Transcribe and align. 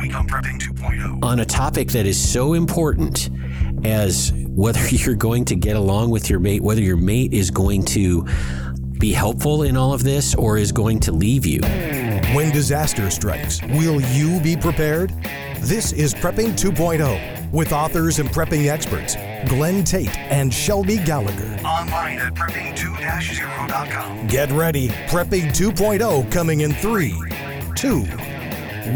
week 0.00 0.14
on 0.14 0.26
Prepping 0.26 0.58
2.0. 0.58 1.22
on 1.24 1.40
a 1.40 1.44
topic 1.44 1.88
that 1.88 2.06
is 2.06 2.16
so 2.18 2.54
important 2.54 3.28
as 3.84 4.32
whether 4.48 4.80
you're 4.90 5.14
going 5.14 5.44
to 5.46 5.56
get 5.56 5.76
along 5.76 6.10
with 6.10 6.30
your 6.30 6.40
mate, 6.40 6.62
whether 6.62 6.80
your 6.80 6.96
mate 6.96 7.32
is 7.32 7.50
going 7.50 7.84
to 7.84 8.26
be 8.98 9.12
helpful 9.12 9.62
in 9.62 9.76
all 9.76 9.92
of 9.92 10.02
this 10.02 10.34
or 10.34 10.56
is 10.58 10.72
going 10.72 11.00
to 11.00 11.12
leave 11.12 11.46
you. 11.46 11.60
When 12.34 12.50
disaster 12.52 13.10
strikes, 13.10 13.62
will 13.62 14.00
you 14.00 14.40
be 14.40 14.56
prepared? 14.56 15.10
This 15.58 15.92
is 15.92 16.14
Prepping 16.14 16.52
2.0 16.52 17.50
with 17.50 17.72
authors 17.72 18.18
and 18.18 18.28
prepping 18.28 18.66
experts 18.68 19.16
Glenn 19.48 19.84
Tate 19.84 20.16
and 20.16 20.52
Shelby 20.52 20.98
Gallagher. 20.98 21.58
Online 21.64 22.18
at 22.18 22.34
prepping2-0.com. 22.34 24.26
Get 24.28 24.50
ready, 24.52 24.88
Prepping 25.08 25.48
2.0 25.48 26.30
coming 26.30 26.60
in 26.60 26.72
3, 26.74 27.14
2, 27.74 28.00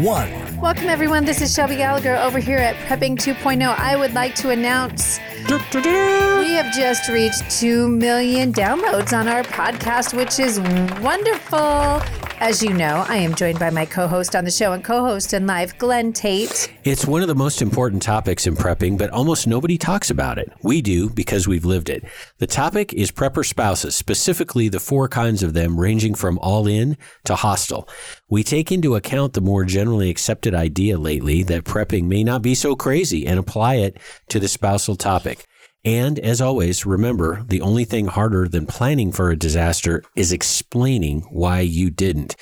1. 0.03 0.44
Welcome, 0.65 0.89
everyone. 0.89 1.25
This 1.25 1.41
is 1.41 1.53
Shelby 1.53 1.75
Gallagher 1.75 2.15
over 2.15 2.39
here 2.39 2.57
at 2.57 2.73
Prepping 2.87 3.17
2.0. 3.17 3.61
I 3.77 3.95
would 3.95 4.15
like 4.15 4.33
to 4.37 4.49
announce 4.49 5.19
we 5.47 6.53
have 6.53 6.73
just 6.73 7.07
reached 7.07 7.51
2 7.51 7.87
million 7.87 8.51
downloads 8.51 9.15
on 9.15 9.27
our 9.27 9.43
podcast, 9.43 10.15
which 10.17 10.39
is 10.39 10.59
wonderful. 11.03 12.01
As 12.39 12.61
you 12.61 12.73
know, 12.73 13.05
I 13.07 13.15
am 13.15 13.33
joined 13.33 13.59
by 13.59 13.69
my 13.69 13.85
co 13.85 14.07
host 14.07 14.35
on 14.35 14.43
the 14.43 14.51
show 14.51 14.73
and 14.73 14.83
co 14.83 15.05
host 15.05 15.33
in 15.33 15.47
live, 15.47 15.77
Glenn 15.77 16.11
Tate. 16.11 16.69
It's 16.83 17.05
one 17.05 17.21
of 17.21 17.29
the 17.29 17.35
most 17.35 17.61
important 17.61 18.01
topics 18.01 18.45
in 18.45 18.57
prepping, 18.57 18.97
but 18.97 19.09
almost 19.11 19.47
nobody 19.47 19.77
talks 19.77 20.09
about 20.09 20.37
it. 20.37 20.51
We 20.61 20.81
do 20.81 21.09
because 21.09 21.47
we've 21.47 21.63
lived 21.63 21.89
it. 21.89 22.03
The 22.39 22.47
topic 22.47 22.93
is 22.93 23.09
prepper 23.09 23.45
spouses, 23.45 23.95
specifically 23.95 24.67
the 24.67 24.81
four 24.81 25.07
kinds 25.07 25.43
of 25.43 25.53
them, 25.53 25.79
ranging 25.79 26.13
from 26.13 26.37
all 26.39 26.67
in 26.67 26.97
to 27.23 27.35
hostile. 27.35 27.87
We 28.29 28.43
take 28.43 28.69
into 28.69 28.95
account 28.95 29.31
the 29.31 29.41
more 29.41 29.63
generally 29.63 30.09
accepted 30.09 30.53
idea 30.53 30.97
lately 30.97 31.41
that 31.43 31.63
prepping 31.63 32.03
may 32.03 32.25
not 32.25 32.41
be 32.41 32.53
so 32.53 32.75
crazy 32.75 33.25
and 33.25 33.39
apply 33.39 33.75
it 33.75 33.97
to 34.27 34.41
the 34.41 34.49
spousal 34.49 34.97
topic. 34.97 35.45
And 35.85 36.17
as 36.17 36.41
always, 36.41 36.85
remember 36.85 37.43
the 37.47 37.61
only 37.61 37.85
thing 37.85 38.07
harder 38.07 38.47
than 38.47 38.65
planning 38.65 39.11
for 39.11 39.29
a 39.29 39.37
disaster 39.37 40.03
is 40.15 40.31
explaining 40.31 41.21
why 41.29 41.59
you 41.59 41.91
didn't. 41.91 42.35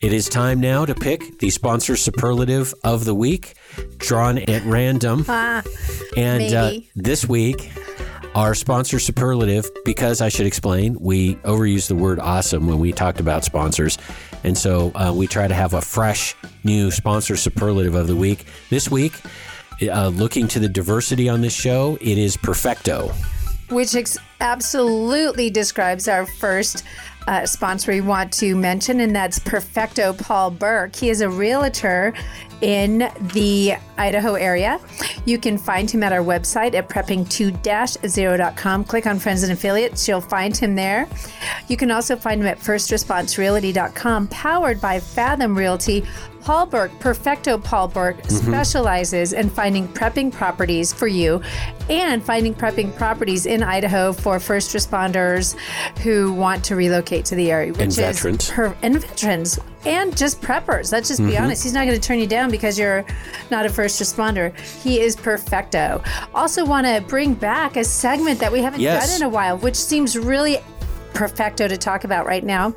It 0.00 0.14
is 0.14 0.28
time 0.28 0.60
now 0.60 0.86
to 0.86 0.94
pick 0.94 1.38
the 1.38 1.50
sponsor 1.50 1.96
superlative 1.96 2.74
of 2.84 3.04
the 3.04 3.14
week, 3.14 3.54
drawn 3.98 4.38
at 4.38 4.64
random. 4.64 5.24
Ah, 5.28 5.62
and 6.16 6.54
uh, 6.54 6.72
this 6.94 7.26
week, 7.26 7.70
our 8.34 8.54
sponsor 8.54 8.98
superlative, 8.98 9.70
because 9.84 10.20
I 10.20 10.28
should 10.28 10.46
explain, 10.46 10.96
we 11.00 11.36
overused 11.36 11.88
the 11.88 11.94
word 11.94 12.18
awesome 12.20 12.66
when 12.66 12.78
we 12.78 12.92
talked 12.92 13.20
about 13.20 13.44
sponsors. 13.44 13.96
And 14.44 14.56
so 14.56 14.92
uh, 14.94 15.12
we 15.14 15.26
try 15.26 15.48
to 15.48 15.54
have 15.54 15.72
a 15.72 15.80
fresh, 15.80 16.34
new 16.62 16.90
sponsor 16.90 17.36
superlative 17.36 17.94
of 17.94 18.06
the 18.06 18.16
week. 18.16 18.44
This 18.68 18.90
week, 18.90 19.14
uh, 19.82 20.08
looking 20.08 20.48
to 20.48 20.58
the 20.60 20.68
diversity 20.68 21.28
on 21.28 21.40
this 21.40 21.54
show, 21.54 21.96
it 22.00 22.18
is 22.18 22.36
perfecto. 22.36 23.12
which 23.70 23.94
ex- 23.94 24.18
absolutely 24.40 25.50
describes 25.50 26.06
our 26.08 26.24
first 26.24 26.84
uh, 27.26 27.44
sponsor 27.44 27.90
we 27.90 28.00
want 28.00 28.32
to 28.32 28.54
mention, 28.54 29.00
and 29.00 29.14
that's 29.14 29.40
Perfecto 29.40 30.12
Paul 30.12 30.52
Burke. 30.52 30.94
He 30.94 31.10
is 31.10 31.20
a 31.22 31.28
realtor 31.28 32.14
in 32.60 33.10
the 33.34 33.74
Idaho 33.98 34.34
area. 34.34 34.78
You 35.24 35.36
can 35.36 35.58
find 35.58 35.90
him 35.90 36.04
at 36.04 36.12
our 36.12 36.20
website 36.22 36.74
at 36.74 36.88
prepping2-0.com. 36.88 38.84
Click 38.84 39.06
on 39.06 39.18
Friends 39.18 39.42
and 39.42 39.50
Affiliates. 39.52 40.06
You'll 40.06 40.20
find 40.20 40.56
him 40.56 40.76
there. 40.76 41.08
You 41.66 41.76
can 41.76 41.90
also 41.90 42.14
find 42.14 42.40
him 42.40 42.46
at 42.46 42.60
firstresponserealty.com, 42.60 44.28
powered 44.28 44.80
by 44.80 45.00
Fathom 45.00 45.58
Realty. 45.58 46.04
Paul 46.46 46.66
Burke, 46.66 46.96
Perfecto 47.00 47.58
Paul 47.58 47.88
Burke, 47.88 48.18
mm-hmm. 48.18 48.52
specializes 48.52 49.32
in 49.32 49.50
finding 49.50 49.88
prepping 49.88 50.32
properties 50.32 50.92
for 50.92 51.08
you 51.08 51.42
and 51.90 52.22
finding 52.22 52.54
prepping 52.54 52.94
properties 52.94 53.46
in 53.46 53.64
Idaho 53.64 54.12
for 54.12 54.38
first 54.38 54.72
responders 54.72 55.58
who 56.02 56.32
want 56.32 56.64
to 56.66 56.76
relocate 56.76 57.24
to 57.24 57.34
the 57.34 57.50
area. 57.50 57.72
Which 57.72 57.80
And 57.80 57.88
is 57.88 57.96
veterans. 57.96 58.48
per- 58.48 58.76
and 58.82 59.00
veterans. 59.00 59.58
And 59.86 60.16
just 60.16 60.40
preppers. 60.40 60.92
Let's 60.92 61.08
just 61.08 61.18
be 61.18 61.30
mm-hmm. 61.30 61.42
honest. 61.42 61.64
He's 61.64 61.72
not 61.72 61.84
going 61.84 62.00
to 62.00 62.06
turn 62.08 62.20
you 62.20 62.28
down 62.28 62.48
because 62.48 62.78
you're 62.78 63.04
not 63.50 63.66
a 63.66 63.68
first 63.68 64.00
responder. 64.00 64.56
He 64.84 65.00
is 65.00 65.16
perfecto. 65.16 66.00
Also, 66.32 66.64
want 66.64 66.86
to 66.86 67.02
bring 67.08 67.34
back 67.34 67.76
a 67.76 67.82
segment 67.82 68.38
that 68.38 68.52
we 68.52 68.62
haven't 68.62 68.78
Yes. 68.78 69.08
done 69.08 69.16
in 69.16 69.26
a 69.26 69.28
while, 69.28 69.58
which 69.58 69.74
seems 69.74 70.16
really 70.16 70.58
perfecto 71.12 71.66
to 71.66 71.76
talk 71.76 72.04
about 72.04 72.24
right 72.24 72.44
now. 72.44 72.72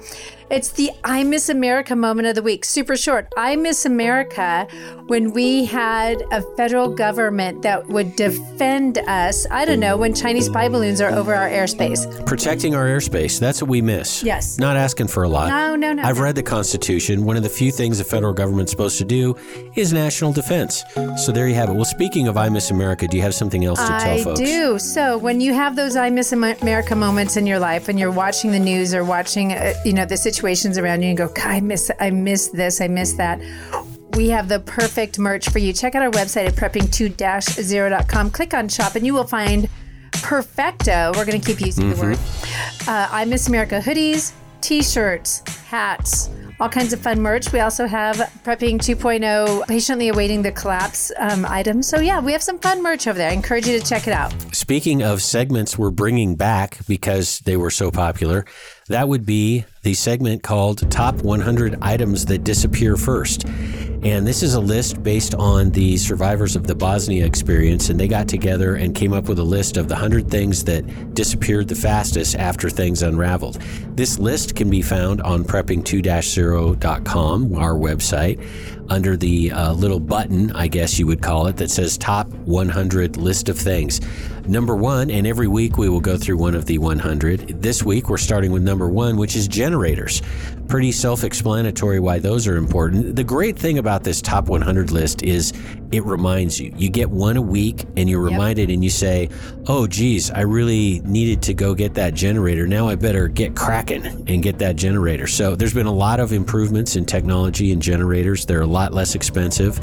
It's 0.49 0.71
the 0.71 0.89
I 1.03 1.23
Miss 1.23 1.47
America 1.47 1.95
moment 1.95 2.27
of 2.27 2.33
the 2.33 2.41
week. 2.41 2.65
Super 2.65 2.97
short. 2.97 3.31
I 3.37 3.55
Miss 3.55 3.85
America 3.85 4.67
when 5.05 5.31
we 5.31 5.65
had 5.65 6.23
a 6.31 6.41
federal 6.57 6.89
government 6.89 7.61
that 7.61 7.87
would 7.87 8.15
defend 8.15 8.97
us. 8.97 9.45
I 9.51 9.65
don't 9.65 9.79
know, 9.79 9.95
when 9.95 10.15
Chinese 10.15 10.47
spy 10.47 10.67
balloons 10.67 11.01
are 11.01 11.11
over 11.11 11.35
our 11.35 11.47
airspace. 11.47 12.25
Protecting 12.25 12.73
our 12.73 12.85
airspace, 12.85 13.39
that's 13.39 13.61
what 13.61 13.69
we 13.69 13.83
miss. 13.83 14.23
Yes. 14.23 14.57
Not 14.57 14.75
asking 14.75 15.09
for 15.09 15.21
a 15.21 15.29
lot. 15.29 15.49
No, 15.49 15.75
no, 15.75 15.93
no, 15.93 16.01
I've 16.01 16.19
read 16.19 16.33
the 16.33 16.41
Constitution. 16.41 17.25
One 17.25 17.38
of 17.38 17.43
the 17.43 17.49
few 17.49 17.71
things 17.71 17.99
the 17.99 18.03
federal 18.03 18.33
government's 18.33 18.71
supposed 18.71 18.97
to 18.97 19.05
do 19.05 19.35
is 19.75 19.93
national 19.93 20.33
defense. 20.33 20.83
So 21.23 21.31
there 21.31 21.47
you 21.47 21.53
have 21.55 21.69
it. 21.69 21.73
Well, 21.73 21.85
speaking 21.85 22.27
of 22.27 22.38
I 22.38 22.49
Miss 22.49 22.71
America, 22.71 23.07
do 23.07 23.17
you 23.17 23.23
have 23.23 23.35
something 23.35 23.65
else 23.65 23.79
to 23.79 23.99
tell 23.99 24.17
folks? 24.23 24.41
I 24.41 24.45
do. 24.45 24.79
So 24.79 25.15
when 25.19 25.41
you 25.41 25.53
have 25.53 25.75
those 25.75 25.95
I 25.95 26.09
Miss 26.09 26.31
America 26.31 26.95
moments 26.95 27.38
in 27.38 27.45
your 27.45 27.59
life, 27.59 27.88
and 27.88 27.99
you're 27.99 28.11
watching 28.11 28.51
the 28.51 28.59
news 28.59 28.95
or 28.95 29.03
watching, 29.03 29.53
uh, 29.53 29.73
you 29.85 29.93
know, 29.93 30.05
the 30.05 30.17
situations 30.39 30.77
around 30.77 31.01
you, 31.01 31.09
and 31.09 31.17
go, 31.17 31.29
I 31.35 31.59
miss, 31.59 31.91
I 32.00 32.11
miss 32.11 32.47
this, 32.47 32.79
I 32.79 32.88
miss 32.88 33.13
that. 33.13 33.41
We 34.16 34.29
have 34.29 34.47
the 34.47 34.61
perfect 34.61 35.19
merch 35.19 35.50
for 35.50 35.59
you. 35.59 35.73
Check 35.73 35.95
out 35.95 36.01
our 36.01 36.11
website 36.11 36.47
at 36.47 36.55
prepping2-0.com. 36.55 38.31
Click 38.31 38.53
on 38.53 38.69
shop, 38.69 38.95
and 38.95 39.05
you 39.05 39.13
will 39.13 39.27
find 39.27 39.67
perfecto. 40.13 41.11
We're 41.16 41.25
going 41.25 41.41
to 41.41 41.45
keep 41.45 41.59
using 41.59 41.89
the 41.89 41.95
word. 41.97 42.17
Uh, 42.88 43.09
I 43.11 43.25
Miss 43.25 43.50
America 43.50 43.81
hoodies, 43.83 44.31
T-shirts, 44.61 45.44
hats. 45.66 46.29
All 46.61 46.69
kinds 46.69 46.94
of 46.94 47.00
fun 47.00 47.21
merch. 47.21 47.53
We 47.53 47.59
also 47.59 47.85
have 47.85 48.17
Prepping 48.44 48.79
2.0 48.79 49.67
patiently 49.67 50.09
awaiting 50.09 50.41
the 50.41 50.51
collapse 50.51 51.11
um, 51.17 51.45
items. 51.45 51.88
So, 51.88 52.00
yeah, 52.00 52.19
we 52.19 52.33
have 52.33 52.44
some 52.44 52.59
fun 52.59 52.83
merch 52.83 53.07
over 53.07 53.17
there. 53.17 53.29
I 53.29 53.33
encourage 53.33 53.66
you 53.66 53.79
to 53.79 53.85
check 53.85 54.07
it 54.07 54.13
out. 54.13 54.33
Speaking 54.53 55.01
of 55.01 55.21
segments 55.21 55.77
we're 55.77 55.91
bringing 55.91 56.35
back 56.35 56.79
because 56.85 57.39
they 57.39 57.56
were 57.56 57.69
so 57.69 57.91
popular, 57.91 58.45
that 58.89 59.07
would 59.07 59.25
be 59.25 59.63
the 59.83 59.94
segment 59.94 60.44
called 60.44 60.91
Top 60.91 61.22
100 61.22 61.77
Items 61.81 62.25
That 62.25 62.44
Disappear 62.44 62.97
First. 62.97 63.45
And 64.01 64.25
this 64.25 64.44
is 64.44 64.53
a 64.55 64.59
list 64.59 65.03
based 65.03 65.35
on 65.35 65.69
the 65.72 65.97
survivors 65.97 66.55
of 66.55 66.66
the 66.66 66.73
Bosnia 66.73 67.25
experience, 67.25 67.89
and 67.89 68.00
they 68.00 68.07
got 68.07 68.27
together 68.27 68.73
and 68.75 68.95
came 68.95 69.13
up 69.13 69.29
with 69.29 69.38
a 69.39 69.44
list 69.44 69.77
of 69.77 69.89
the 69.89 69.94
100 69.94 70.31
things 70.31 70.63
that 70.63 71.13
disappeared 71.13 71.67
the 71.67 71.75
fastest 71.75 72.35
after 72.35 72.69
things 72.69 73.03
unraveled. 73.03 73.61
This 73.95 74.17
list 74.17 74.55
can 74.55 74.69
be 74.69 74.81
found 74.81 75.21
on 75.21 75.44
prepping2-0.com, 75.44 77.56
our 77.56 77.73
website, 77.73 78.41
under 78.89 79.16
the 79.16 79.51
uh, 79.51 79.73
little 79.73 80.00
button, 80.00 80.51
I 80.51 80.67
guess 80.67 81.00
you 81.00 81.07
would 81.07 81.22
call 81.22 81.47
it, 81.47 81.57
that 81.57 81.72
says 81.72 81.97
Top 81.97 82.27
100 82.27 83.17
List 83.17 83.50
of 83.50 83.57
Things. 83.57 84.01
Number 84.47 84.75
one, 84.75 85.11
and 85.11 85.27
every 85.27 85.47
week 85.47 85.77
we 85.77 85.89
will 85.89 86.00
go 86.00 86.17
through 86.17 86.38
one 86.38 86.55
of 86.55 86.66
the 86.66 86.77
100. 86.77 87.61
This 87.61 87.83
week 87.83 88.09
we're 88.09 88.17
starting 88.17 88.51
with 88.51 88.63
number 88.63 88.89
one, 88.89 89.17
which 89.17 89.35
is 89.35 89.47
generators. 89.47 90.22
Pretty 90.69 90.91
self 90.91 91.24
explanatory 91.24 92.00
why 92.00 92.19
those 92.19 92.47
are 92.47 92.56
important. 92.56 93.16
The 93.16 93.24
great 93.24 93.57
thing 93.57 93.80
about 93.80 94.03
this 94.03 94.22
top 94.22 94.50
100 94.50 94.91
list 94.91 95.24
is 95.24 95.52
it 95.91 96.06
reminds 96.06 96.59
you. 96.59 96.72
You 96.78 96.91
get 96.91 97.09
one 97.09 97.38
a 97.38 97.41
week 97.41 97.85
and 97.97 98.07
you're 98.07 98.22
reminded 98.22 98.69
and 98.69 98.84
you 98.84 98.91
say, 98.91 99.30
oh, 99.66 99.88
geez, 99.88 100.30
I 100.30 100.41
really 100.41 101.00
needed 101.00 101.41
to 101.44 101.56
go 101.56 101.74
get 101.74 101.96
that 101.96 102.13
generator. 102.13 102.68
Now 102.68 102.88
I 102.88 102.94
better 102.94 103.28
get 103.28 103.56
cracking 103.56 104.06
and 104.06 104.44
get 104.44 104.59
that 104.59 104.75
generator. 104.75 105.25
So 105.25 105.56
there's 105.56 105.74
been 105.74 105.88
a 105.88 105.91
lot 105.91 106.19
of 106.19 106.34
improvements 106.34 106.96
in 106.96 107.03
technology 107.03 107.72
and 107.72 107.81
generators. 107.81 108.46
They're 108.46 108.62
a 108.62 108.68
lot 108.68 108.94
less 108.94 109.16
expensive. 109.16 109.80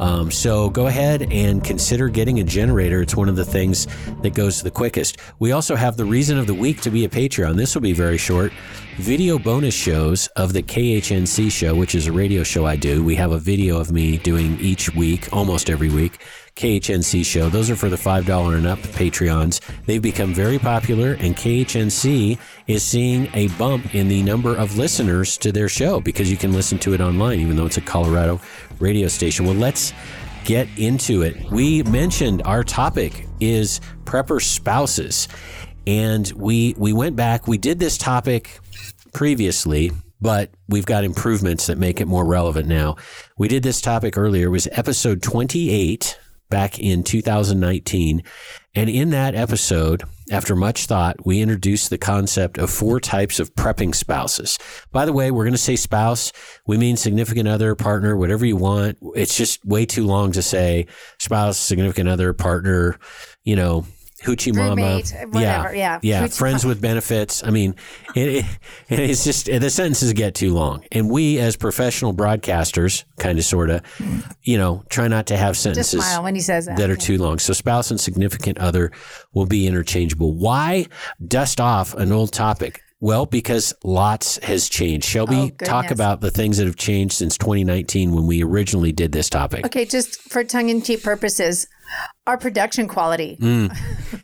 Um, 0.00 0.30
so 0.30 0.70
go 0.70 0.86
ahead 0.86 1.32
and 1.32 1.62
consider 1.62 2.08
getting 2.08 2.40
a 2.40 2.44
generator. 2.44 3.02
It's 3.02 3.16
one 3.16 3.28
of 3.28 3.36
the 3.36 3.44
things 3.44 3.86
that 4.22 4.34
goes 4.34 4.62
the 4.62 4.70
quickest. 4.70 5.18
We 5.38 5.52
also 5.52 5.74
have 5.76 5.96
the 5.96 6.04
reason 6.04 6.38
of 6.38 6.46
the 6.46 6.54
week 6.54 6.80
to 6.82 6.90
be 6.90 7.04
a 7.04 7.08
Patreon. 7.08 7.56
This 7.56 7.74
will 7.74 7.82
be 7.82 7.92
very 7.92 8.18
short. 8.18 8.52
Video 8.96 9.38
bonus 9.38 9.74
shows 9.74 10.26
of 10.28 10.52
the 10.52 10.62
KHNC 10.62 11.50
show, 11.50 11.74
which 11.74 11.94
is 11.94 12.06
a 12.06 12.12
radio 12.12 12.42
show 12.42 12.66
I 12.66 12.76
do. 12.76 13.02
We 13.02 13.14
have 13.16 13.32
a 13.32 13.38
video 13.38 13.78
of 13.78 13.92
me 13.92 14.18
doing 14.18 14.58
each 14.60 14.94
week, 14.94 15.32
almost 15.32 15.70
every 15.70 15.88
week. 15.88 16.18
KHNC 16.58 17.24
show. 17.24 17.48
Those 17.48 17.70
are 17.70 17.76
for 17.76 17.88
the 17.88 17.94
$5 17.96 18.56
and 18.56 18.66
up 18.66 18.80
Patreons. 18.80 19.60
They've 19.86 20.02
become 20.02 20.34
very 20.34 20.58
popular, 20.58 21.12
and 21.20 21.36
KHNC 21.36 22.36
is 22.66 22.82
seeing 22.82 23.30
a 23.32 23.46
bump 23.50 23.94
in 23.94 24.08
the 24.08 24.24
number 24.24 24.56
of 24.56 24.76
listeners 24.76 25.38
to 25.38 25.52
their 25.52 25.68
show 25.68 26.00
because 26.00 26.28
you 26.28 26.36
can 26.36 26.52
listen 26.52 26.76
to 26.80 26.94
it 26.94 27.00
online, 27.00 27.38
even 27.38 27.54
though 27.54 27.66
it's 27.66 27.76
a 27.76 27.80
Colorado 27.80 28.40
radio 28.80 29.06
station. 29.06 29.46
Well, 29.46 29.54
let's 29.54 29.92
get 30.44 30.66
into 30.76 31.22
it. 31.22 31.48
We 31.52 31.84
mentioned 31.84 32.42
our 32.44 32.64
topic 32.64 33.28
is 33.38 33.80
prepper 34.02 34.42
spouses, 34.42 35.28
and 35.86 36.28
we 36.32 36.74
we 36.76 36.92
went 36.92 37.14
back. 37.14 37.46
We 37.46 37.58
did 37.58 37.78
this 37.78 37.96
topic 37.96 38.58
previously 39.14 39.92
but 40.20 40.50
we've 40.68 40.84
got 40.84 41.04
improvements 41.04 41.68
that 41.68 41.78
make 41.78 42.00
it 42.00 42.06
more 42.08 42.24
relevant 42.24 42.66
now. 42.66 42.96
We 43.38 43.46
did 43.46 43.62
this 43.62 43.80
topic 43.80 44.18
earlier. 44.18 44.46
It 44.46 44.50
was 44.50 44.66
episode 44.72 45.22
28 45.22 46.18
back 46.48 46.78
in 46.78 47.02
2019. 47.02 48.22
And 48.74 48.88
in 48.88 49.10
that 49.10 49.34
episode, 49.34 50.04
after 50.30 50.54
much 50.54 50.86
thought, 50.86 51.26
we 51.26 51.40
introduced 51.40 51.90
the 51.90 51.98
concept 51.98 52.58
of 52.58 52.70
four 52.70 53.00
types 53.00 53.40
of 53.40 53.54
prepping 53.54 53.94
spouses. 53.94 54.58
By 54.92 55.04
the 55.04 55.12
way, 55.12 55.30
we're 55.30 55.44
going 55.44 55.52
to 55.52 55.58
say 55.58 55.76
spouse. 55.76 56.32
We 56.66 56.76
mean 56.76 56.96
significant 56.96 57.48
other, 57.48 57.74
partner, 57.74 58.16
whatever 58.16 58.46
you 58.46 58.56
want. 58.56 58.98
It's 59.14 59.36
just 59.36 59.64
way 59.64 59.86
too 59.86 60.06
long 60.06 60.32
to 60.32 60.42
say 60.42 60.86
spouse, 61.18 61.58
significant 61.58 62.08
other, 62.08 62.32
partner, 62.32 62.98
you 63.42 63.56
know, 63.56 63.84
hoochie 64.24 64.54
mama. 64.54 65.00
Whatever, 65.30 65.74
yeah. 65.74 65.98
Yeah. 66.02 66.24
Hoochie 66.26 66.36
Friends 66.38 66.64
with 66.64 66.80
benefits. 66.80 67.44
I 67.44 67.50
mean, 67.50 67.74
it, 68.14 68.44
it, 68.88 68.98
it's 68.98 69.24
just, 69.24 69.46
the 69.46 69.70
sentences 69.70 70.12
get 70.12 70.34
too 70.34 70.52
long. 70.54 70.84
And 70.92 71.10
we, 71.10 71.38
as 71.38 71.56
professional 71.56 72.14
broadcasters, 72.14 73.04
kind 73.18 73.38
of, 73.38 73.44
sort 73.44 73.70
of, 73.70 73.82
you 74.42 74.58
know, 74.58 74.84
try 74.88 75.08
not 75.08 75.26
to 75.26 75.36
have 75.36 75.54
Just 75.54 75.62
sentences 75.62 76.04
smile 76.04 76.22
when 76.22 76.34
he 76.34 76.40
says 76.40 76.66
that. 76.66 76.76
that 76.78 76.90
are 76.90 76.96
too 76.96 77.18
long. 77.18 77.38
So 77.38 77.52
spouse 77.52 77.90
and 77.90 78.00
significant 78.00 78.58
other 78.58 78.90
will 79.32 79.46
be 79.46 79.66
interchangeable. 79.66 80.34
Why 80.34 80.86
dust 81.26 81.60
off 81.60 81.94
an 81.94 82.12
old 82.12 82.32
topic? 82.32 82.82
Well, 83.00 83.26
because 83.26 83.72
lots 83.84 84.38
has 84.42 84.68
changed. 84.68 85.06
Shelby, 85.06 85.52
Oh, 85.62 85.64
talk 85.64 85.92
about 85.92 86.20
the 86.20 86.32
things 86.32 86.56
that 86.56 86.66
have 86.66 86.74
changed 86.74 87.14
since 87.14 87.38
2019 87.38 88.12
when 88.12 88.26
we 88.26 88.42
originally 88.42 88.90
did 88.90 89.12
this 89.12 89.30
topic. 89.30 89.64
Okay, 89.66 89.84
just 89.84 90.20
for 90.22 90.42
tongue 90.42 90.68
in 90.68 90.82
cheek 90.82 91.04
purposes, 91.04 91.68
our 92.28 92.36
production 92.36 92.86
quality. 92.88 93.38
Mm. 93.40 93.76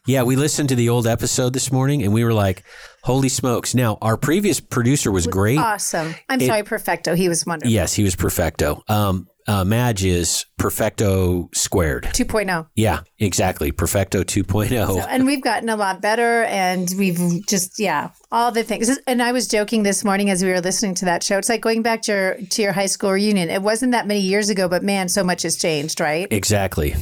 Yeah, 0.06 0.24
we 0.24 0.36
listened 0.36 0.68
to 0.68 0.74
the 0.74 0.90
old 0.90 1.06
episode 1.06 1.54
this 1.54 1.72
morning 1.72 2.02
and 2.02 2.12
we 2.12 2.22
were 2.22 2.34
like, 2.34 2.62
holy 3.02 3.30
smokes. 3.30 3.74
Now, 3.74 3.96
our 4.02 4.18
previous 4.18 4.60
producer 4.60 5.10
was 5.10 5.26
great. 5.26 5.58
Awesome. 5.58 6.14
I'm 6.28 6.38
sorry, 6.40 6.62
Perfecto. 6.62 7.14
He 7.14 7.30
was 7.30 7.46
wonderful. 7.46 7.72
Yes, 7.72 7.94
he 7.94 8.04
was 8.04 8.14
perfecto. 8.14 8.82
Um, 8.88 9.26
uh, 9.46 9.64
Madge 9.64 10.04
is 10.04 10.44
perfecto 10.58 11.48
squared. 11.54 12.04
2.0. 12.04 12.66
Yeah, 12.74 13.00
exactly. 13.18 13.72
Perfecto 13.72 14.20
oh. 14.20 14.24
2.0. 14.24 15.06
and 15.08 15.24
we've 15.24 15.42
gotten 15.42 15.70
a 15.70 15.76
lot 15.76 16.02
better 16.02 16.44
and 16.44 16.92
we've 16.98 17.46
just 17.46 17.78
yeah 17.78 18.10
all 18.34 18.50
the 18.50 18.64
things 18.64 18.98
and 19.06 19.22
i 19.22 19.30
was 19.32 19.46
joking 19.46 19.84
this 19.84 20.04
morning 20.04 20.28
as 20.28 20.42
we 20.42 20.50
were 20.50 20.60
listening 20.60 20.94
to 20.94 21.04
that 21.04 21.22
show 21.22 21.38
it's 21.38 21.48
like 21.48 21.60
going 21.60 21.82
back 21.82 22.02
to 22.02 22.12
your 22.12 22.34
to 22.50 22.62
your 22.62 22.72
high 22.72 22.86
school 22.86 23.12
reunion 23.12 23.48
it 23.48 23.62
wasn't 23.62 23.92
that 23.92 24.06
many 24.06 24.20
years 24.20 24.50
ago 24.50 24.68
but 24.68 24.82
man 24.82 25.08
so 25.08 25.22
much 25.22 25.42
has 25.42 25.56
changed 25.56 26.00
right 26.00 26.28
Exactly. 26.44 26.94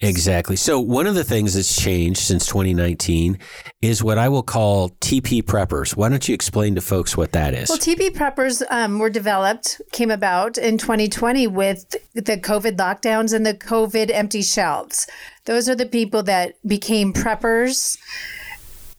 Exactly. 0.00 0.56
So, 0.56 0.80
one 0.80 1.06
of 1.06 1.14
the 1.14 1.24
things 1.24 1.54
that's 1.54 1.80
changed 1.80 2.20
since 2.20 2.46
2019 2.46 3.38
is 3.80 4.02
what 4.02 4.18
I 4.18 4.28
will 4.28 4.42
call 4.42 4.90
TP 5.00 5.42
preppers. 5.42 5.96
Why 5.96 6.08
don't 6.08 6.28
you 6.28 6.34
explain 6.34 6.74
to 6.74 6.80
folks 6.80 7.16
what 7.16 7.32
that 7.32 7.54
is? 7.54 7.68
well 7.68 7.78
tp 7.78 8.10
preppers 8.10 8.62
um, 8.70 8.98
were 8.98 9.10
developed 9.10 9.80
came 9.92 10.10
about 10.10 10.58
in 10.58 10.76
2020 10.76 11.46
with 11.46 11.90
the 12.14 12.36
covid 12.36 12.76
lockdowns 12.76 13.32
and 13.32 13.46
the 13.46 13.54
covid 13.54 14.10
empty 14.10 14.42
shelves 14.42 15.06
those 15.44 15.68
are 15.68 15.74
the 15.74 15.86
people 15.86 16.22
that 16.22 16.54
became 16.66 17.12
preppers 17.12 17.96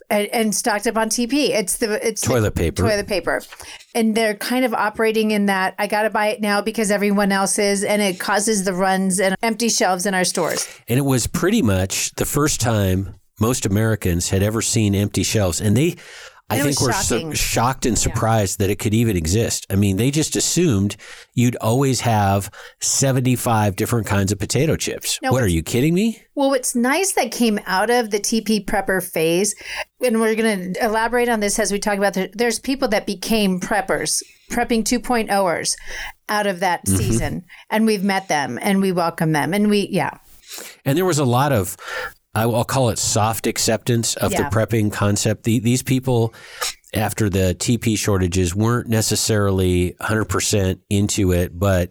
and, 0.09 0.27
and 0.27 0.55
stocked 0.55 0.87
up 0.87 0.97
on 0.97 1.09
TP. 1.09 1.49
It's 1.49 1.77
the 1.77 2.05
it's 2.05 2.21
the 2.21 2.27
Toilet 2.27 2.55
paper. 2.55 2.83
Toilet 2.83 3.07
paper, 3.07 3.41
and 3.93 4.15
they're 4.15 4.35
kind 4.35 4.65
of 4.65 4.73
operating 4.73 5.31
in 5.31 5.47
that 5.47 5.75
I 5.79 5.87
got 5.87 6.03
to 6.03 6.09
buy 6.09 6.27
it 6.27 6.41
now 6.41 6.61
because 6.61 6.91
everyone 6.91 7.31
else 7.31 7.59
is, 7.59 7.83
and 7.83 8.01
it 8.01 8.19
causes 8.19 8.65
the 8.65 8.73
runs 8.73 9.19
and 9.19 9.35
empty 9.41 9.69
shelves 9.69 10.05
in 10.05 10.13
our 10.13 10.25
stores. 10.25 10.67
and 10.87 10.97
it 10.97 11.03
was 11.03 11.27
pretty 11.27 11.61
much 11.61 12.11
the 12.15 12.25
first 12.25 12.61
time 12.61 13.15
most 13.39 13.65
Americans 13.65 14.29
had 14.29 14.41
ever 14.41 14.61
seen 14.61 14.95
empty 14.95 15.23
shelves. 15.23 15.59
And 15.59 15.75
they, 15.75 15.95
I 16.47 16.59
think, 16.59 16.79
we're 16.79 16.91
so 16.91 17.33
shocked 17.33 17.87
and 17.87 17.97
surprised 17.97 18.59
that 18.59 18.69
it 18.69 18.77
could 18.77 18.93
even 18.93 19.17
exist. 19.17 19.65
I 19.71 19.75
mean, 19.75 19.97
they 19.97 20.11
just 20.11 20.35
assumed 20.35 20.95
you'd 21.33 21.55
always 21.55 22.01
have 22.01 22.51
75 22.81 23.75
different 23.75 24.05
kinds 24.05 24.31
of 24.31 24.37
potato 24.37 24.75
chips. 24.75 25.17
No, 25.23 25.31
what 25.31 25.41
are 25.41 25.47
you 25.47 25.63
kidding 25.63 25.95
me? 25.95 26.21
Well, 26.35 26.49
what's 26.51 26.75
nice 26.75 27.13
that 27.13 27.31
came 27.31 27.59
out 27.65 27.89
of 27.89 28.11
the 28.11 28.19
TP 28.19 28.63
prepper 28.63 29.03
phase, 29.03 29.55
and 30.03 30.21
we're 30.21 30.35
going 30.35 30.73
to 30.73 30.85
elaborate 30.85 31.29
on 31.29 31.39
this 31.39 31.57
as 31.57 31.71
we 31.71 31.79
talk 31.79 31.97
about 31.97 32.13
the, 32.13 32.29
there's 32.33 32.59
people 32.59 32.89
that 32.89 33.07
became 33.07 33.59
preppers, 33.59 34.21
prepping 34.51 34.83
2.0ers 34.83 35.75
out 36.29 36.45
of 36.45 36.59
that 36.59 36.85
Mm-hmm. 36.85 36.97
season, 36.97 37.45
and 37.71 37.87
we've 37.87 38.03
met 38.03 38.27
them 38.27 38.59
and 38.61 38.81
we 38.81 38.91
welcome 38.91 39.31
them, 39.31 39.53
and 39.53 39.69
we 39.69 39.87
yeah. 39.91 40.11
And 40.85 40.95
there 40.97 41.05
was 41.05 41.17
a 41.19 41.25
lot 41.25 41.51
of, 41.51 41.75
I 42.35 42.45
will 42.45 42.63
call 42.65 42.89
it 42.89 42.99
soft 42.99 43.47
acceptance 43.47 44.15
of 44.15 44.31
Yeah. 44.31 44.49
the 44.49 44.55
prepping 44.55 44.91
concept. 44.91 45.43
The, 45.43 45.59
these 45.59 45.81
people, 45.81 46.33
after 46.93 47.29
the 47.29 47.55
TP 47.57 47.97
shortages, 47.97 48.53
weren't 48.55 48.87
necessarily 48.87 49.95
100% 50.01 50.79
into 50.89 51.31
it, 51.31 51.57
but 51.57 51.89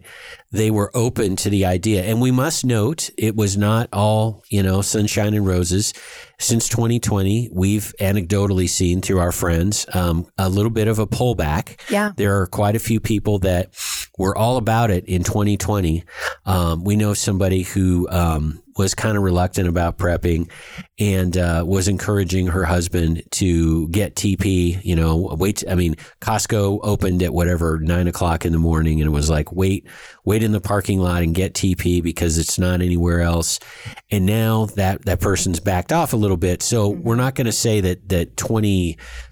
they 0.53 0.71
were 0.71 0.91
open 0.95 1.37
to 1.37 1.51
the 1.51 1.65
idea. 1.67 2.05
And 2.05 2.21
we 2.21 2.31
must 2.31 2.65
note 2.65 3.11
it 3.19 3.35
was 3.35 3.57
not 3.57 3.89
all, 3.93 4.43
you 4.51 4.63
know, 4.63 4.83
sunshine 4.83 5.35
and 5.35 5.47
roses. 5.47 5.93
Since 6.39 6.69
2020, 6.69 7.49
we've 7.53 7.93
anecdotally 8.01 8.69
seen 8.69 9.01
through 9.01 9.19
our 9.19 9.33
friends 9.33 9.87
um, 9.95 10.27
a 10.39 10.49
little 10.49 10.71
bit 10.71 10.89
of 10.89 10.99
a 10.99 11.07
pullback. 11.07 11.81
Yeah. 11.91 12.13
There 12.17 12.41
are 12.41 12.47
quite 12.47 12.77
a 12.77 12.79
few 12.81 13.01
people 13.01 13.39
that 13.41 13.71
were 14.19 14.37
all 14.37 14.57
about 14.57 14.91
it 14.91 15.05
in 15.07 15.23
2020. 15.25 16.05
Um, 16.47 16.85
we 16.85 16.97
know 16.97 17.15
somebody 17.15 17.63
who 17.63 18.09
um, 18.11 18.63
was 18.77 18.95
kind 18.95 19.17
of 19.17 19.23
reluctant 19.23 19.69
about 19.69 19.99
prepping 19.99 20.51
and 20.99 21.37
uh, 21.37 21.65
was 21.67 21.89
encouraging 21.89 22.49
her 22.49 22.65
husband 22.65 23.23
to 23.33 23.89
get 23.89 24.15
TP. 24.15 24.83
You 24.85 24.97
know, 24.97 25.35
wait. 25.39 25.65
I 25.69 25.75
mean, 25.75 25.97
Costco 26.21 26.81
opened 26.83 27.23
at 27.23 27.33
whatever 27.33 27.79
nine 27.79 28.09
o'clock 28.09 28.45
in 28.45 28.53
the 28.53 28.59
morning, 28.59 29.01
and 29.01 29.09
it 29.09 29.13
was 29.13 29.31
like, 29.31 29.53
wait, 29.53 29.87
wait 30.25 30.43
in 30.43 30.53
the 30.53 30.61
parking 30.61 31.01
lot 31.01 31.23
and 31.23 31.35
get 31.35 31.55
TP 31.55 32.03
because 32.03 32.39
it's 32.39 32.59
not 32.59 32.81
anywhere 32.81 33.21
else. 33.21 33.59
And 34.11 34.27
now 34.27 34.67
that 34.77 35.05
that 35.05 35.21
person's 35.21 35.61
backed 35.61 35.93
off 35.93 36.13
a 36.13 36.17
little 36.17 36.37
bit, 36.37 36.63
so 36.63 36.89
we're 36.89 37.17
not 37.17 37.35
going 37.35 37.47
to 37.47 37.53
say 37.53 37.81
that 37.81 38.09
that 38.09 38.37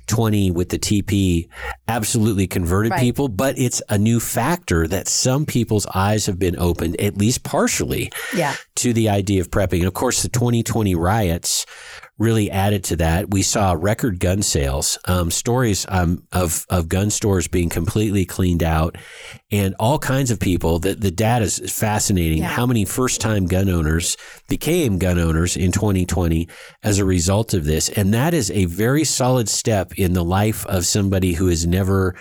2020 0.07 0.51
with 0.51 0.69
the 0.71 0.79
TP 0.79 1.49
absolutely 1.89 2.47
converted 2.47 2.93
Right. 2.93 3.01
people, 3.01 3.29
but 3.29 3.59
it's 3.59 3.83
a 3.89 3.99
new 3.99 4.21
factor 4.21 4.87
that 4.89 5.09
some 5.09 5.47
people's 5.47 5.87
eyes 5.95 6.27
have 6.27 6.39
been 6.39 6.57
opened, 6.59 7.01
at 7.01 7.17
least 7.17 7.43
partially, 7.43 8.11
Yeah. 8.35 8.55
to 8.77 8.93
the 8.93 9.09
idea 9.09 9.41
of 9.41 9.51
prepping. 9.51 9.79
And 9.79 9.87
of 9.87 9.95
course, 9.95 10.23
the 10.23 10.29
2020 10.29 10.95
riots 10.95 11.67
really 12.19 12.50
added 12.50 12.85
to 12.85 12.97
that. 12.97 13.31
We 13.31 13.43
saw 13.43 13.73
record 13.73 14.20
gun 14.20 14.43
sales, 14.43 14.99
um, 15.06 15.31
stories 15.31 15.87
um, 15.88 16.26
of 16.32 16.67
of 16.70 16.88
gun 16.88 17.11
stores 17.11 17.49
being 17.49 17.69
completely 17.69 18.25
cleaned 18.25 18.62
out, 18.62 18.97
and 19.50 19.75
all 19.79 19.99
kinds 19.99 20.31
of 20.31 20.38
people. 20.38 20.79
The 20.79 20.94
the 20.94 21.11
data 21.11 21.44
is 21.44 21.59
fascinating. 21.73 22.38
Yeah. 22.38 22.49
How 22.49 22.67
many 22.67 22.85
first 22.85 23.20
time 23.20 23.47
gun 23.47 23.69
owners 23.69 24.17
became 24.48 24.98
gun 24.98 25.19
owners 25.19 25.56
in 25.56 25.72
2020 25.72 26.48
as 26.82 26.98
a 26.98 27.05
result 27.05 27.55
of 27.55 27.65
this? 27.65 27.89
And 27.89 28.13
that 28.15 28.34
is 28.34 28.51
a 28.51 28.67
very 28.67 29.05
solid 29.05 29.48
step 29.48 29.93
in 29.98 30.13
the 30.13 30.25
life 30.25 30.67
of 30.67 30.87
somebody 30.87 31.32
who 31.32 31.48
has 31.48 31.67
never 31.67 32.15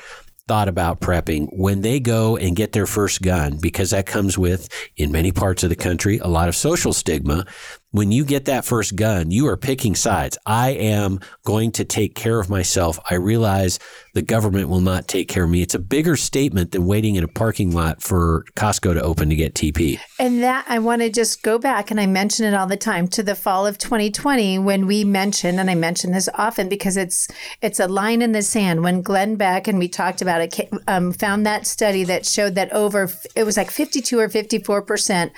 thought 0.48 0.68
about 0.68 1.00
prepping 1.00 1.48
when 1.52 1.82
they 1.82 2.00
go 2.00 2.36
and 2.36 2.56
get 2.56 2.74
their 2.74 2.86
first 2.86 3.22
gun 3.22 3.58
because 3.62 3.92
that 3.92 4.06
comes 4.06 4.38
with 4.38 4.68
in 4.98 5.12
many 5.12 5.32
parts 5.32 5.64
of 5.64 5.70
the 5.70 5.76
country 5.76 6.18
a 6.18 6.28
lot 6.28 6.50
of 6.50 6.56
social 6.56 6.92
stigma 6.92 7.46
when 7.92 8.12
you 8.12 8.26
get 8.26 8.46
that 8.46 8.66
first 8.66 8.96
gun 8.96 9.32
you 9.32 9.48
are 9.48 9.58
picking 9.58 9.96
sides. 9.96 10.38
I 10.46 10.72
am 10.72 11.20
going 11.44 11.72
to 11.74 11.86
take 11.86 12.16
care 12.16 12.40
of 12.40 12.50
myself. 12.50 13.00
I 13.10 13.16
realize 13.16 13.80
the 14.14 14.22
government 14.22 14.70
will 14.70 14.82
not 14.82 15.08
take 15.08 15.28
care 15.28 15.46
of 15.46 15.50
me. 15.50 15.62
It's 15.62 15.76
a 15.76 15.80
bigger 15.80 16.16
statement 16.16 16.72
than 16.72 16.86
waiting 16.86 17.16
in 17.16 17.24
a 17.24 17.28
parking 17.28 17.72
lot 17.72 18.02
for 18.02 18.46
costco 18.56 18.94
to 18.94 19.02
open 19.02 19.30
to 19.30 19.36
get 19.36 19.54
tp 19.54 20.00
And 20.20 20.44
that 20.44 20.66
I 20.68 20.80
want 20.80 21.02
to 21.02 21.10
just 21.10 21.44
go 21.44 21.58
back 21.58 21.92
and 21.92 22.00
I 22.00 22.08
mention 22.08 22.46
it 22.46 22.54
all 22.54 22.68
the 22.68 22.78
time 22.78 23.08
to 23.10 23.24
the 23.24 23.36
fall 23.36 23.66
of 23.66 23.78
2020 23.78 24.60
when 24.60 24.86
we 24.86 25.04
mentioned 25.04 25.60
and 25.60 25.70
I 25.70 25.76
mention 25.76 26.12
this 26.12 26.30
often 26.34 26.68
because 26.68 26.98
it's 26.98 27.28
it's 27.62 27.80
a 27.80 27.88
line 27.88 28.22
in 28.22 28.32
the 28.32 28.42
sand. 28.42 28.84
When 28.84 29.02
Glenn 29.02 29.36
Beck 29.36 29.68
and 29.68 29.80
we 29.80 29.88
talked 29.88 30.22
about 30.22 30.42
it 30.42 30.70
um, 30.88 31.14
found 31.14 31.46
that 31.46 31.66
study 31.66 32.04
that 32.06 32.26
showed 32.26 32.56
that 32.56 32.72
over 32.74 33.10
it 33.36 33.44
was 33.44 33.58
like 33.58 33.72
52 33.72 34.20
or 34.20 34.30
54 34.30 34.82
percent 34.82 35.32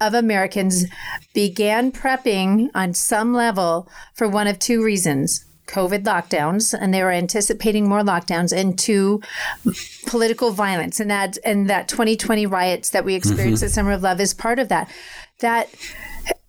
of 0.00 0.14
Americans 0.14 0.84
began 1.34 1.90
prepping 1.92 2.68
on 2.74 2.94
some 2.94 3.34
level 3.34 3.88
for 4.14 4.28
one 4.28 4.46
of 4.46 4.58
two 4.58 4.82
reasons. 4.82 5.44
COVID 5.70 6.04
lockdowns, 6.04 6.74
and 6.78 6.92
they 6.92 7.02
were 7.02 7.10
anticipating 7.10 7.88
more 7.88 8.02
lockdowns, 8.02 8.56
and 8.56 8.78
two, 8.78 9.20
political 10.06 10.50
violence 10.50 10.98
and 11.00 11.10
that 11.10 11.38
and 11.44 11.70
that 11.70 11.88
2020 11.88 12.46
riots 12.46 12.90
that 12.90 13.04
we 13.04 13.14
experienced 13.14 13.62
at 13.62 13.70
Summer 13.70 13.92
of 13.92 14.02
Love 14.02 14.20
is 14.20 14.34
part 14.34 14.58
of 14.58 14.68
that. 14.68 14.90
That 15.40 15.68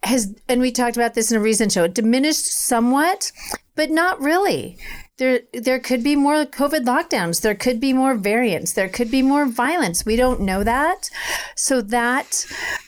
has 0.03 0.35
and 0.49 0.61
we 0.61 0.71
talked 0.71 0.97
about 0.97 1.13
this 1.13 1.31
in 1.31 1.37
a 1.37 1.41
recent 1.41 1.71
show. 1.71 1.83
It 1.83 1.93
diminished 1.93 2.45
somewhat, 2.45 3.31
but 3.75 3.89
not 3.91 4.19
really. 4.19 4.77
There 5.17 5.41
there 5.53 5.79
could 5.79 6.03
be 6.03 6.15
more 6.15 6.45
COVID 6.45 6.85
lockdowns. 6.85 7.41
There 7.41 7.55
could 7.55 7.79
be 7.79 7.93
more 7.93 8.15
variants. 8.15 8.73
There 8.73 8.89
could 8.89 9.11
be 9.11 9.21
more 9.21 9.45
violence. 9.45 10.05
We 10.05 10.15
don't 10.15 10.41
know 10.41 10.63
that. 10.63 11.09
So 11.55 11.81
that 11.81 12.45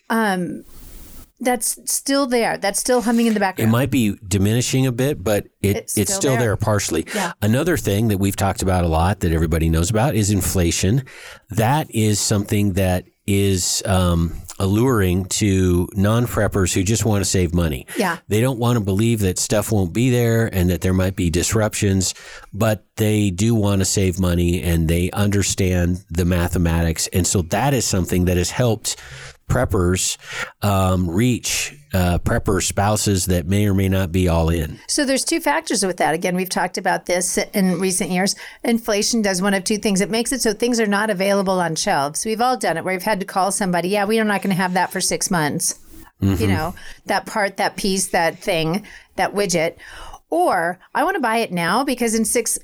um 0.10 0.66
that's 1.44 1.78
still 1.92 2.26
there. 2.26 2.58
That's 2.58 2.80
still 2.80 3.02
humming 3.02 3.28
in 3.28 3.34
the 3.34 3.40
background. 3.40 3.70
It 3.70 3.72
might 3.72 3.92
be 3.92 4.16
diminishing 4.28 4.86
a 4.88 4.92
bit, 4.92 5.24
but 5.24 5.46
it, 5.62 5.78
It's 5.78 5.98
it's, 5.98 6.12
still 6.12 6.22
still, 6.22 6.32
there. 6.34 6.42
there. 6.42 6.58
partially. 6.58 7.06
Yeah. 7.14 7.34
Another 7.42 7.78
thing 7.78 8.08
that 8.10 8.18
we've 8.18 8.36
talked 8.36 8.62
about 8.62 8.84
a 8.84 8.88
lot 8.88 9.20
that 9.22 9.32
everybody 9.32 9.70
knows 9.70 9.90
about 9.90 10.16
is 10.16 10.32
inflation. 10.32 11.04
That 11.50 11.94
is 11.94 12.20
something 12.20 12.74
that 12.74 13.06
is 13.26 13.82
um, 13.86 14.34
alluring 14.60 15.26
to 15.26 15.88
non 15.94 16.26
preppers 16.26 16.74
who 16.74 16.84
just 16.84 17.06
want 17.06 17.24
to 17.24 17.30
save 17.30 17.54
money. 17.54 17.88
Yeah. 17.98 18.18
They 18.28 18.42
don't 18.42 18.60
want 18.60 18.78
to 18.78 18.84
believe 18.84 19.22
that 19.22 19.40
stuff 19.40 19.72
won't 19.72 19.94
be 19.94 20.10
there 20.10 20.54
and 20.54 20.70
that 20.70 20.82
there 20.82 20.94
might 20.94 21.16
be 21.16 21.30
disruptions, 21.30 22.14
but 22.54 22.86
they 22.98 23.30
do 23.30 23.56
want 23.56 23.80
to 23.80 23.86
save 23.86 24.20
money 24.20 24.62
and 24.62 24.90
they 24.90 25.10
understand 25.12 26.04
the 26.10 26.26
mathematics. 26.26 27.08
And 27.14 27.26
so 27.26 27.42
that 27.44 27.74
is 27.74 27.86
something 27.86 28.26
that 28.26 28.38
has 28.38 28.52
helped 28.52 28.98
preppers 29.50 30.18
um, 30.62 31.10
reach 31.10 31.76
uh, 31.94 32.18
prepper 32.20 32.62
spouses 32.62 33.28
that 33.28 33.46
may 33.46 33.68
or 33.68 33.74
may 33.74 33.90
not 33.90 34.12
be 34.12 34.28
all 34.28 34.50
in. 34.50 34.80
So 34.88 35.06
there's 35.06 35.24
two 35.24 35.40
factors 35.40 35.86
with 35.86 35.98
that. 35.98 36.16
Again, 36.16 36.36
we've 36.36 36.50
talked 36.50 36.78
about 36.78 37.06
this 37.06 37.38
in 37.38 37.80
recent 37.80 38.10
years. 38.10 38.36
Inflation 38.64 39.22
does 39.22 39.42
one 39.42 39.54
of 39.54 39.64
two 39.64 39.78
things. 39.78 40.02
It 40.02 40.10
makes 40.10 40.32
it 40.32 40.42
so 40.42 40.54
things 40.54 40.80
are 40.80 40.88
not 40.88 41.10
available 41.10 41.60
on 41.60 41.76
shelves. 41.76 42.26
We've 42.26 42.42
all 42.42 42.58
done 42.58 42.78
it 42.78 42.84
where 42.84 42.96
we've 42.96 43.04
had 43.04 43.20
to 43.20 43.26
call 43.26 43.52
somebody, 43.52 43.90
yeah, 43.90 44.06
we're 44.06 44.24
not 44.24 44.42
going 44.42 44.56
to 44.56 44.62
have 44.62 44.74
that 44.74 44.92
for 44.92 45.02
six 45.02 45.30
months. 45.30 45.80
You 46.40 46.48
know, 46.48 46.76
that 47.08 47.26
part, 47.26 47.58
that 47.58 47.76
piece, 47.76 48.08
that 48.08 48.40
thing, 48.40 48.86
that 49.18 49.34
widget. 49.34 49.76
Or 50.30 50.80
I 50.96 51.04
want 51.04 51.16
to 51.16 51.22
buy 51.22 51.38
it 51.38 51.52
now 51.52 51.84
because 51.84 52.16
in 52.16 52.24
six, 52.24 52.58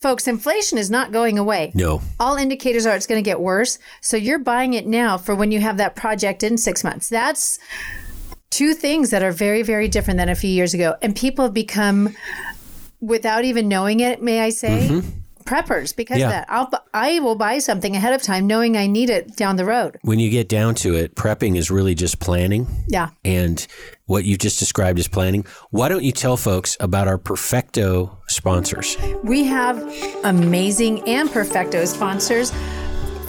folks, 0.00 0.26
inflation 0.26 0.78
is 0.78 0.90
not 0.90 1.12
going 1.12 1.38
away. 1.38 1.72
No. 1.74 2.02
All 2.18 2.36
indicators 2.36 2.86
are 2.86 2.96
it's 2.96 3.06
going 3.06 3.22
to 3.22 3.28
get 3.28 3.40
worse. 3.40 3.78
So 4.00 4.16
you're 4.16 4.38
buying 4.38 4.74
it 4.74 4.86
now 4.86 5.18
for 5.18 5.34
when 5.34 5.52
you 5.52 5.60
have 5.60 5.76
that 5.76 5.96
project 5.96 6.42
in 6.42 6.58
six 6.58 6.82
months. 6.82 7.08
That's 7.08 7.58
two 8.50 8.74
things 8.74 9.10
that 9.10 9.22
are 9.22 9.32
very, 9.32 9.62
very 9.62 9.88
different 9.88 10.18
than 10.18 10.28
a 10.28 10.34
few 10.34 10.50
years 10.50 10.74
ago. 10.74 10.96
And 11.02 11.14
people 11.14 11.44
have 11.44 11.54
become, 11.54 12.16
without 13.00 13.44
even 13.44 13.68
knowing 13.68 14.00
it, 14.00 14.22
may 14.22 14.40
I 14.40 14.50
say, 14.50 14.88
mm-hmm. 14.90 15.19
Preppers 15.50 15.94
because 15.94 16.18
Yeah. 16.18 16.28
that. 16.30 16.46
I'll, 16.48 16.70
I 16.94 17.18
will 17.20 17.34
buy 17.34 17.58
something 17.58 17.96
ahead 17.96 18.12
of 18.12 18.22
time 18.22 18.46
knowing 18.46 18.76
I 18.76 18.86
need 18.86 19.10
it 19.10 19.36
down 19.36 19.56
the 19.56 19.64
road. 19.64 19.98
When 20.02 20.18
you 20.20 20.30
get 20.30 20.48
down 20.48 20.76
to 20.76 20.94
it, 20.94 21.16
prepping 21.16 21.56
is 21.56 21.70
really 21.70 21.94
just 21.94 22.20
planning. 22.20 22.66
Yeah. 22.88 23.10
And 23.24 23.66
what 24.06 24.24
you 24.24 24.36
just 24.36 24.58
described 24.58 24.98
as 24.98 25.08
planning. 25.08 25.44
Why 25.70 25.88
don't 25.88 26.04
you 26.04 26.12
tell 26.12 26.36
folks 26.36 26.76
about 26.80 27.08
our 27.08 27.18
Perfecto 27.18 28.18
sponsors? 28.28 28.96
We 29.24 29.44
have 29.44 29.76
amazing 30.24 31.08
and 31.08 31.30
perfecto 31.30 31.84
sponsors 31.84 32.52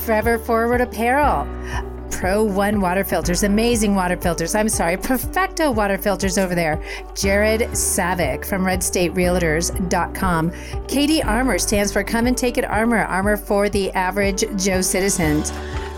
Forever 0.06 0.38
Forward 0.40 0.82
Apparel. 0.82 1.46
Pro 2.12 2.44
One 2.44 2.82
water 2.82 3.04
filters, 3.04 3.44
amazing 3.44 3.96
water 3.96 4.18
filters. 4.18 4.54
I'm 4.54 4.70
sorry, 4.70 4.98
Perfecto 4.98 5.72
water 5.72 5.98
filters 5.98 6.38
over 6.38 6.54
there. 6.54 6.82
Jared 7.16 7.62
Savick 7.72 8.46
from 8.46 8.64
RedStateRealtors.com. 8.64 10.52
KD 10.52 11.26
Armor 11.26 11.58
stands 11.58 11.92
for 11.92 12.04
Come 12.04 12.28
and 12.28 12.38
Take 12.38 12.58
It 12.58 12.66
Armor, 12.66 13.04
armor 13.04 13.38
for 13.38 13.70
the 13.70 13.92
average 13.92 14.44
Joe 14.62 14.82
citizens. 14.82 15.52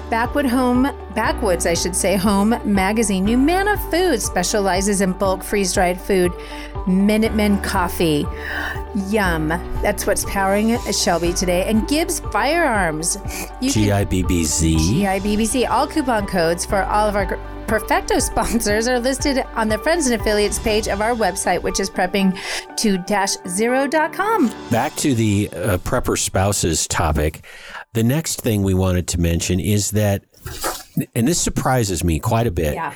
Backwood 0.09 0.45
Home, 0.45 0.83
Backwoods, 1.15 1.65
I 1.65 1.73
should 1.73 1.95
say, 1.95 2.15
Home 2.17 2.49
Magazine. 2.65 3.25
Numanna 3.25 3.77
Foods 3.89 4.25
specializes 4.25 4.99
in 5.01 5.13
bulk 5.13 5.43
freeze 5.43 5.73
dried 5.73 5.99
food. 5.99 6.31
Minutemen 6.87 7.59
Coffee. 7.61 8.25
Yum. 9.07 9.47
That's 9.81 10.05
what's 10.05 10.23
powering 10.25 10.77
Shelby 10.91 11.33
today. 11.33 11.63
And 11.65 11.87
Gibbz 11.87 12.19
Firearms. 12.31 13.17
You 13.61 13.71
can- 13.71 13.83
GIBBZ. 14.07 14.75
GIBBC. 14.75 15.65
All 15.69 15.87
coupon 15.87 16.27
codes 16.27 16.65
for 16.65 16.83
all 16.83 17.07
of 17.07 17.15
our 17.15 17.39
Perfecto 17.65 18.19
sponsors 18.19 18.87
are 18.89 18.99
listed 18.99 19.41
on 19.55 19.69
the 19.69 19.77
Friends 19.79 20.05
and 20.07 20.19
Affiliates 20.21 20.59
page 20.59 20.87
of 20.89 20.99
our 21.01 21.15
website, 21.15 21.63
which 21.63 21.79
is 21.79 21.89
prepping2-0.com. 21.89 24.51
Back 24.69 24.93
to 24.97 25.15
the 25.15 25.49
uh, 25.53 25.77
prepper 25.79 26.19
spouses 26.19 26.85
topic. 26.87 27.45
The 27.93 28.03
next 28.03 28.41
thing 28.41 28.63
we 28.63 28.73
wanted 28.73 29.07
to 29.09 29.19
mention 29.19 29.59
is 29.59 29.91
that, 29.91 30.23
and 31.15 31.27
this 31.27 31.39
surprises 31.39 32.03
me 32.03 32.19
quite 32.19 32.47
a 32.47 32.51
bit. 32.51 32.73
Yeah. 32.73 32.93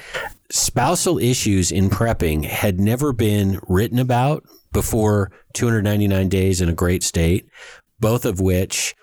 Spousal 0.49 1.19
issues 1.19 1.71
in 1.71 1.89
prepping 1.89 2.45
had 2.45 2.79
never 2.79 3.13
been 3.13 3.59
written 3.67 3.99
about 3.99 4.43
before 4.71 5.31
299 5.53 6.29
Days 6.29 6.61
in 6.61 6.69
a 6.69 6.73
Great 6.73 7.03
State, 7.03 7.47
both 7.99 8.25
of 8.25 8.39
which 8.39 8.95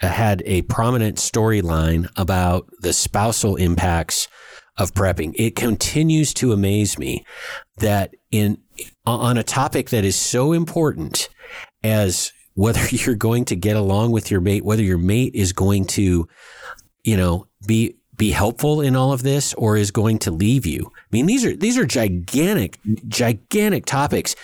uh, 0.00 0.08
had 0.08 0.42
a 0.46 0.62
prominent 0.62 1.16
storyline 1.16 2.08
about 2.16 2.68
the 2.80 2.92
spousal 2.92 3.56
impacts 3.56 4.28
of 4.76 4.92
prepping. 4.92 5.32
It 5.36 5.56
continues 5.56 6.34
to 6.34 6.52
amaze 6.52 6.98
me 6.98 7.24
that 7.78 8.14
in 8.30 8.58
on 9.06 9.38
a 9.38 9.42
topic 9.42 9.90
that 9.90 10.04
is 10.04 10.16
so 10.16 10.52
important 10.52 11.28
as 11.82 12.32
whether 12.56 12.84
you're 12.90 13.14
going 13.14 13.44
to 13.44 13.54
get 13.56 13.76
along 13.76 14.10
with 14.10 14.30
your 14.30 14.40
mate, 14.40 14.64
whether 14.64 14.82
your 14.82 14.98
mate 14.98 15.34
is 15.34 15.52
going 15.52 15.86
to, 15.86 16.26
you 17.04 17.16
know, 17.16 17.46
be 17.66 17.94
be 18.16 18.30
helpful 18.30 18.80
in 18.80 18.96
all 18.96 19.12
of 19.12 19.22
this 19.22 19.52
or 19.54 19.76
is 19.76 19.90
going 19.90 20.18
to 20.18 20.30
leave 20.30 20.64
you. 20.64 20.90
I 20.96 21.06
mean, 21.12 21.26
these 21.26 21.44
are 21.44 21.54
these 21.54 21.78
are 21.78 21.86
gigantic, 21.86 22.78
gigantic 23.06 23.86
topics. 23.86 24.34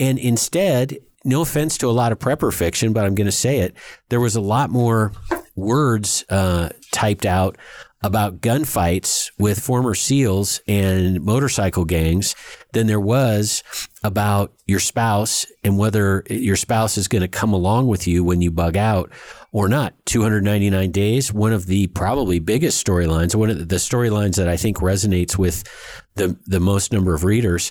And 0.00 0.18
instead, 0.18 0.98
no 1.24 1.42
offense 1.42 1.76
to 1.78 1.88
a 1.88 1.92
lot 1.92 2.10
of 2.10 2.18
prepper 2.18 2.52
fiction, 2.52 2.92
but 2.92 3.04
I'm 3.04 3.14
going 3.14 3.26
to 3.26 3.32
say 3.32 3.58
it, 3.58 3.76
there 4.08 4.20
was 4.20 4.34
a 4.34 4.40
lot 4.40 4.70
more 4.70 5.12
words 5.56 6.24
uh, 6.30 6.70
typed 6.92 7.26
out 7.26 7.58
about 8.02 8.40
gunfights 8.40 9.30
with 9.38 9.58
former 9.58 9.94
SEALs 9.94 10.60
and 10.68 11.20
motorcycle 11.20 11.84
gangs 11.84 12.34
than 12.72 12.86
there 12.86 13.00
was 13.00 13.62
about 14.04 14.52
your 14.66 14.78
spouse 14.78 15.46
and 15.64 15.78
whether 15.78 16.22
your 16.30 16.54
spouse 16.54 16.96
is 16.96 17.08
going 17.08 17.22
to 17.22 17.28
come 17.28 17.52
along 17.52 17.88
with 17.88 18.06
you 18.06 18.22
when 18.22 18.40
you 18.40 18.50
bug 18.50 18.76
out 18.76 19.10
or 19.50 19.68
not. 19.68 19.94
299 20.06 20.92
days, 20.92 21.32
one 21.32 21.52
of 21.52 21.66
the 21.66 21.88
probably 21.88 22.38
biggest 22.38 22.84
storylines, 22.84 23.34
one 23.34 23.50
of 23.50 23.68
the 23.68 23.76
storylines 23.76 24.36
that 24.36 24.48
I 24.48 24.56
think 24.56 24.78
resonates 24.78 25.36
with 25.36 25.64
the 26.14 26.36
the 26.46 26.60
most 26.60 26.92
number 26.92 27.14
of 27.14 27.24
readers 27.24 27.70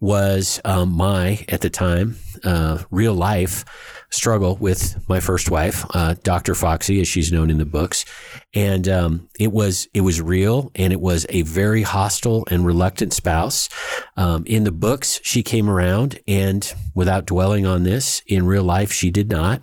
was 0.00 0.60
um, 0.64 0.92
my 0.92 1.44
at 1.48 1.60
the 1.60 1.70
time 1.70 2.16
uh, 2.44 2.82
real 2.90 3.14
life 3.14 3.64
struggle 4.12 4.56
with 4.56 5.02
my 5.08 5.18
first 5.18 5.50
wife, 5.50 5.84
uh, 5.90 6.14
Dr. 6.22 6.54
Foxy, 6.54 7.00
as 7.00 7.08
she's 7.08 7.32
known 7.32 7.50
in 7.50 7.58
the 7.58 7.64
books, 7.64 8.04
and 8.54 8.86
um, 8.88 9.28
it 9.40 9.52
was 9.52 9.88
it 9.94 10.02
was 10.02 10.20
real, 10.20 10.70
and 10.74 10.92
it 10.92 11.00
was 11.00 11.26
a 11.30 11.42
very 11.42 11.82
hostile 11.82 12.44
and 12.50 12.64
reluctant 12.64 13.12
spouse. 13.12 13.68
Um, 14.16 14.44
in 14.46 14.64
the 14.64 14.72
books, 14.72 15.20
she 15.24 15.42
came 15.42 15.68
around, 15.68 16.20
and 16.28 16.72
without 16.94 17.26
dwelling 17.26 17.66
on 17.66 17.82
this, 17.82 18.22
in 18.26 18.46
real 18.46 18.64
life, 18.64 18.92
she 18.92 19.10
did 19.10 19.30
not. 19.30 19.62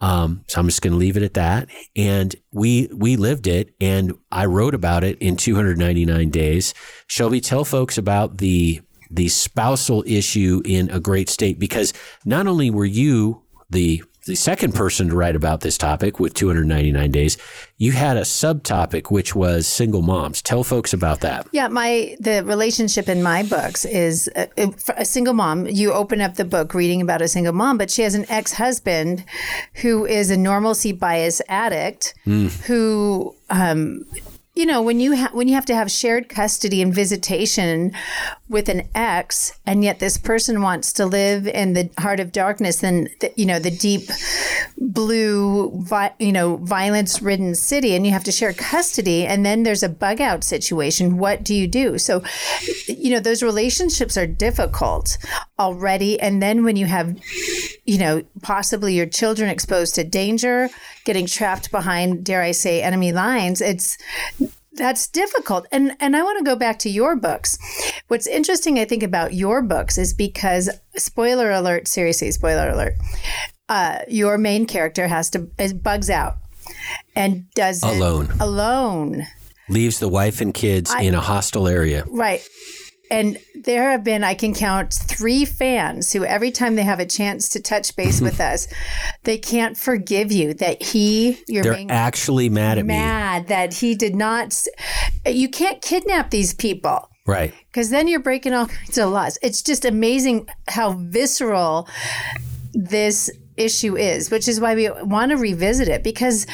Um, 0.00 0.44
so 0.48 0.60
I'm 0.60 0.66
just 0.66 0.82
going 0.82 0.92
to 0.92 0.98
leave 0.98 1.16
it 1.16 1.22
at 1.22 1.34
that. 1.34 1.68
And 1.94 2.34
we 2.52 2.88
we 2.92 3.16
lived 3.16 3.46
it, 3.46 3.74
and 3.80 4.12
I 4.30 4.46
wrote 4.46 4.74
about 4.74 5.04
it 5.04 5.16
in 5.18 5.36
299 5.36 6.30
days. 6.30 6.74
Shelby, 7.06 7.40
tell 7.40 7.64
folks 7.64 7.96
about 7.96 8.38
the 8.38 8.82
the 9.10 9.28
spousal 9.28 10.02
issue 10.06 10.62
in 10.64 10.90
a 10.90 10.98
great 10.98 11.28
state 11.28 11.58
because 11.60 11.92
not 12.24 12.46
only 12.46 12.70
were 12.70 12.84
you 12.84 13.42
the 13.70 14.02
the 14.26 14.34
second 14.34 14.74
person 14.74 15.08
to 15.08 15.14
write 15.16 15.36
about 15.36 15.60
this 15.60 15.78
topic 15.78 16.18
with 16.18 16.34
299 16.34 17.12
days, 17.12 17.38
you 17.78 17.92
had 17.92 18.16
a 18.16 18.22
subtopic 18.22 19.08
which 19.08 19.36
was 19.36 19.68
single 19.68 20.02
moms. 20.02 20.42
Tell 20.42 20.64
folks 20.64 20.92
about 20.92 21.20
that. 21.20 21.46
Yeah, 21.52 21.68
my 21.68 22.16
the 22.18 22.42
relationship 22.44 23.08
in 23.08 23.22
my 23.22 23.44
books 23.44 23.84
is 23.84 24.28
a, 24.34 24.48
a 24.96 25.04
single 25.04 25.32
mom. 25.32 25.66
You 25.68 25.92
open 25.92 26.20
up 26.20 26.34
the 26.34 26.44
book 26.44 26.74
reading 26.74 27.00
about 27.00 27.22
a 27.22 27.28
single 27.28 27.52
mom, 27.52 27.78
but 27.78 27.90
she 27.90 28.02
has 28.02 28.14
an 28.16 28.26
ex-husband 28.28 29.24
who 29.74 30.04
is 30.04 30.30
a 30.30 30.36
normalcy 30.36 30.92
bias 30.92 31.40
addict 31.48 32.14
who 32.24 33.34
um 33.48 34.04
you 34.56 34.64
know 34.64 34.80
when 34.80 34.98
you 34.98 35.14
ha- 35.14 35.30
when 35.32 35.46
you 35.46 35.54
have 35.54 35.66
to 35.66 35.74
have 35.74 35.90
shared 35.90 36.28
custody 36.28 36.80
and 36.80 36.92
visitation 36.92 37.92
with 38.48 38.68
an 38.68 38.88
ex 38.94 39.52
and 39.66 39.84
yet 39.84 39.98
this 39.98 40.16
person 40.16 40.62
wants 40.62 40.92
to 40.94 41.04
live 41.04 41.46
in 41.46 41.74
the 41.74 41.90
heart 41.98 42.18
of 42.18 42.32
darkness 42.32 42.82
and 42.82 43.10
the, 43.20 43.30
you 43.36 43.44
know 43.44 43.58
the 43.58 43.70
deep 43.70 44.08
blue 44.78 45.70
vi- 45.82 46.14
you 46.18 46.32
know 46.32 46.56
violence 46.56 47.20
ridden 47.20 47.54
city 47.54 47.94
and 47.94 48.06
you 48.06 48.12
have 48.12 48.24
to 48.24 48.32
share 48.32 48.54
custody 48.54 49.26
and 49.26 49.44
then 49.44 49.62
there's 49.62 49.82
a 49.82 49.88
bug 49.88 50.20
out 50.20 50.42
situation 50.42 51.18
what 51.18 51.44
do 51.44 51.54
you 51.54 51.68
do? 51.68 51.98
So 51.98 52.22
you 52.88 53.10
know 53.10 53.20
those 53.20 53.42
relationships 53.42 54.16
are 54.16 54.26
difficult 54.26 55.18
already 55.58 56.18
and 56.18 56.42
then 56.42 56.64
when 56.64 56.76
you 56.76 56.86
have 56.86 57.16
you 57.84 57.98
know 57.98 58.22
possibly 58.42 58.94
your 58.94 59.06
children 59.06 59.50
exposed 59.50 59.94
to 59.94 60.04
danger 60.04 60.68
getting 61.04 61.26
trapped 61.26 61.70
behind 61.70 62.24
dare 62.24 62.42
i 62.42 62.50
say 62.50 62.82
enemy 62.82 63.12
lines 63.12 63.60
it's 63.60 63.96
that's 64.76 65.08
difficult 65.08 65.66
and 65.72 65.96
and 66.00 66.16
i 66.16 66.22
want 66.22 66.38
to 66.38 66.44
go 66.44 66.56
back 66.56 66.78
to 66.78 66.90
your 66.90 67.16
books 67.16 67.58
what's 68.08 68.26
interesting 68.26 68.78
i 68.78 68.84
think 68.84 69.02
about 69.02 69.34
your 69.34 69.62
books 69.62 69.98
is 69.98 70.12
because 70.14 70.70
spoiler 70.96 71.50
alert 71.50 71.88
seriously 71.88 72.30
spoiler 72.30 72.70
alert 72.70 72.94
uh, 73.68 73.98
your 74.06 74.38
main 74.38 74.64
character 74.64 75.08
has 75.08 75.28
to 75.28 75.50
is 75.58 75.72
bugs 75.72 76.08
out 76.08 76.36
and 77.16 77.50
does 77.54 77.82
it 77.82 77.96
Alone. 77.96 78.28
alone 78.38 79.26
leaves 79.68 79.98
the 79.98 80.08
wife 80.08 80.40
and 80.40 80.54
kids 80.54 80.92
in 81.00 81.14
a 81.14 81.20
hostile 81.20 81.68
area. 81.68 82.04
Right. 82.08 82.46
And 83.10 83.38
there 83.54 83.90
have 83.90 84.02
been, 84.04 84.24
I 84.24 84.34
can 84.34 84.54
count 84.54 84.92
three 84.92 85.44
fans 85.44 86.12
who 86.12 86.24
every 86.24 86.50
time 86.50 86.74
they 86.76 86.82
have 86.82 87.00
a 87.00 87.06
chance 87.06 87.48
to 87.50 87.60
touch 87.60 87.94
base 87.96 88.20
with 88.20 88.40
us, 88.52 88.68
they 89.24 89.38
can't 89.38 89.76
forgive 89.76 90.32
you 90.32 90.54
that 90.54 90.82
he, 90.82 91.42
you're 91.46 91.62
They're 91.62 91.74
being 91.74 91.90
actually 91.90 92.48
mad 92.48 92.78
at 92.78 92.86
me. 92.86 92.94
mad 92.94 93.48
that 93.48 93.74
he 93.74 93.94
did 93.94 94.14
not, 94.14 94.60
you 95.26 95.48
can't 95.48 95.80
kidnap 95.82 96.30
these 96.30 96.54
people. 96.54 97.10
Right. 97.26 97.52
because 97.72 97.90
then 97.90 98.06
you're 98.06 98.20
breaking 98.20 98.54
all 98.54 98.66
kinds 98.66 98.96
of 98.98 99.10
laws. 99.10 99.36
It's 99.42 99.60
just 99.60 99.84
amazing 99.84 100.48
how 100.68 100.92
visceral 100.92 101.88
this 102.72 103.28
issue 103.56 103.96
is, 103.96 104.30
which 104.30 104.46
is 104.46 104.60
why 104.60 104.74
we 104.74 104.90
want 105.02 105.30
to 105.30 105.36
revisit 105.36 105.88
it 105.88 106.04
because 106.04 106.46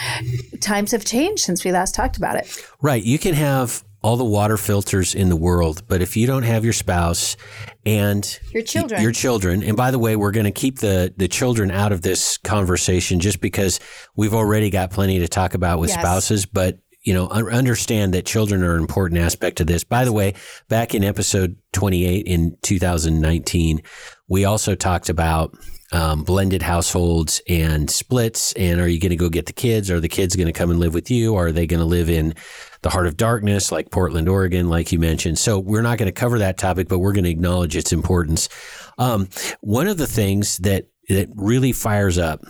times 0.61 0.93
have 0.93 1.05
changed 1.05 1.43
since 1.43 1.65
we 1.65 1.73
last 1.73 1.95
talked 1.95 2.17
about 2.17 2.37
it. 2.37 2.67
Right. 2.81 3.03
You 3.03 3.19
can 3.19 3.35
have 3.35 3.85
all 4.03 4.17
the 4.17 4.25
water 4.25 4.57
filters 4.57 5.15
in 5.15 5.29
the 5.29 5.37
world, 5.37 5.83
but 5.89 6.03
if 6.03 6.17
you 6.17 6.27
don't 6.27 6.43
have 6.43 6.65
your 6.65 6.73
spouse 6.73 7.37
and 7.87 8.39
Your 8.53 8.63
children. 8.63 9.01
your 9.03 9.13
children, 9.13 9.63
and 9.63 9.77
by 9.77 9.91
the 9.91 9.99
way, 9.99 10.17
we're 10.17 10.33
going 10.33 10.45
to 10.45 10.51
keep 10.51 10.79
the 10.81 11.13
the 11.17 11.29
children 11.29 11.71
out 11.71 11.93
of 11.93 12.03
this 12.03 12.37
conversation 12.39 13.21
just 13.21 13.41
because 13.41 13.81
we've 14.17 14.35
already 14.35 14.71
got 14.71 14.91
plenty 14.91 15.19
to 15.21 15.29
talk 15.29 15.55
about 15.55 15.79
with 15.79 15.91
Yes. 15.91 16.01
spouses, 16.01 16.47
but 16.47 16.79
you 17.05 17.13
know, 17.15 17.27
understand 17.29 18.15
that 18.15 18.25
children 18.25 18.63
are 18.63 18.75
an 18.77 18.81
important 18.81 19.21
aspect 19.21 19.61
of 19.61 19.67
this. 19.67 19.83
By 19.83 20.05
the 20.05 20.13
way, 20.13 20.35
back 20.69 20.95
in 20.95 21.03
episode 21.03 21.57
28 21.73 22.27
in 22.29 22.57
2019, 22.63 23.83
we 24.29 24.45
also 24.45 24.77
talked 24.77 25.09
about 25.09 25.53
um, 25.91 26.23
blended 26.23 26.63
households 26.63 27.43
and 27.49 27.91
splits. 27.91 28.53
And 28.53 28.81
are 28.81 28.87
you 28.89 29.01
going 29.01 29.11
to 29.11 29.17
go 29.17 29.29
get 29.29 29.47
the 29.47 29.53
kids? 29.53 29.91
Are 29.91 29.99
the 29.99 30.09
kids 30.09 30.37
going 30.37 30.47
to 30.47 30.53
come 30.53 30.71
and 30.71 30.79
live 30.79 30.95
with 30.95 31.11
you? 31.11 31.35
Or 31.35 31.49
are 31.49 31.53
they 31.53 31.67
going 31.67 31.81
to 31.81 31.87
live 31.87 32.09
in 32.09 32.35
the 32.83 32.91
heart 32.91 33.07
of 33.07 33.17
darkness, 33.17 33.73
like 33.73 33.91
Portland, 33.91 34.29
Oregon, 34.29 34.69
like 34.69 34.93
you 34.93 34.99
mentioned? 34.99 35.39
So 35.39 35.59
we're 35.59 35.83
not 35.83 35.99
going 35.99 36.09
to 36.09 36.13
cover 36.13 36.39
that 36.41 36.59
topic, 36.59 36.89
but 36.89 36.99
we're 36.99 37.13
going 37.13 37.25
to 37.25 37.31
acknowledge 37.31 37.77
its 37.77 37.93
importance. 37.93 38.49
Um, 38.99 39.29
one 39.61 39.87
of 39.87 39.97
the 39.97 40.07
things 40.07 40.59
that 40.59 40.87
that 41.09 41.29
really 41.35 41.73
fires 41.73 42.17
up 42.17 42.41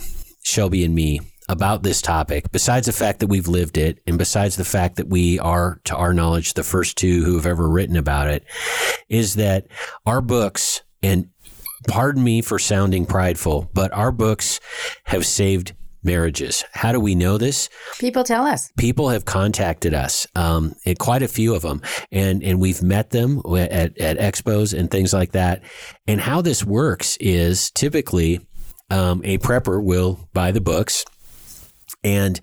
Shelby 0.42 0.84
and 0.84 0.94
me 0.94 1.20
about 1.48 1.82
this 1.82 2.00
topic, 2.00 2.50
besides 2.52 2.86
the 2.86 2.92
fact 2.92 3.20
that 3.20 3.26
we've 3.26 3.48
lived 3.48 3.76
it, 3.76 4.00
and 4.06 4.18
besides 4.18 4.56
the 4.56 4.64
fact 4.64 4.96
that 4.96 5.08
we 5.08 5.38
are, 5.38 5.80
to 5.84 5.96
our 5.96 6.14
knowledge, 6.14 6.54
the 6.54 6.62
first 6.62 6.96
two 6.96 7.24
who 7.24 7.34
have 7.36 7.46
ever 7.46 7.68
written 7.68 7.96
about 7.96 8.28
it, 8.28 8.44
is 9.08 9.34
that 9.34 9.66
our 10.06 10.20
books, 10.20 10.82
and 11.02 11.28
pardon 11.88 12.22
me 12.22 12.42
for 12.42 12.58
sounding 12.58 13.06
prideful, 13.06 13.70
but 13.74 13.92
our 13.92 14.12
books 14.12 14.60
have 15.04 15.26
saved 15.26 15.74
marriages. 16.02 16.64
How 16.72 16.92
do 16.92 17.00
we 17.00 17.14
know 17.14 17.38
this? 17.38 17.68
People 17.98 18.24
tell 18.24 18.46
us. 18.46 18.70
people 18.76 19.08
have 19.10 19.24
contacted 19.24 19.94
us, 19.94 20.26
um, 20.34 20.74
and 20.84 20.98
quite 20.98 21.22
a 21.22 21.28
few 21.28 21.54
of 21.54 21.62
them, 21.62 21.82
and 22.10 22.42
and 22.42 22.60
we've 22.60 22.82
met 22.82 23.10
them 23.10 23.40
at, 23.46 23.98
at 23.98 24.18
expos 24.18 24.76
and 24.78 24.90
things 24.90 25.12
like 25.12 25.32
that. 25.32 25.62
And 26.06 26.20
how 26.20 26.42
this 26.42 26.64
works 26.64 27.16
is 27.18 27.70
typically 27.70 28.40
um, 28.90 29.22
a 29.24 29.38
prepper 29.38 29.82
will 29.82 30.28
buy 30.32 30.50
the 30.52 30.60
books, 30.60 31.04
and 32.04 32.40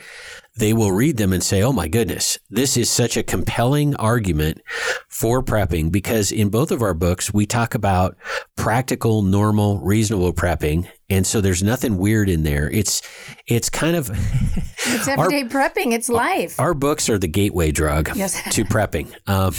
they 0.58 0.74
will 0.74 0.92
read 0.92 1.18
them 1.18 1.32
and 1.34 1.44
say, 1.44 1.62
"Oh 1.62 1.72
my 1.72 1.88
goodness, 1.88 2.38
this 2.50 2.76
is 2.76 2.90
such 2.90 3.18
a 3.18 3.24
compelling 3.24 3.96
argument 3.96 4.62
for 5.10 5.42
prepping." 5.44 5.92
Because 5.92 6.32
in 6.32 6.50
both 6.50 6.72
of 6.72 6.82
our 6.82 6.94
books, 6.94 7.34
we 7.34 7.46
talk 7.46 7.76
about 7.76 8.18
practical, 8.56 9.22
normal, 9.22 9.80
reasonable 9.80 10.34
prepping, 10.34 10.88
and 11.10 11.26
so 11.26 11.42
there's 11.42 11.64
nothing 11.64 11.98
weird 11.98 12.30
in 12.30 12.44
there. 12.44 12.70
It's 12.70 13.02
it's 13.48 13.70
kind 13.70 13.96
of 13.96 14.10
It's 14.92 15.08
everyday 15.08 15.44
prepping. 15.44 15.94
It's 15.94 16.10
life. 16.10 16.60
our 16.60 16.74
books 16.74 17.10
are 17.10 17.18
the 17.18 17.28
gateway 17.28 17.72
drug 17.72 18.16
Yes. 18.16 18.42
to 18.56 18.64
prepping. 18.66 19.08
Um, 19.28 19.54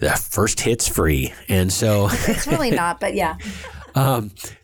the 0.00 0.10
first 0.10 0.60
hit's 0.60 0.88
free, 0.88 1.32
and 1.48 1.72
so 1.72 2.08
It's 2.26 2.46
really 2.46 2.70
not, 2.70 3.00
but 3.00 3.14
yeah. 3.14 3.36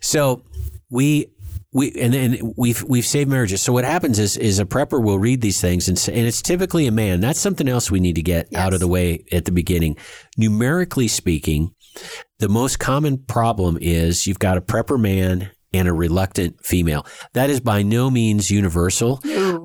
so 0.00 0.42
we 0.90 1.30
we 1.72 1.92
and 2.00 2.12
then 2.12 2.52
we've 2.56 2.82
we've 2.82 3.06
saved 3.06 3.30
marriages. 3.30 3.62
So 3.62 3.72
what 3.72 3.84
happens 3.84 4.18
is 4.18 4.36
is 4.36 4.58
a 4.58 4.64
prepper 4.64 5.02
will 5.02 5.18
read 5.20 5.40
these 5.40 5.60
things 5.60 5.88
and 5.88 5.96
say, 5.98 6.12
and 6.14 6.26
it's 6.26 6.42
typically 6.42 6.86
a 6.88 6.90
man. 6.92 7.20
That's 7.20 7.38
something 7.38 7.68
else 7.68 7.90
we 7.90 8.00
need 8.00 8.16
to 8.16 8.22
get 8.22 8.52
out 8.56 8.74
of 8.74 8.80
the 8.80 8.88
way 8.88 9.24
at 9.30 9.44
the 9.44 9.52
beginning. 9.52 9.96
Numerically 10.36 11.06
speaking, 11.06 11.72
the 12.40 12.48
most 12.48 12.80
common 12.80 13.18
problem 13.18 13.78
is 13.80 14.26
you've 14.26 14.40
got 14.40 14.56
a 14.56 14.60
prepper 14.60 14.98
man 15.00 15.50
and 15.72 15.88
a 15.88 15.92
reluctant 15.92 16.64
female. 16.64 17.06
That 17.32 17.50
is 17.50 17.60
by 17.60 17.82
no 17.82 18.10
means 18.10 18.50
universal. 18.50 19.20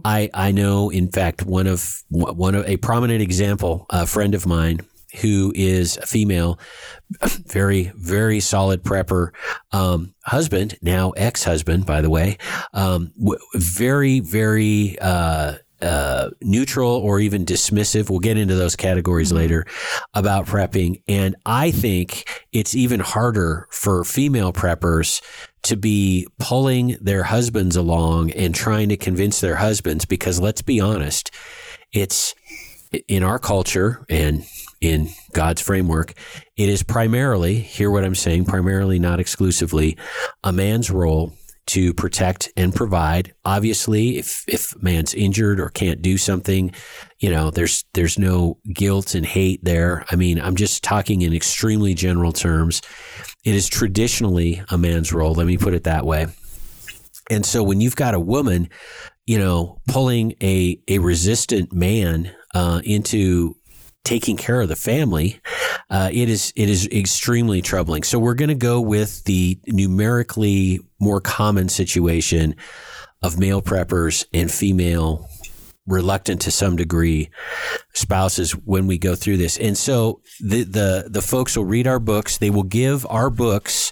I, 0.06 0.30
I 0.34 0.52
know, 0.52 0.90
in 0.90 1.12
fact, 1.12 1.46
one 1.46 1.68
of 1.68 2.04
one 2.10 2.56
of 2.56 2.68
a 2.68 2.78
prominent 2.78 3.22
example, 3.22 3.86
a 3.90 4.06
friend 4.06 4.36
of 4.36 4.46
mine 4.46 4.82
who 5.22 5.54
is 5.56 5.98
a 5.98 6.06
female, 6.06 6.60
very 7.22 7.92
very 7.96 8.40
solid 8.40 8.84
prepper, 8.84 9.30
um, 9.72 10.14
husband 10.26 10.78
now 10.82 11.12
ex 11.12 11.44
husband 11.44 11.86
by 11.86 12.02
the 12.02 12.10
way, 12.10 12.38
um, 12.74 13.12
w- 13.18 13.40
very 13.56 14.20
very. 14.20 14.98
Uh, 15.00 15.56
uh, 15.82 16.30
neutral 16.42 16.92
or 16.92 17.20
even 17.20 17.46
dismissive. 17.46 18.10
We'll 18.10 18.20
get 18.20 18.38
into 18.38 18.56
those 18.56 18.76
categories 18.76 19.32
later 19.32 19.66
about 20.14 20.46
prepping. 20.46 21.02
And 21.08 21.36
I 21.46 21.72
think 21.72 22.46
it's 22.52 22.76
even 22.76 23.00
harder 23.00 23.68
for 23.72 24.04
female 24.04 24.54
preppers 24.54 25.22
to 25.64 25.76
be 25.76 26.28
pulling 26.40 26.98
their 27.02 27.24
husbands 27.24 27.76
along 27.76 28.32
and 28.32 28.54
trying 28.54 28.90
to 28.90 28.98
convince 28.98 29.42
their 29.42 29.56
husbands 29.56 30.06
because 30.06 30.40
let's 30.40 30.62
be 30.62 30.80
honest, 30.80 31.32
it's 31.92 32.36
in 33.08 33.24
our 33.24 33.40
culture 33.40 34.06
and 34.10 34.46
in 34.82 35.10
God's 35.34 35.62
framework, 35.62 36.14
it 36.56 36.70
is 36.70 36.84
primarily, 36.84 37.56
hear 37.60 37.90
what 37.90 38.04
I'm 38.04 38.16
saying, 38.16 38.46
primarily, 38.46 39.00
not 39.00 39.20
exclusively, 39.20 39.98
a 40.44 40.52
man's 40.52 40.92
role 40.92 41.34
to 41.68 41.94
protect 41.94 42.52
and 42.56 42.74
provide. 42.74 43.34
Obviously, 43.44 44.18
if 44.18 44.44
if 44.48 44.80
man's 44.82 45.14
injured 45.14 45.60
or 45.60 45.70
can't 45.70 46.02
do 46.02 46.18
something, 46.18 46.72
you 47.20 47.30
know, 47.30 47.50
there's 47.50 47.86
there's 47.94 48.20
no 48.20 48.58
guilt 48.74 49.16
and 49.16 49.26
hate 49.26 49.64
there. 49.64 50.06
I 50.12 50.16
mean, 50.16 50.40
I'm 50.40 50.56
just 50.56 50.84
talking 50.84 51.22
in 51.22 51.34
extremely 51.34 51.94
general 51.94 52.32
terms. 52.32 52.82
It 53.44 53.56
is 53.56 53.68
traditionally 53.68 54.62
a 54.70 54.78
man's 54.78 55.12
role, 55.12 55.34
let 55.34 55.48
me 55.48 55.58
put 55.58 55.74
it 55.74 55.84
that 55.86 56.06
way. 56.06 56.28
And 57.30 57.46
so 57.46 57.64
when 57.64 57.82
you've 57.82 57.96
got 57.96 58.14
a 58.14 58.20
woman, 58.20 58.70
you 59.26 59.40
know, 59.40 59.82
pulling 59.88 60.36
a 60.42 60.80
a 60.88 61.00
resistant 61.00 61.74
man 61.74 62.32
uh, 62.54 62.82
into 62.84 63.56
taking 64.06 64.38
care 64.38 64.62
of 64.62 64.70
the 64.70 64.76
family, 64.76 65.42
uh, 65.90 66.10
it 66.14 66.30
is 66.30 66.54
it 66.56 66.70
is 66.70 66.88
extremely 66.88 67.62
troubling. 67.62 68.04
So 68.04 68.20
we're 68.20 68.36
going 68.36 68.50
to 68.50 68.56
go 68.56 68.80
with 68.80 69.24
the 69.26 69.60
numerically 69.68 70.80
more 71.00 71.20
common 71.20 71.68
situation 71.68 72.56
of 73.22 73.38
male 73.38 73.62
preppers 73.62 74.26
and 74.34 74.50
female 74.50 75.28
reluctant 75.88 76.42
to 76.42 76.52
some 76.52 76.76
degree 76.76 77.30
spouses 77.94 78.52
when 78.52 78.88
we 78.88 78.98
go 78.98 79.16
through 79.16 79.38
this. 79.38 79.58
And 79.58 79.78
so 79.78 80.22
the 80.40 80.64
the 80.64 81.08
the 81.10 81.22
folks 81.22 81.58
will 81.58 81.66
read 81.66 81.88
our 81.88 82.00
books. 82.00 82.38
They 82.38 82.50
will 82.50 82.64
give 82.64 83.06
our 83.10 83.30
books 83.30 83.92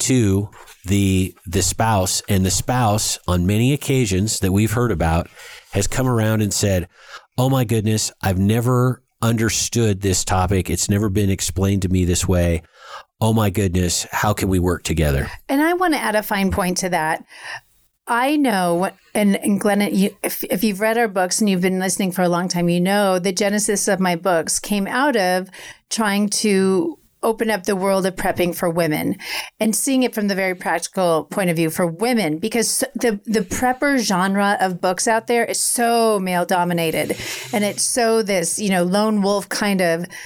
to 0.00 0.50
the 0.84 1.34
the 1.46 1.62
spouse 1.62 2.22
and 2.28 2.44
the 2.44 2.50
spouse 2.50 3.18
on 3.26 3.46
many 3.46 3.72
occasions 3.72 4.40
that 4.40 4.52
we've 4.52 4.72
heard 4.72 4.92
about 4.92 5.28
has 5.72 5.86
come 5.86 6.06
around 6.06 6.42
and 6.42 6.52
said, 6.52 6.88
"Oh 7.38 7.48
my 7.48 7.64
goodness, 7.64 8.12
I've 8.20 8.38
never 8.38 9.03
understood 9.24 10.00
this 10.00 10.24
topic. 10.24 10.70
It's 10.70 10.88
never 10.88 11.08
been 11.08 11.30
explained 11.30 11.82
to 11.82 11.88
me 11.88 12.04
this 12.04 12.28
way. 12.28 12.62
Oh 13.20 13.32
my 13.32 13.50
goodness, 13.50 14.06
how 14.10 14.32
can 14.34 14.48
we 14.48 14.58
work 14.58 14.82
together?" 14.82 15.30
And 15.48 15.62
I 15.62 15.72
want 15.72 15.94
to 15.94 16.00
add 16.00 16.14
a 16.14 16.22
fine 16.22 16.50
point 16.50 16.76
to 16.78 16.90
that. 16.90 17.24
I 18.06 18.36
know, 18.36 18.90
and, 19.14 19.36
and 19.36 19.58
Glenn, 19.58 19.80
you, 19.94 20.14
if, 20.22 20.44
if 20.44 20.62
you've 20.62 20.80
read 20.80 20.98
our 20.98 21.08
books 21.08 21.40
and 21.40 21.48
you've 21.48 21.62
been 21.62 21.78
listening 21.78 22.12
for 22.12 22.20
a 22.20 22.28
long 22.28 22.48
time, 22.48 22.68
you 22.68 22.80
know 22.80 23.18
the 23.18 23.32
genesis 23.32 23.88
of 23.88 23.98
my 23.98 24.14
books 24.14 24.60
came 24.60 24.86
out 24.86 25.16
of 25.16 25.48
trying 25.88 26.28
to 26.28 26.98
open 27.24 27.50
up 27.50 27.64
the 27.64 27.74
world 27.74 28.06
of 28.06 28.14
prepping 28.14 28.54
for 28.54 28.70
women 28.70 29.16
and 29.58 29.74
seeing 29.74 30.02
it 30.02 30.14
from 30.14 30.28
the 30.28 30.34
very 30.34 30.54
practical 30.54 31.24
point 31.24 31.50
of 31.50 31.56
view 31.56 31.70
for 31.70 31.86
women 31.86 32.38
because 32.38 32.84
the 32.94 33.20
the 33.24 33.40
prepper 33.40 33.98
genre 33.98 34.56
of 34.60 34.80
books 34.80 35.08
out 35.08 35.26
there 35.26 35.44
is 35.44 35.58
so 35.58 36.20
male 36.20 36.44
dominated 36.44 37.16
and 37.52 37.64
it's 37.64 37.82
so 37.82 38.22
this 38.22 38.58
you 38.58 38.70
know 38.70 38.84
lone 38.84 39.22
wolf 39.22 39.48
kind 39.48 39.80
of 39.80 40.00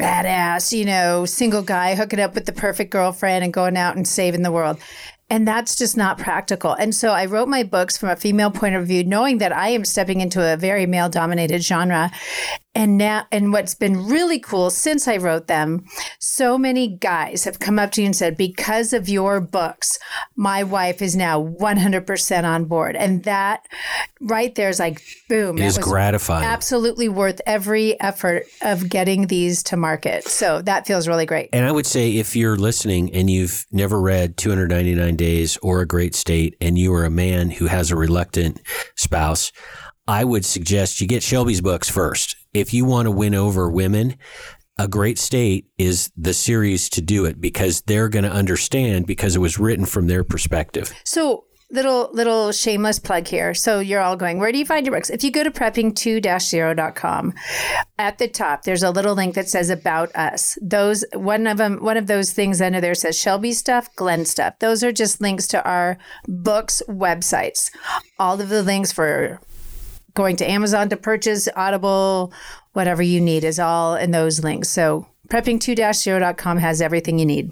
badass 0.00 0.76
you 0.76 0.84
know 0.84 1.24
single 1.24 1.62
guy 1.62 1.94
hooking 1.94 2.20
up 2.20 2.34
with 2.34 2.46
the 2.46 2.52
perfect 2.52 2.90
girlfriend 2.90 3.44
and 3.44 3.52
going 3.52 3.76
out 3.76 3.96
and 3.96 4.08
saving 4.08 4.42
the 4.42 4.52
world 4.52 4.80
and 5.30 5.46
that's 5.46 5.76
just 5.76 5.96
not 5.96 6.18
practical. 6.18 6.72
And 6.72 6.92
so 6.92 7.10
I 7.10 7.26
wrote 7.26 7.48
my 7.48 7.62
books 7.62 7.96
from 7.96 8.08
a 8.08 8.16
female 8.16 8.50
point 8.50 8.74
of 8.74 8.86
view, 8.86 9.04
knowing 9.04 9.38
that 9.38 9.52
I 9.56 9.68
am 9.68 9.84
stepping 9.84 10.20
into 10.20 10.42
a 10.42 10.56
very 10.56 10.86
male 10.86 11.08
dominated 11.08 11.62
genre. 11.62 12.10
And 12.72 12.96
now, 12.96 13.26
and 13.32 13.52
what's 13.52 13.74
been 13.74 14.06
really 14.06 14.38
cool 14.38 14.70
since 14.70 15.08
I 15.08 15.16
wrote 15.16 15.48
them, 15.48 15.84
so 16.20 16.56
many 16.56 16.86
guys 16.86 17.42
have 17.44 17.58
come 17.58 17.80
up 17.80 17.90
to 17.92 18.00
you 18.00 18.06
and 18.06 18.14
said, 18.14 18.36
because 18.36 18.92
of 18.92 19.08
your 19.08 19.40
books, 19.40 19.98
my 20.36 20.62
wife 20.62 21.02
is 21.02 21.16
now 21.16 21.42
100% 21.42 22.44
on 22.44 22.66
board. 22.66 22.94
And 22.94 23.24
that 23.24 23.66
right 24.20 24.54
there 24.54 24.68
is 24.68 24.78
like, 24.78 25.02
boom. 25.28 25.58
It 25.58 25.64
is 25.64 25.78
gratifying. 25.78 26.44
Absolutely 26.44 27.08
worth 27.08 27.40
every 27.44 28.00
effort 28.00 28.44
of 28.62 28.88
getting 28.88 29.26
these 29.26 29.64
to 29.64 29.76
market. 29.76 30.28
So 30.28 30.62
that 30.62 30.86
feels 30.86 31.08
really 31.08 31.26
great. 31.26 31.48
And 31.52 31.66
I 31.66 31.72
would 31.72 31.86
say 31.86 32.12
if 32.12 32.36
you're 32.36 32.56
listening 32.56 33.12
and 33.12 33.28
you've 33.28 33.66
never 33.72 34.00
read 34.00 34.36
299 34.36 35.16
Days 35.16 35.58
or 35.60 35.80
A 35.80 35.86
Great 35.86 36.14
State 36.14 36.56
and 36.60 36.78
you 36.78 36.94
are 36.94 37.04
a 37.04 37.10
man 37.10 37.50
who 37.50 37.66
has 37.66 37.90
a 37.90 37.96
reluctant 37.96 38.60
spouse, 38.94 39.50
I 40.06 40.24
would 40.24 40.44
suggest 40.44 41.00
you 41.00 41.06
get 41.06 41.22
Shelby's 41.22 41.60
books 41.60 41.88
first. 41.88 42.36
If 42.52 42.74
you 42.74 42.84
want 42.84 43.06
to 43.06 43.12
win 43.12 43.34
over 43.34 43.70
women, 43.70 44.16
A 44.78 44.88
Great 44.88 45.18
State 45.18 45.66
is 45.78 46.10
the 46.16 46.34
series 46.34 46.88
to 46.90 47.00
do 47.00 47.24
it 47.24 47.40
because 47.40 47.82
they're 47.82 48.08
going 48.08 48.24
to 48.24 48.32
understand 48.32 49.06
because 49.06 49.36
it 49.36 49.40
was 49.40 49.58
written 49.58 49.86
from 49.86 50.08
their 50.08 50.24
perspective. 50.24 50.92
So 51.04 51.44
little 51.70 52.10
little 52.12 52.50
shameless 52.50 52.98
plug 52.98 53.28
here. 53.28 53.54
So 53.54 53.78
you're 53.78 54.00
all 54.00 54.16
going, 54.16 54.38
where 54.38 54.50
do 54.50 54.58
you 54.58 54.64
find 54.64 54.84
your 54.84 54.96
books? 54.96 55.10
If 55.10 55.22
you 55.22 55.30
go 55.30 55.44
to 55.44 55.50
prepping2-0.com, 55.50 57.34
at 57.98 58.18
the 58.18 58.26
top 58.26 58.64
there's 58.64 58.82
a 58.82 58.90
little 58.90 59.14
link 59.14 59.36
that 59.36 59.48
says 59.48 59.70
about 59.70 60.14
us. 60.16 60.58
Those 60.60 61.04
one 61.14 61.46
of 61.46 61.58
them 61.58 61.78
one 61.84 61.96
of 61.96 62.08
those 62.08 62.32
things 62.32 62.60
under 62.60 62.80
there 62.80 62.94
says 62.94 63.16
Shelby 63.16 63.52
stuff, 63.52 63.94
Glenn 63.94 64.24
stuff. 64.24 64.58
Those 64.58 64.82
are 64.82 64.92
just 64.92 65.20
links 65.20 65.46
to 65.48 65.64
our 65.64 65.98
books 66.26 66.82
websites. 66.88 67.70
All 68.18 68.40
of 68.40 68.48
the 68.48 68.62
links 68.62 68.90
for 68.90 69.40
going 70.20 70.36
to 70.36 70.50
Amazon 70.50 70.90
to 70.90 70.98
purchase 70.98 71.48
Audible, 71.56 72.30
whatever 72.74 73.00
you 73.00 73.22
need 73.22 73.42
is 73.42 73.58
all 73.58 73.96
in 73.96 74.10
those 74.10 74.44
links. 74.44 74.68
So 74.68 75.06
prepping2-0.com 75.28 76.58
has 76.58 76.82
everything 76.82 77.18
you 77.18 77.24
need. 77.24 77.50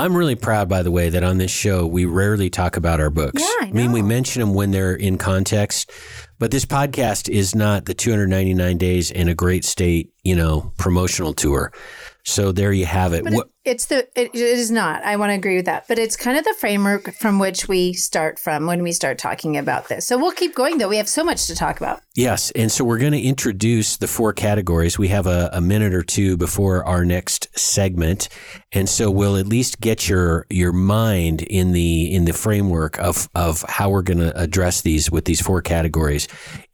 I'm 0.00 0.16
really 0.16 0.34
proud, 0.34 0.68
by 0.68 0.82
the 0.82 0.90
way, 0.90 1.10
that 1.10 1.22
on 1.22 1.38
this 1.38 1.52
show 1.52 1.86
we 1.86 2.06
rarely 2.06 2.50
talk 2.50 2.76
about 2.76 2.98
our 2.98 3.10
books. 3.10 3.40
Yeah, 3.40 3.66
I 3.66 3.68
I 3.68 3.72
mean, 3.72 3.92
we 3.92 4.02
mention 4.02 4.40
them 4.40 4.52
when 4.52 4.72
they're 4.72 4.96
in 4.96 5.16
context, 5.16 5.92
but 6.40 6.50
this 6.50 6.64
podcast 6.64 7.28
is 7.28 7.54
not 7.54 7.84
the 7.84 7.94
299 7.94 8.78
days 8.78 9.12
in 9.12 9.28
a 9.28 9.34
great 9.34 9.64
state, 9.64 10.12
you 10.24 10.34
know, 10.34 10.72
promotional 10.76 11.34
tour. 11.34 11.72
So 12.24 12.52
there 12.52 12.72
you 12.72 12.86
have 12.86 13.12
it. 13.14 13.24
But 13.24 13.32
What- 13.32 13.46
it, 13.46 13.52
it's 13.64 13.86
the 13.86 14.08
it, 14.18 14.30
it 14.34 14.34
is 14.34 14.70
not. 14.70 15.02
I 15.04 15.16
want 15.16 15.30
to 15.30 15.34
agree 15.34 15.56
with 15.56 15.66
that. 15.66 15.86
But 15.88 15.98
it's 15.98 16.16
kind 16.16 16.38
of 16.38 16.44
the 16.44 16.54
framework 16.58 17.12
from 17.14 17.38
which 17.38 17.68
we 17.68 17.92
start 17.92 18.38
from 18.38 18.66
when 18.66 18.82
we 18.82 18.92
start 18.92 19.18
talking 19.18 19.56
about 19.56 19.88
this. 19.88 20.06
So 20.06 20.16
we'll 20.16 20.32
keep 20.32 20.54
going 20.54 20.78
though. 20.78 20.88
We 20.88 20.96
have 20.96 21.08
so 21.08 21.22
much 21.22 21.46
to 21.46 21.54
talk 21.54 21.78
about. 21.78 22.00
Yes. 22.14 22.50
And 22.52 22.72
so 22.72 22.84
we're 22.84 22.98
going 22.98 23.12
to 23.12 23.20
introduce 23.20 23.96
the 23.98 24.06
four 24.06 24.32
categories. 24.32 24.98
We 24.98 25.08
have 25.08 25.26
a, 25.26 25.50
a 25.52 25.60
minute 25.60 25.94
or 25.94 26.02
two 26.02 26.36
before 26.36 26.84
our 26.84 27.04
next 27.04 27.48
segment. 27.58 28.28
And 28.72 28.88
so 28.88 29.10
we'll 29.10 29.36
at 29.36 29.46
least 29.46 29.80
get 29.80 30.08
your 30.08 30.46
your 30.50 30.72
mind 30.72 31.42
in 31.42 31.72
the 31.72 32.14
in 32.14 32.24
the 32.24 32.32
framework 32.32 32.98
of, 32.98 33.28
of 33.34 33.62
how 33.68 33.90
we're 33.90 34.02
going 34.02 34.18
to 34.18 34.38
address 34.38 34.80
these 34.80 35.10
with 35.10 35.24
these 35.26 35.40
four 35.40 35.62
categories. 35.62 36.26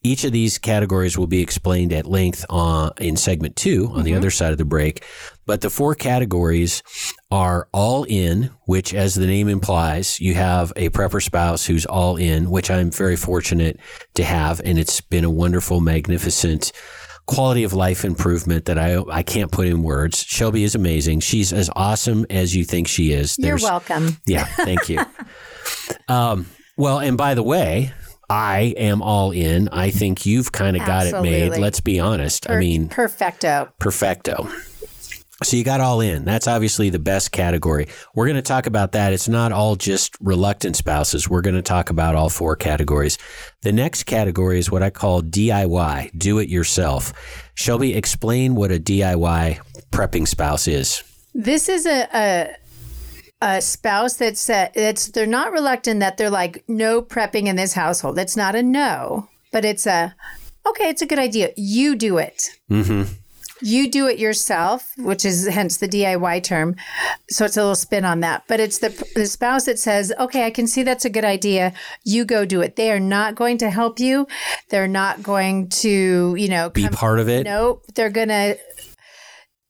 Each 0.04 0.24
of 0.24 0.32
these 0.32 0.58
categories 0.58 1.16
will 1.16 1.26
be 1.26 1.40
explained 1.40 1.92
at 1.92 2.04
length 2.06 2.44
uh, 2.50 2.90
in 3.00 3.16
segment 3.16 3.56
two 3.56 3.88
on 3.92 4.04
the 4.04 4.14
other 4.14 4.30
side 4.30 4.52
of 4.52 4.58
the 4.58 4.64
break. 4.64 5.02
But 5.46 5.62
the 5.62 5.70
four 5.70 5.94
categories 5.94 6.82
are 7.30 7.68
all 7.72 8.04
in, 8.04 8.50
which, 8.66 8.92
as 8.92 9.14
the 9.14 9.26
name 9.26 9.48
implies, 9.48 10.20
you 10.20 10.34
have 10.34 10.74
a 10.76 10.90
prepper 10.90 11.22
spouse 11.22 11.64
who's 11.64 11.86
all 11.86 12.16
in, 12.16 12.50
which 12.50 12.70
I'm 12.70 12.90
very 12.90 13.16
fortunate 13.16 13.80
to 14.14 14.24
have. 14.24 14.60
And 14.62 14.78
it's 14.78 15.00
been 15.00 15.24
a 15.24 15.30
wonderful, 15.30 15.80
magnificent 15.80 16.70
quality 17.26 17.64
of 17.64 17.72
life 17.72 18.04
improvement 18.04 18.66
that 18.66 18.78
I, 18.78 19.02
I 19.10 19.22
can't 19.22 19.50
put 19.50 19.66
in 19.66 19.82
words. 19.82 20.22
Shelby 20.22 20.64
is 20.64 20.74
amazing. 20.74 21.20
She's 21.20 21.52
as 21.52 21.70
awesome 21.74 22.26
as 22.28 22.54
you 22.54 22.64
think 22.64 22.88
she 22.88 23.12
is. 23.12 23.38
You're 23.38 23.56
welcome. 23.56 24.18
yeah, 24.26 24.44
thank 24.44 24.88
you. 24.90 25.00
um, 26.08 26.46
well, 26.76 26.98
and 26.98 27.16
by 27.16 27.34
the 27.34 27.42
way, 27.42 27.92
I 28.28 28.74
am 28.76 29.02
all 29.02 29.30
in. 29.30 29.68
I 29.68 29.90
think 29.90 30.26
you've 30.26 30.52
kind 30.52 30.76
of 30.76 30.86
got 30.86 31.06
it 31.06 31.20
made. 31.22 31.56
Let's 31.58 31.80
be 31.80 32.00
honest. 32.00 32.48
I 32.48 32.58
mean, 32.58 32.88
perfecto. 32.88 33.70
perfecto. 33.78 34.48
So 35.42 35.56
you 35.56 35.64
got 35.64 35.80
all 35.80 36.00
in. 36.00 36.24
That's 36.24 36.46
obviously 36.46 36.90
the 36.90 37.00
best 37.00 37.32
category. 37.32 37.88
We're 38.14 38.26
going 38.26 38.36
to 38.36 38.42
talk 38.42 38.66
about 38.66 38.92
that. 38.92 39.12
It's 39.12 39.28
not 39.28 39.50
all 39.50 39.74
just 39.74 40.16
reluctant 40.20 40.76
spouses. 40.76 41.28
We're 41.28 41.40
going 41.42 41.56
to 41.56 41.62
talk 41.62 41.90
about 41.90 42.14
all 42.14 42.28
four 42.28 42.54
categories. 42.54 43.18
The 43.62 43.72
next 43.72 44.04
category 44.04 44.58
is 44.58 44.70
what 44.70 44.82
I 44.82 44.90
call 44.90 45.22
DIY, 45.22 46.16
do 46.16 46.38
it 46.38 46.48
yourself. 46.48 47.12
Shelby, 47.54 47.94
explain 47.94 48.54
what 48.54 48.70
a 48.70 48.78
DIY 48.78 49.58
prepping 49.90 50.28
spouse 50.28 50.68
is. 50.68 51.02
This 51.34 51.68
is 51.68 51.84
a 51.84 52.08
a, 52.14 52.56
a 53.44 53.60
spouse 53.60 54.14
that's 54.14 54.48
uh, 54.48 54.68
that's 54.74 55.08
they're 55.08 55.26
not 55.26 55.52
reluctant 55.52 56.00
that 56.00 56.16
they're 56.16 56.30
like 56.30 56.64
no 56.66 57.02
prepping 57.02 57.46
in 57.46 57.56
this 57.56 57.74
household. 57.74 58.18
It's 58.18 58.36
not 58.36 58.54
a 58.54 58.62
no, 58.62 59.28
but 59.52 59.64
it's 59.66 59.86
a 59.86 60.14
okay. 60.66 60.88
It's 60.88 61.02
a 61.02 61.06
good 61.06 61.18
idea. 61.18 61.50
You 61.56 61.94
do 61.94 62.16
it. 62.16 62.50
Mm-hmm. 62.70 63.12
You 63.60 63.90
do 63.90 64.08
it 64.08 64.18
yourself, 64.18 64.92
which 64.98 65.24
is 65.24 65.46
hence 65.46 65.76
the 65.76 65.88
DIY 65.88 66.42
term. 66.42 66.74
So 67.30 67.44
it's 67.44 67.56
a 67.56 67.60
little 67.60 67.76
spin 67.76 68.04
on 68.04 68.20
that. 68.20 68.44
But 68.48 68.60
it's 68.60 68.78
the, 68.78 68.90
the 69.14 69.26
spouse 69.26 69.64
that 69.66 69.78
says, 69.78 70.12
okay, 70.18 70.44
I 70.44 70.50
can 70.50 70.66
see 70.66 70.82
that's 70.82 71.04
a 71.06 71.08
good 71.10 71.24
idea. 71.24 71.72
You 72.04 72.26
go 72.26 72.44
do 72.44 72.60
it. 72.60 72.76
They 72.76 72.90
are 72.90 73.00
not 73.00 73.36
going 73.36 73.56
to 73.58 73.70
help 73.70 74.00
you. 74.00 74.26
They're 74.68 74.88
not 74.88 75.22
going 75.22 75.68
to, 75.68 76.34
you 76.36 76.48
know, 76.48 76.68
Be 76.70 76.82
come- 76.82 76.92
part 76.92 77.20
of 77.20 77.28
it. 77.28 77.44
Nope. 77.44 77.84
They're 77.94 78.10
going 78.10 78.28
to. 78.28 78.58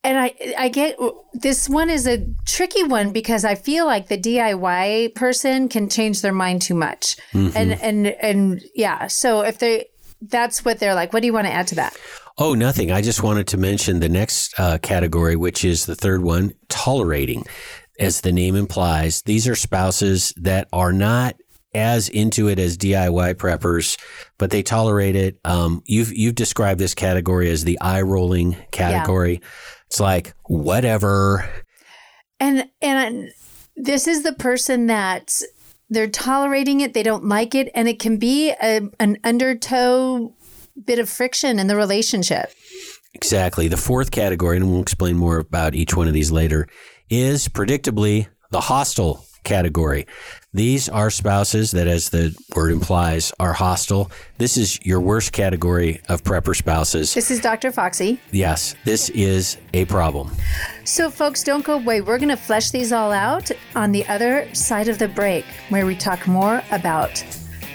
And 0.04 0.18
I, 0.18 0.34
I 0.58 0.68
get 0.68 0.98
this 1.32 1.68
one 1.68 1.88
is 1.88 2.06
a 2.06 2.26
tricky 2.44 2.84
one 2.84 3.10
because 3.12 3.44
I 3.44 3.54
feel 3.54 3.86
like 3.86 4.08
the 4.08 4.18
DIY 4.18 5.14
person 5.14 5.68
can 5.68 5.88
change 5.88 6.20
their 6.20 6.32
mind 6.32 6.62
too 6.62 6.74
much. 6.74 7.16
And, 7.56 7.72
and, 7.72 8.06
and 8.06 8.62
yeah. 8.74 9.06
So 9.06 9.40
if 9.40 9.58
they, 9.58 9.86
that's 10.20 10.64
what 10.64 10.78
they're 10.78 10.94
like. 10.94 11.12
What 11.12 11.20
do 11.20 11.26
you 11.26 11.32
want 11.32 11.46
to 11.46 11.52
add 11.52 11.66
to 11.68 11.74
that? 11.76 11.96
Oh, 12.36 12.54
nothing. 12.54 12.90
I 12.90 13.00
just 13.00 13.22
wanted 13.22 13.46
to 13.48 13.56
mention 13.56 14.00
the 14.00 14.08
next 14.08 14.58
uh, 14.58 14.78
category, 14.78 15.36
which 15.36 15.64
is 15.64 15.86
the 15.86 15.94
third 15.94 16.22
one 16.22 16.52
tolerating. 16.68 17.44
As 18.00 18.22
the 18.22 18.32
name 18.32 18.56
implies, 18.56 19.22
these 19.22 19.46
are 19.46 19.54
spouses 19.54 20.34
that 20.36 20.68
are 20.72 20.92
not 20.92 21.36
as 21.74 22.08
into 22.08 22.48
it 22.48 22.58
as 22.58 22.76
DIY 22.76 23.34
preppers, 23.34 24.00
but 24.38 24.50
they 24.50 24.62
tolerate 24.62 25.14
it. 25.14 25.38
Um, 25.44 25.82
you've 25.86 26.12
you've 26.12 26.34
described 26.34 26.80
this 26.80 26.94
category 26.94 27.50
as 27.50 27.64
the 27.64 27.80
eye 27.80 28.02
rolling 28.02 28.56
category. 28.72 29.40
It's 29.94 30.00
like 30.00 30.34
whatever. 30.46 31.48
And 32.40 32.68
and 32.82 33.30
this 33.76 34.08
is 34.08 34.24
the 34.24 34.32
person 34.32 34.88
that 34.88 35.40
they're 35.88 36.08
tolerating 36.08 36.80
it, 36.80 36.94
they 36.94 37.04
don't 37.04 37.26
like 37.26 37.54
it, 37.54 37.70
and 37.76 37.86
it 37.86 38.00
can 38.00 38.16
be 38.16 38.50
a, 38.60 38.80
an 38.98 39.18
undertow 39.22 40.34
bit 40.84 40.98
of 40.98 41.08
friction 41.08 41.60
in 41.60 41.68
the 41.68 41.76
relationship. 41.76 42.50
Exactly. 43.12 43.68
The 43.68 43.76
fourth 43.76 44.10
category, 44.10 44.56
and 44.56 44.68
we'll 44.68 44.82
explain 44.82 45.16
more 45.16 45.38
about 45.38 45.76
each 45.76 45.94
one 45.94 46.08
of 46.08 46.12
these 46.12 46.32
later, 46.32 46.66
is 47.08 47.46
predictably 47.46 48.26
the 48.50 48.62
hostile 48.62 49.24
category. 49.44 50.06
These 50.52 50.88
are 50.88 51.10
spouses 51.10 51.72
that, 51.72 51.88
as 51.88 52.10
the 52.10 52.34
word 52.54 52.70
implies, 52.70 53.32
are 53.40 53.52
hostile. 53.52 54.10
This 54.38 54.56
is 54.56 54.84
your 54.86 55.00
worst 55.00 55.32
category 55.32 56.00
of 56.08 56.22
prepper 56.22 56.54
spouses. 56.54 57.12
This 57.12 57.30
is 57.30 57.40
Dr. 57.40 57.72
Foxy. 57.72 58.20
Yes, 58.30 58.76
this 58.84 59.08
is 59.10 59.56
a 59.72 59.84
problem. 59.86 60.30
So, 60.84 61.10
folks, 61.10 61.42
don't 61.42 61.64
go 61.64 61.74
away. 61.74 62.00
We're 62.00 62.18
going 62.18 62.28
to 62.28 62.36
flesh 62.36 62.70
these 62.70 62.92
all 62.92 63.10
out 63.10 63.50
on 63.74 63.90
the 63.90 64.06
other 64.06 64.52
side 64.54 64.88
of 64.88 64.98
the 64.98 65.08
break, 65.08 65.44
where 65.70 65.86
we 65.86 65.96
talk 65.96 66.26
more 66.28 66.62
about 66.70 67.24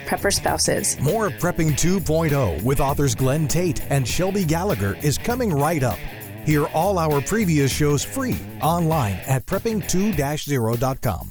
prepper 0.06 0.34
spouses. 0.34 1.00
More 1.00 1.28
of 1.28 1.34
Prepping 1.34 1.72
2.0 1.72 2.64
with 2.64 2.80
authors 2.80 3.14
Glenn 3.14 3.48
Tate 3.48 3.82
and 3.92 4.08
Shelby 4.08 4.46
Gallagher 4.46 4.98
is 5.04 5.18
coming 5.18 5.52
right 5.52 5.84
up. 5.84 6.00
Hear 6.46 6.66
all 6.68 6.98
our 6.98 7.22
previous 7.22 7.72
shows 7.72 8.04
free 8.04 8.38
online 8.62 9.16
at 9.28 9.46
prepping2-0.com. 9.46 11.30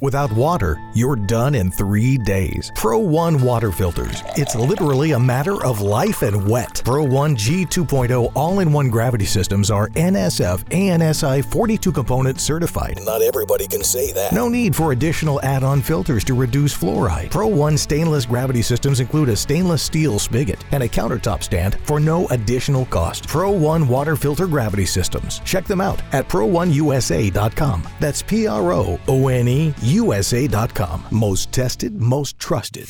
Without 0.00 0.30
water, 0.32 0.80
you're 0.94 1.16
done 1.16 1.54
in 1.56 1.70
three 1.72 2.18
days. 2.18 2.70
Pro 2.76 2.98
One 2.98 3.42
water 3.42 3.72
filters. 3.72 4.22
It's 4.36 4.54
literally 4.54 5.12
a 5.12 5.18
matter 5.18 5.64
of 5.64 5.80
life 5.80 6.22
and 6.22 6.48
wet. 6.48 6.82
Pro 6.84 7.02
One 7.02 7.34
G 7.34 7.66
2.0 7.66 8.30
all 8.34 8.60
in 8.60 8.72
one 8.72 8.90
gravity 8.90 9.24
systems 9.24 9.70
are 9.70 9.88
NSF 9.90 10.62
ANSI 10.66 11.44
42 11.44 11.90
component 11.90 12.40
certified. 12.40 13.00
Not 13.04 13.22
everybody 13.22 13.66
can 13.66 13.82
say 13.82 14.12
that. 14.12 14.32
No 14.32 14.48
need 14.48 14.76
for 14.76 14.92
additional 14.92 15.40
add 15.42 15.64
on 15.64 15.82
filters 15.82 16.22
to 16.24 16.34
reduce 16.34 16.76
fluoride. 16.76 17.30
Pro 17.30 17.48
One 17.48 17.76
stainless 17.76 18.24
gravity 18.24 18.62
systems 18.62 19.00
include 19.00 19.30
a 19.30 19.36
stainless 19.36 19.82
steel 19.82 20.18
spigot 20.20 20.64
and 20.70 20.82
a 20.84 20.88
countertop 20.88 21.42
stand 21.42 21.76
for 21.82 21.98
no 21.98 22.28
additional 22.28 22.86
cost. 22.86 23.26
Pro 23.26 23.50
One 23.50 23.88
water 23.88 24.14
filter 24.14 24.46
gravity 24.46 24.86
systems. 24.86 25.40
Check 25.40 25.64
them 25.64 25.80
out 25.80 26.00
at 26.12 26.28
pro1usa.com. 26.28 27.82
That's 27.98 28.22
P 28.22 28.46
R 28.46 28.72
O 28.72 29.00
O 29.08 29.28
N 29.28 29.48
E 29.48 29.74
USA.com. 29.88 31.04
Most 31.10 31.52
tested, 31.52 32.00
most 32.00 32.38
trusted. 32.38 32.86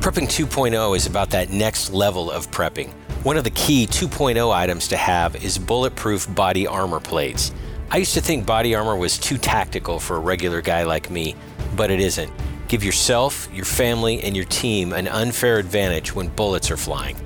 Prepping 0.00 0.28
2.0 0.28 0.96
is 0.96 1.06
about 1.06 1.30
that 1.30 1.50
next 1.50 1.90
level 1.92 2.30
of 2.30 2.50
prepping. 2.50 2.90
One 3.22 3.36
of 3.36 3.44
the 3.44 3.50
key 3.50 3.86
2.0 3.86 4.52
items 4.52 4.88
to 4.88 4.96
have 4.96 5.44
is 5.44 5.58
bulletproof 5.58 6.32
body 6.34 6.66
armor 6.66 7.00
plates. 7.00 7.52
I 7.90 7.98
used 7.98 8.14
to 8.14 8.20
think 8.20 8.46
body 8.46 8.74
armor 8.74 8.96
was 8.96 9.18
too 9.18 9.36
tactical 9.36 9.98
for 9.98 10.16
a 10.16 10.20
regular 10.20 10.62
guy 10.62 10.84
like 10.84 11.10
me, 11.10 11.34
but 11.76 11.90
it 11.90 12.00
isn't. 12.00 12.32
Give 12.68 12.84
yourself, 12.84 13.48
your 13.52 13.64
family, 13.64 14.22
and 14.22 14.36
your 14.36 14.44
team 14.44 14.92
an 14.92 15.08
unfair 15.08 15.58
advantage 15.58 16.14
when 16.14 16.28
bullets 16.28 16.70
are 16.70 16.76
flying. 16.76 17.16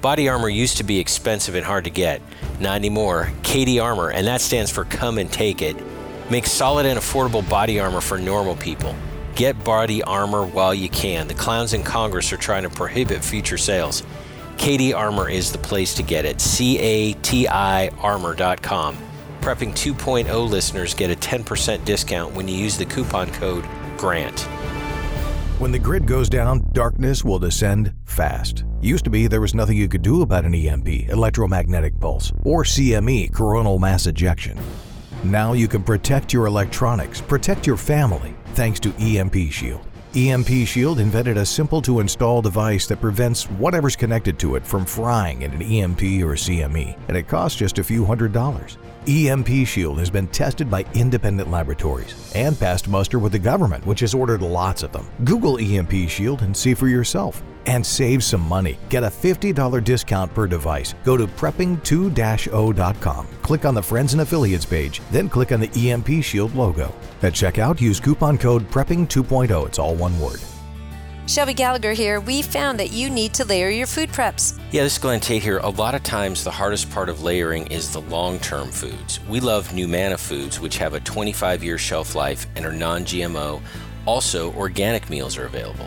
Body 0.00 0.28
armor 0.28 0.48
used 0.48 0.78
to 0.78 0.82
be 0.82 0.98
expensive 0.98 1.54
and 1.54 1.64
hard 1.64 1.84
to 1.84 1.90
get. 1.90 2.20
Not 2.58 2.74
anymore. 2.76 3.30
KD 3.42 3.82
Armor, 3.82 4.10
and 4.10 4.26
that 4.26 4.40
stands 4.40 4.70
for 4.70 4.84
Come 4.84 5.18
and 5.18 5.30
Take 5.30 5.62
It, 5.62 5.76
makes 6.30 6.50
solid 6.50 6.86
and 6.86 6.98
affordable 6.98 7.48
body 7.48 7.80
armor 7.80 8.00
for 8.00 8.18
normal 8.18 8.56
people. 8.56 8.94
Get 9.34 9.62
body 9.64 10.02
armor 10.02 10.46
while 10.46 10.74
you 10.74 10.88
can. 10.88 11.28
The 11.28 11.34
clowns 11.34 11.74
in 11.74 11.82
Congress 11.82 12.32
are 12.32 12.36
trying 12.36 12.62
to 12.62 12.70
prohibit 12.70 13.24
future 13.24 13.58
sales. 13.58 14.02
KD 14.56 14.94
Armor 14.94 15.28
is 15.28 15.52
the 15.52 15.58
place 15.58 15.94
to 15.94 16.02
get 16.02 16.24
it. 16.24 16.40
C 16.40 16.78
A 16.78 17.12
T 17.14 17.48
I 17.48 17.88
armor.com. 17.98 18.96
Prepping 19.40 19.72
2.0 19.72 20.48
listeners 20.48 20.94
get 20.94 21.10
a 21.10 21.16
10% 21.16 21.84
discount 21.84 22.34
when 22.34 22.48
you 22.48 22.54
use 22.54 22.78
the 22.78 22.86
coupon 22.86 23.30
code 23.32 23.64
GRANT. 23.98 24.40
When 25.58 25.70
the 25.70 25.78
grid 25.78 26.06
goes 26.06 26.28
down, 26.28 26.66
darkness 26.72 27.24
will 27.24 27.38
descend 27.38 27.92
fast. 28.04 28.64
Used 28.80 29.04
to 29.04 29.10
be 29.10 29.26
there 29.26 29.40
was 29.40 29.54
nothing 29.54 29.76
you 29.76 29.88
could 29.88 30.02
do 30.02 30.22
about 30.22 30.44
an 30.44 30.54
EMP, 30.54 31.10
electromagnetic 31.10 31.98
pulse, 32.00 32.32
or 32.44 32.64
CME, 32.64 33.32
coronal 33.32 33.78
mass 33.78 34.06
ejection. 34.06 34.58
Now 35.24 35.54
you 35.54 35.68
can 35.68 35.82
protect 35.82 36.34
your 36.34 36.44
electronics, 36.44 37.22
protect 37.22 37.66
your 37.66 37.78
family, 37.78 38.34
thanks 38.48 38.78
to 38.80 38.92
EMP 38.98 39.50
Shield. 39.50 39.80
EMP 40.14 40.66
Shield 40.66 41.00
invented 41.00 41.38
a 41.38 41.46
simple 41.46 41.80
to 41.80 42.00
install 42.00 42.42
device 42.42 42.86
that 42.88 43.00
prevents 43.00 43.44
whatever's 43.44 43.96
connected 43.96 44.38
to 44.38 44.54
it 44.56 44.66
from 44.66 44.84
frying 44.84 45.40
in 45.40 45.50
an 45.52 45.62
EMP 45.62 46.02
or 46.22 46.36
CME, 46.36 46.98
and 47.08 47.16
it 47.16 47.26
costs 47.26 47.58
just 47.58 47.78
a 47.78 47.84
few 47.84 48.04
hundred 48.04 48.34
dollars. 48.34 48.76
EMP 49.06 49.66
Shield 49.66 49.98
has 49.98 50.10
been 50.10 50.26
tested 50.28 50.70
by 50.70 50.84
independent 50.92 51.50
laboratories 51.50 52.30
and 52.34 52.58
passed 52.60 52.86
muster 52.86 53.18
with 53.18 53.32
the 53.32 53.38
government, 53.38 53.84
which 53.86 54.00
has 54.00 54.12
ordered 54.12 54.42
lots 54.42 54.82
of 54.82 54.92
them. 54.92 55.06
Google 55.24 55.58
EMP 55.58 56.06
Shield 56.10 56.42
and 56.42 56.54
see 56.54 56.74
for 56.74 56.86
yourself. 56.86 57.42
And 57.66 57.84
save 57.84 58.22
some 58.22 58.42
money. 58.42 58.78
Get 58.88 59.02
a 59.02 59.08
$50 59.08 59.82
discount 59.82 60.32
per 60.32 60.46
device. 60.46 60.94
Go 61.04 61.16
to 61.16 61.26
prepping2-0.com. 61.26 63.26
Click 63.42 63.64
on 63.64 63.74
the 63.74 63.82
Friends 63.82 64.12
and 64.12 64.22
Affiliates 64.22 64.64
page, 64.64 65.00
then 65.10 65.28
click 65.28 65.52
on 65.52 65.60
the 65.60 65.90
EMP 65.90 66.22
Shield 66.22 66.54
logo. 66.54 66.94
At 67.22 67.32
checkout, 67.32 67.80
use 67.80 68.00
coupon 68.00 68.38
code 68.38 68.70
PREPPING2.0. 68.70 69.66
It's 69.66 69.78
all 69.78 69.94
one 69.94 70.18
word. 70.20 70.40
Shelby 71.26 71.54
Gallagher 71.54 71.94
here. 71.94 72.20
We 72.20 72.42
found 72.42 72.78
that 72.80 72.92
you 72.92 73.08
need 73.08 73.32
to 73.34 73.46
layer 73.46 73.70
your 73.70 73.86
food 73.86 74.10
preps. 74.10 74.58
Yeah, 74.70 74.82
this 74.82 74.94
is 74.94 74.98
Glenn 74.98 75.20
Tate 75.20 75.42
here. 75.42 75.58
A 75.58 75.70
lot 75.70 75.94
of 75.94 76.02
times, 76.02 76.44
the 76.44 76.50
hardest 76.50 76.90
part 76.90 77.08
of 77.08 77.22
layering 77.22 77.66
is 77.68 77.92
the 77.92 78.02
long 78.02 78.38
term 78.40 78.68
foods. 78.68 79.20
We 79.26 79.40
love 79.40 79.72
New 79.72 79.88
Numanna 79.88 80.18
foods, 80.18 80.60
which 80.60 80.76
have 80.76 80.92
a 80.92 81.00
25 81.00 81.64
year 81.64 81.78
shelf 81.78 82.14
life 82.14 82.46
and 82.56 82.66
are 82.66 82.72
non 82.72 83.04
GMO. 83.04 83.62
Also, 84.06 84.52
organic 84.52 85.08
meals 85.08 85.38
are 85.38 85.46
available. 85.46 85.86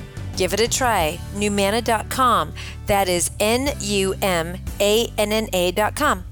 Give 0.35 0.53
it 0.53 0.59
a 0.59 0.67
try. 0.67 1.19
Numanna.com. 1.35 2.53
That 2.85 3.07
is 3.07 3.31
N 3.39 3.69
U 3.81 4.15
M 4.21 4.57
A 4.79 5.11
N 5.17 5.31
N 5.31 5.47
A.com. 5.53 6.25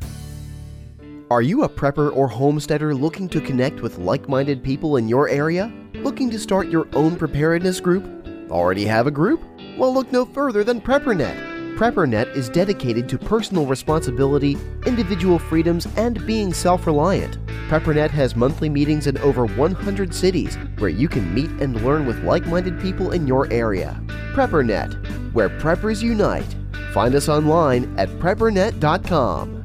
Are 1.32 1.44
you 1.44 1.64
a 1.64 1.70
prepper 1.70 2.16
or 2.16 2.28
homesteader 2.28 2.96
looking 2.96 3.30
to 3.30 3.40
connect 3.40 3.82
with 3.82 4.00
like 4.00 4.28
minded 4.28 4.64
people 4.64 4.98
in 4.98 5.08
your 5.08 5.30
area? 5.30 5.72
Looking 5.94 6.32
to 6.32 6.40
start 6.40 6.70
your 6.70 6.88
own 6.94 7.16
preparedness 7.16 7.80
group? 7.80 8.04
Already 8.50 8.86
have 8.86 9.06
a 9.06 9.12
group? 9.12 9.42
Well, 9.78 9.94
look 9.94 10.12
no 10.12 10.26
further 10.26 10.64
than 10.64 10.82
PrepperNet. 10.82 11.49
PrepperNet 11.80 12.36
is 12.36 12.50
dedicated 12.50 13.08
to 13.08 13.18
personal 13.18 13.66
responsibility, 13.66 14.58
individual 14.86 15.40
freedoms, 15.40 15.88
and 15.96 16.20
being 16.28 16.54
self 16.54 16.86
reliant. 16.86 17.38
PrepperNet 17.70 18.10
has 18.10 18.36
monthly 18.36 18.68
meetings 18.68 19.08
in 19.08 19.18
over 19.20 19.46
100 19.46 20.14
cities 20.14 20.58
where 20.80 20.90
you 20.90 21.08
can 21.08 21.34
meet 21.34 21.50
and 21.62 21.82
learn 21.86 22.06
with 22.06 22.22
like 22.26 22.46
minded 22.48 22.82
people 22.82 23.12
in 23.14 23.26
your 23.26 23.50
area. 23.50 23.98
PrepperNet, 24.34 25.32
where 25.32 25.48
preppers 25.48 26.04
unite. 26.04 26.54
Find 26.92 27.16
us 27.16 27.30
online 27.30 27.98
at 27.98 28.10
preppernet.com. 28.10 29.64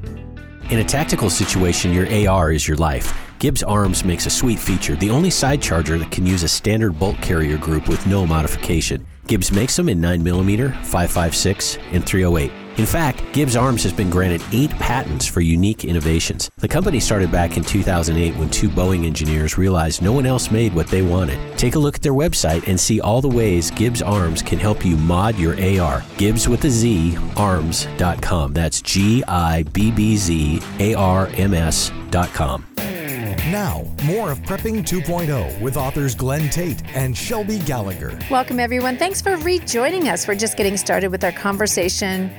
In 0.70 0.79
a 0.79 0.85
tactical 0.85 1.31
situation, 1.31 1.92
your 1.92 2.07
AR 2.29 2.53
is 2.53 2.68
your 2.68 2.77
life. 2.77 3.12
Gibbz 3.40 3.64
Arms 3.66 4.05
makes 4.05 4.27
a 4.27 4.31
sweet 4.31 4.61
feature, 4.61 4.94
the 4.94 5.11
only 5.11 5.31
side 5.31 5.61
charger 5.61 5.98
that 5.98 6.12
can 6.12 6.24
use 6.24 6.44
a 6.44 6.48
standard 6.48 6.96
bolt 6.96 7.20
carrier 7.20 7.59
group 7.59 7.88
with 7.88 8.07
no 8.07 8.24
modification. 8.24 9.05
Gibbz 9.25 9.53
makes 9.53 9.77
them 9.77 9.89
in 9.89 10.01
9mm, 10.01 10.73
5.56, 10.85 11.79
and 11.93 12.05
308. 12.05 12.53
In 12.77 12.87
fact, 12.87 13.21
Gibbz 13.33 13.61
Arms 13.61 13.85
has 13.85 13.93
been 13.93 14.11
granted 14.11 14.43
eight 14.53 14.71
patents 14.73 15.27
for 15.27 15.41
unique 15.41 15.85
innovations. 15.85 16.51
The 16.57 16.67
company 16.67 16.99
started 16.99 17.31
back 17.31 17.57
in 17.57 17.63
2008 17.63 18.35
when 18.37 18.51
two 18.51 18.69
Boeing 18.69 19.07
engineers 19.07 19.57
realized 19.57 20.03
no 20.03 20.13
one 20.13 20.27
else 20.27 20.51
made 20.51 20.75
what 20.75 20.89
they 20.89 21.03
wanted. 21.03 21.39
Take 21.57 21.77
a 21.77 21.79
look 21.79 21.95
at 21.97 22.03
their 22.03 22.13
website 22.13 22.67
and 22.67 22.79
see 22.79 23.01
all 23.01 23.21
the 23.21 23.29
ways 23.29 23.71
Gibbz 23.71 24.05
Arms 24.05 24.43
can 24.43 24.59
help 24.59 24.85
you 24.85 24.97
mod 24.97 25.37
your 25.37 25.55
AR. 25.81 26.05
Gibbs 26.17 26.49
with 26.49 26.65
a 26.65 26.71
Z, 26.71 27.17
arms.com. 27.37 28.53
That's 28.53 28.83
G 28.83 29.23
I 29.29 29.63
B 29.63 29.93
B 29.93 30.17
Z 30.17 30.61
A 30.81 30.95
R 30.95 31.29
M 31.35 31.55
S.com. 31.55 32.67
Now, 33.51 33.85
more 34.05 34.31
of 34.31 34.38
Prepping 34.40 34.83
2.0 34.83 35.61
with 35.61 35.77
authors 35.77 36.14
Glenn 36.14 36.49
Tate 36.51 36.83
and 36.94 37.16
Shelby 37.16 37.59
Gallagher. 37.61 38.18
Welcome, 38.31 38.59
everyone. 38.59 38.97
Thanks 38.97 39.20
for 39.20 39.37
rejoining 39.37 40.09
us. 40.09 40.27
We're 40.27 40.35
just 40.35 40.57
getting 40.57 40.77
started 40.77 41.09
with 41.09 41.25
our 41.25 41.33
conversation 41.33 42.31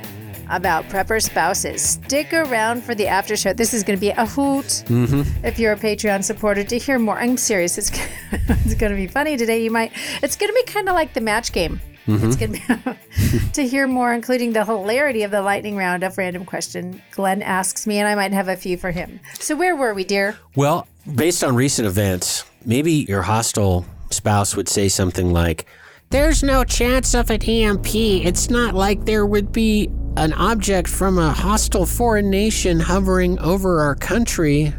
about 0.49 0.85
prepper 0.85 1.21
spouses. 1.21 1.81
Stick 1.81 2.33
around 2.33 2.83
for 2.83 2.95
the 2.95 3.07
after 3.07 3.35
show. 3.35 3.53
This 3.53 3.73
is 3.73 3.83
going 3.83 3.97
to 3.97 4.01
be 4.01 4.09
a 4.11 4.25
hoot 4.25 4.65
mm-hmm. 4.65 5.45
if 5.45 5.59
you're 5.59 5.73
a 5.73 5.77
Patreon 5.77 6.23
supporter 6.23 6.63
to 6.63 6.77
hear 6.77 6.99
more. 6.99 7.19
I'm 7.19 7.37
serious. 7.37 7.77
It's, 7.77 7.91
it's 8.31 8.75
going 8.75 8.91
to 8.91 8.97
be 8.97 9.07
funny 9.07 9.37
today. 9.37 9.63
You 9.63 9.71
might, 9.71 9.91
it's 10.21 10.35
going 10.35 10.49
to 10.49 10.53
be 10.53 10.63
kind 10.71 10.87
of 10.89 10.95
like 10.95 11.13
the 11.13 11.21
match 11.21 11.51
game. 11.51 11.79
It's 12.07 12.35
to 12.35 12.47
be 12.47 13.49
to 13.53 13.67
hear 13.67 13.87
more, 13.87 14.13
including 14.13 14.53
the 14.53 14.63
hilarity 14.63 15.23
of 15.23 15.31
the 15.31 15.41
lightning 15.41 15.75
round 15.75 16.03
of 16.03 16.17
random 16.17 16.45
question 16.45 17.01
Glenn 17.11 17.41
asks 17.41 17.87
me, 17.87 17.97
and 17.97 18.07
I 18.07 18.15
might 18.15 18.31
have 18.31 18.47
a 18.47 18.55
few 18.55 18.77
for 18.77 18.91
him. 18.91 19.19
So, 19.39 19.55
where 19.55 19.75
were 19.75 19.93
we, 19.93 20.03
dear? 20.03 20.37
Well, 20.55 20.87
based 21.15 21.43
on 21.43 21.55
recent 21.55 21.87
events, 21.87 22.45
maybe 22.65 22.91
your 22.91 23.23
hostile 23.23 23.85
spouse 24.11 24.55
would 24.55 24.69
say 24.69 24.87
something 24.87 25.33
like, 25.33 25.65
There's 26.11 26.43
no 26.43 26.63
chance 26.63 27.13
of 27.15 27.29
an 27.29 27.41
EMP. 27.41 27.95
It's 27.95 28.49
not 28.49 28.75
like 28.75 29.05
there 29.05 29.25
would 29.25 29.51
be 29.51 29.89
an 30.17 30.33
object 30.33 30.87
from 30.87 31.17
a 31.17 31.31
hostile 31.31 31.85
foreign 31.85 32.29
nation 32.29 32.79
hovering 32.79 33.37
over 33.39 33.81
our 33.81 33.95
country 33.95 34.73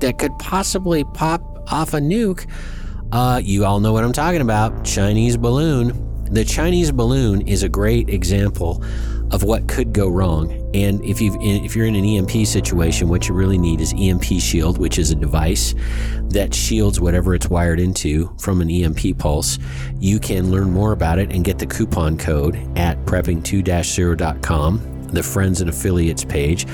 that 0.00 0.18
could 0.18 0.32
possibly 0.38 1.04
pop 1.04 1.42
off 1.70 1.92
a 1.92 1.98
nuke. 1.98 2.48
Uh, 3.10 3.40
you 3.42 3.64
all 3.64 3.80
know 3.80 3.92
what 3.92 4.04
I'm 4.04 4.12
talking 4.12 4.40
about 4.40 4.84
Chinese 4.84 5.36
balloon. 5.36 6.07
The 6.30 6.44
Chinese 6.44 6.92
balloon 6.92 7.40
is 7.42 7.62
a 7.62 7.68
great 7.68 8.10
example 8.10 8.82
of 9.30 9.42
what 9.42 9.66
could 9.66 9.92
go 9.92 10.08
wrong. 10.08 10.52
And 10.74 11.02
if 11.04 11.20
you 11.20 11.36
if 11.40 11.74
you're 11.74 11.86
in 11.86 11.94
an 11.94 12.04
EMP 12.04 12.46
situation, 12.46 13.08
what 13.08 13.28
you 13.28 13.34
really 13.34 13.58
need 13.58 13.80
is 13.80 13.94
EMP 13.96 14.24
Shield, 14.24 14.78
which 14.78 14.98
is 14.98 15.10
a 15.10 15.14
device 15.14 15.74
that 16.24 16.54
shields 16.54 17.00
whatever 17.00 17.34
it's 17.34 17.48
wired 17.48 17.80
into 17.80 18.34
from 18.38 18.60
an 18.60 18.70
EMP 18.70 19.18
pulse. 19.18 19.58
You 19.98 20.18
can 20.18 20.50
learn 20.50 20.70
more 20.70 20.92
about 20.92 21.18
it 21.18 21.32
and 21.32 21.44
get 21.44 21.58
the 21.58 21.66
coupon 21.66 22.18
code 22.18 22.56
at 22.76 23.02
prepping2-0.com, 23.06 25.08
the 25.08 25.22
friends 25.22 25.60
and 25.60 25.70
affiliates 25.70 26.24
page. 26.24 26.66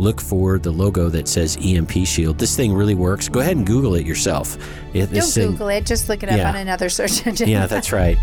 Look 0.00 0.20
for 0.20 0.58
the 0.58 0.70
logo 0.70 1.10
that 1.10 1.28
says 1.28 1.58
EMP 1.62 1.92
Shield. 2.06 2.38
This 2.38 2.56
thing 2.56 2.72
really 2.72 2.94
works. 2.94 3.28
Go 3.28 3.40
ahead 3.40 3.56
and 3.58 3.66
Google 3.66 3.94
it 3.96 4.06
yourself. 4.06 4.56
It- 4.94 5.00
Don't 5.06 5.10
this 5.12 5.34
thing- 5.34 5.50
Google 5.52 5.68
it. 5.68 5.84
Just 5.84 6.08
look 6.08 6.22
it 6.22 6.30
up 6.30 6.38
Yeah. 6.38 6.48
on 6.48 6.56
another 6.56 6.88
search 6.88 7.26
engine. 7.26 7.48
yeah, 7.50 7.66
that's 7.68 7.92
right. 7.92 8.16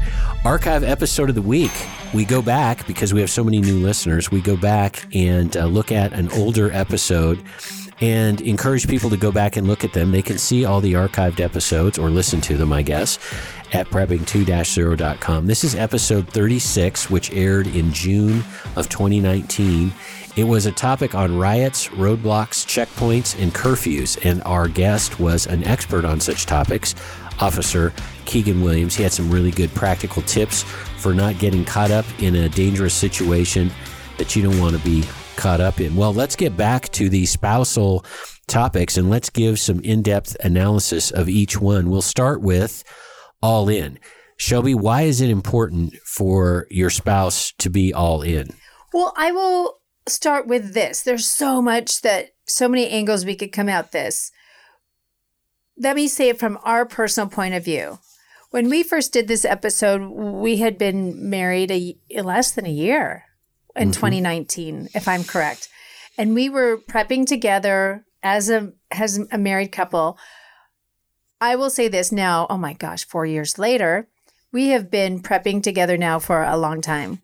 Archive 0.43 0.83
episode 0.83 1.29
of 1.29 1.35
the 1.35 1.41
week. 1.41 1.71
We 2.13 2.25
go 2.25 2.41
back 2.41 2.87
because 2.87 3.13
we 3.13 3.21
have 3.21 3.29
so 3.29 3.43
many 3.43 3.61
new 3.61 3.77
listeners. 3.79 4.31
We 4.31 4.41
go 4.41 4.57
back 4.57 5.05
and 5.13 5.55
uh, 5.55 5.65
look 5.67 5.91
at 5.91 6.13
an 6.13 6.29
older 6.31 6.71
episode 6.71 7.43
and 8.01 8.41
encourage 8.41 8.87
people 8.87 9.09
to 9.09 9.17
go 9.17 9.31
back 9.31 9.55
and 9.57 9.67
look 9.67 9.83
at 9.83 9.93
them. 9.93 10.11
They 10.11 10.21
can 10.21 10.37
see 10.37 10.65
all 10.65 10.81
the 10.81 10.93
archived 10.93 11.39
episodes 11.39 11.97
or 11.99 12.09
listen 12.09 12.41
to 12.41 12.55
them, 12.57 12.71
I 12.73 12.81
guess, 12.83 13.17
at 13.73 13.87
prepping2-0.com. 13.89 15.47
This 15.47 15.63
is 15.63 15.75
episode 15.75 16.27
36, 16.29 17.09
which 17.09 17.31
aired 17.33 17.67
in 17.67 17.91
June 17.93 18.43
of 18.75 18.87
2019. 18.89 19.91
It 20.37 20.43
was 20.43 20.67
a 20.67 20.71
topic 20.71 21.15
on 21.15 21.35
riots, 21.35 21.87
roadblocks, 21.87 22.63
checkpoints, 22.63 23.41
and 23.41 23.51
curfews, 23.51 24.23
and 24.23 24.43
our 24.43 24.67
guest 24.67 25.19
was 25.19 25.47
an 25.47 25.63
expert 25.63 26.05
on 26.05 26.19
such 26.19 26.45
topics, 26.45 26.93
Officer 27.39 27.91
Keegan 28.25 28.61
Williams. 28.61 28.95
He 28.95 29.01
had 29.01 29.11
some 29.11 29.31
really 29.31 29.49
good 29.49 29.73
practical 29.73 30.21
tips 30.21 30.61
for 30.61 31.15
not 31.15 31.39
getting 31.39 31.65
caught 31.65 31.89
up 31.89 32.05
in 32.19 32.35
a 32.35 32.49
dangerous 32.49 32.93
situation 32.93 33.71
that 34.19 34.35
you 34.35 34.43
don't 34.43 34.59
want 34.59 34.77
to 34.77 34.83
be 34.83 35.03
caught 35.37 35.59
up 35.59 35.81
in. 35.81 35.95
Well, 35.95 36.13
let's 36.13 36.35
get 36.35 36.55
back 36.55 36.89
to 36.89 37.09
the 37.09 37.25
spousal 37.25 38.05
topics 38.45 38.95
and 38.95 39.09
let's 39.09 39.31
give 39.31 39.59
some 39.59 39.79
in 39.79 40.03
depth 40.03 40.37
analysis 40.43 41.09
of 41.09 41.27
each 41.29 41.59
one. 41.59 41.89
We'll 41.89 42.03
start 42.03 42.41
with 42.41 42.83
all 43.41 43.69
in. 43.69 43.97
Shelby, 44.37 44.75
why 44.75 45.01
is 45.01 45.19
it 45.19 45.31
important 45.31 45.95
for 46.05 46.67
your 46.69 46.91
spouse 46.91 47.53
to 47.53 47.71
be 47.71 47.91
all 47.91 48.21
in? 48.21 48.49
Well, 48.93 49.13
I 49.17 49.31
will 49.31 49.76
start 50.09 50.47
with 50.47 50.73
this. 50.73 51.01
There's 51.01 51.29
so 51.29 51.61
much 51.61 52.01
that, 52.01 52.31
so 52.45 52.67
many 52.67 52.89
angles 52.89 53.25
we 53.25 53.35
could 53.35 53.51
come 53.51 53.69
at 53.69 53.91
this. 53.91 54.31
Let 55.77 55.95
me 55.95 56.07
say 56.07 56.29
it 56.29 56.39
from 56.39 56.57
our 56.63 56.85
personal 56.85 57.29
point 57.29 57.53
of 57.53 57.63
view. 57.63 57.99
When 58.49 58.69
we 58.69 58.81
first 58.81 59.13
did 59.13 59.27
this 59.27 59.45
episode, 59.45 60.01
we 60.09 60.57
had 60.57 60.77
been 60.77 61.29
married 61.29 61.71
a, 61.71 61.97
less 62.21 62.51
than 62.51 62.65
a 62.65 62.71
year 62.71 63.25
in 63.75 63.89
mm-hmm. 63.89 63.99
2019, 63.99 64.89
if 64.95 65.07
I'm 65.07 65.23
correct. 65.23 65.69
And 66.17 66.33
we 66.33 66.49
were 66.49 66.77
prepping 66.77 67.27
together 67.27 68.05
as 68.23 68.49
a 68.49 68.71
as 68.89 69.19
a 69.31 69.37
married 69.37 69.71
couple. 69.71 70.17
I 71.39 71.55
will 71.55 71.69
say 71.69 71.87
this 71.87 72.11
now, 72.11 72.47
oh 72.49 72.57
my 72.57 72.73
gosh, 72.73 73.05
4 73.05 73.25
years 73.27 73.59
later, 73.59 74.07
we 74.53 74.69
have 74.69 74.89
been 74.89 75.21
prepping 75.21 75.61
together 75.61 75.97
now 75.97 76.19
for 76.19 76.43
a 76.43 76.57
long 76.57 76.81
time. 76.81 77.19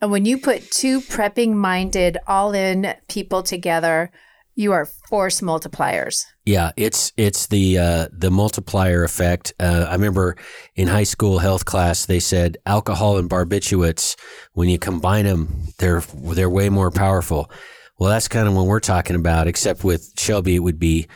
And 0.00 0.10
when 0.10 0.24
you 0.24 0.38
put 0.38 0.70
two 0.70 1.00
prepping 1.00 1.54
minded, 1.54 2.18
all 2.26 2.52
in 2.52 2.94
people 3.08 3.42
together, 3.42 4.10
you 4.54 4.72
are 4.72 4.86
force 5.08 5.40
multipliers. 5.40 6.24
Yeah, 6.44 6.72
it's 6.76 7.12
it's 7.16 7.46
the 7.46 7.78
uh, 7.78 8.08
the 8.12 8.30
multiplier 8.30 9.04
effect. 9.04 9.52
Uh, 9.60 9.86
I 9.88 9.92
remember 9.92 10.36
in 10.74 10.88
high 10.88 11.04
school 11.04 11.38
health 11.38 11.64
class 11.64 12.06
they 12.06 12.18
said 12.18 12.56
alcohol 12.66 13.18
and 13.18 13.30
barbiturates 13.30 14.16
when 14.54 14.68
you 14.68 14.78
combine 14.78 15.26
them 15.26 15.48
they're 15.78 16.00
they're 16.00 16.50
way 16.50 16.70
more 16.70 16.90
powerful. 16.90 17.50
Well, 17.98 18.10
that's 18.10 18.28
kind 18.28 18.48
of 18.48 18.54
what 18.54 18.66
we're 18.66 18.80
talking 18.80 19.14
about. 19.16 19.46
Except 19.46 19.84
with 19.84 20.12
Shelby, 20.18 20.56
it 20.56 20.60
would 20.60 20.78
be 20.80 21.06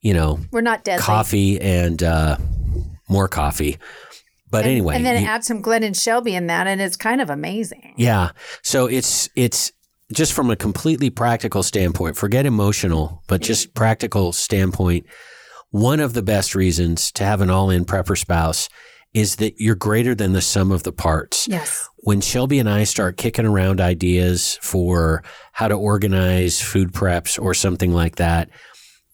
you 0.00 0.14
know 0.14 0.38
We're 0.52 0.60
not 0.60 0.84
deadly. 0.84 1.02
coffee 1.02 1.60
and 1.60 2.00
uh, 2.02 2.36
more 3.08 3.26
coffee. 3.26 3.78
But 4.52 4.62
And- 4.64 4.70
anyway, 4.70 4.94
and 4.96 5.04
then 5.04 5.20
you- 5.22 5.28
add 5.28 5.44
some 5.44 5.60
Glenn 5.62 5.82
and 5.82 5.96
Shelby 5.96 6.34
in 6.36 6.46
that, 6.46 6.66
and 6.68 6.80
it's 6.80 6.96
kind 6.96 7.20
of 7.20 7.28
amazing. 7.30 7.94
yeah. 7.96 8.30
So 8.62 8.86
it's 8.86 9.28
it's 9.34 9.72
just 10.12 10.32
from 10.34 10.50
a 10.50 10.56
completely 10.56 11.08
practical 11.10 11.62
standpoint, 11.64 12.16
forget 12.16 12.44
emotional, 12.46 13.22
but 13.26 13.40
just 13.40 13.74
practical 13.74 14.30
standpoint, 14.32 15.06
one 15.70 15.98
of 16.00 16.12
the 16.12 16.22
best 16.22 16.54
reasons 16.54 17.10
to 17.12 17.24
have 17.24 17.40
an 17.40 17.48
all-in 17.50 17.84
prepper 17.86 18.16
spouse 18.16 18.68
is 19.14 19.36
that 19.36 19.54
you're 19.58 19.74
greater 19.74 20.14
than 20.14 20.32
the 20.34 20.40
sum 20.42 20.70
of 20.70 20.82
the 20.84 20.92
parts. 20.92 21.46
Yes. 21.48 21.88
When 22.04 22.20
Shelby 22.20 22.58
and 22.58 22.68
I 22.68 22.84
start 22.84 23.16
kicking 23.16 23.46
around 23.46 23.80
ideas 23.80 24.58
for 24.60 25.22
how 25.52 25.68
to 25.68 25.74
organize 25.74 26.60
food 26.60 26.92
preps 26.92 27.42
or 27.42 27.54
something 27.54 27.92
like 27.92 28.16
that, 28.16 28.48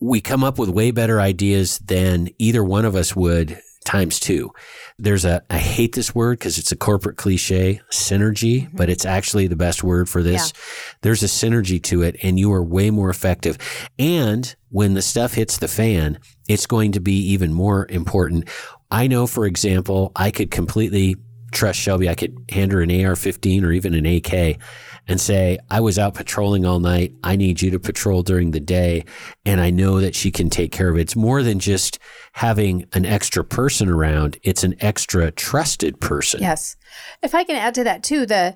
we 0.00 0.20
come 0.20 0.42
up 0.44 0.58
with 0.58 0.68
way 0.68 0.90
better 0.92 1.20
ideas 1.20 1.78
than 1.78 2.28
either 2.38 2.62
one 2.64 2.84
of 2.84 2.94
us 2.96 3.14
would 3.16 3.60
times 3.88 4.20
two. 4.20 4.52
There's 4.98 5.24
a, 5.24 5.42
I 5.48 5.56
hate 5.56 5.94
this 5.94 6.14
word 6.14 6.38
because 6.38 6.58
it's 6.58 6.72
a 6.72 6.76
corporate 6.76 7.16
cliche, 7.16 7.80
synergy, 7.90 8.66
mm-hmm. 8.66 8.76
but 8.76 8.90
it's 8.90 9.06
actually 9.06 9.46
the 9.46 9.56
best 9.56 9.82
word 9.82 10.08
for 10.08 10.22
this. 10.22 10.52
There's 11.00 11.22
a 11.22 11.26
synergy 11.26 11.82
to 11.84 12.02
it 12.02 12.16
and 12.22 12.38
you 12.38 12.52
are 12.52 12.62
way 12.62 12.90
more 12.90 13.08
effective. 13.08 13.56
And 13.98 14.54
when 14.68 14.92
the 14.92 15.02
stuff 15.02 15.34
hits 15.34 15.56
the 15.56 15.68
fan, 15.68 16.18
it's 16.48 16.66
going 16.66 16.92
to 16.92 17.00
be 17.00 17.18
even 17.30 17.54
more 17.54 17.86
important. 17.88 18.48
I 18.90 19.06
know, 19.06 19.26
for 19.26 19.46
example, 19.46 20.12
I 20.14 20.30
could 20.30 20.50
completely 20.50 21.16
trust 21.50 21.80
Shelby. 21.80 22.10
I 22.10 22.14
could 22.14 22.36
hand 22.50 22.72
her 22.72 22.82
an 22.82 23.04
AR 23.04 23.16
15 23.16 23.64
or 23.64 23.72
even 23.72 23.94
an 23.94 24.04
AK 24.04 24.58
and 25.08 25.20
say, 25.20 25.58
I 25.70 25.80
was 25.80 25.98
out 25.98 26.14
patrolling 26.14 26.66
all 26.66 26.80
night. 26.80 27.14
I 27.24 27.34
need 27.34 27.62
you 27.62 27.70
to 27.70 27.80
patrol 27.80 28.22
during 28.22 28.50
the 28.50 28.60
day. 28.60 29.04
And 29.44 29.60
I 29.60 29.70
know 29.70 30.00
that 30.00 30.14
she 30.14 30.30
can 30.30 30.50
take 30.50 30.70
care 30.70 30.90
of 30.90 30.96
it. 30.96 31.00
It's 31.00 31.16
more 31.16 31.42
than 31.42 31.58
just 31.58 31.98
having 32.34 32.84
an 32.92 33.06
extra 33.06 33.42
person 33.42 33.88
around, 33.88 34.38
it's 34.42 34.62
an 34.62 34.74
extra 34.80 35.30
trusted 35.30 36.00
person. 36.00 36.40
Yes. 36.40 36.76
If 37.22 37.34
I 37.34 37.42
can 37.42 37.56
add 37.56 37.74
to 37.76 37.84
that 37.84 38.02
too, 38.02 38.26
the 38.26 38.54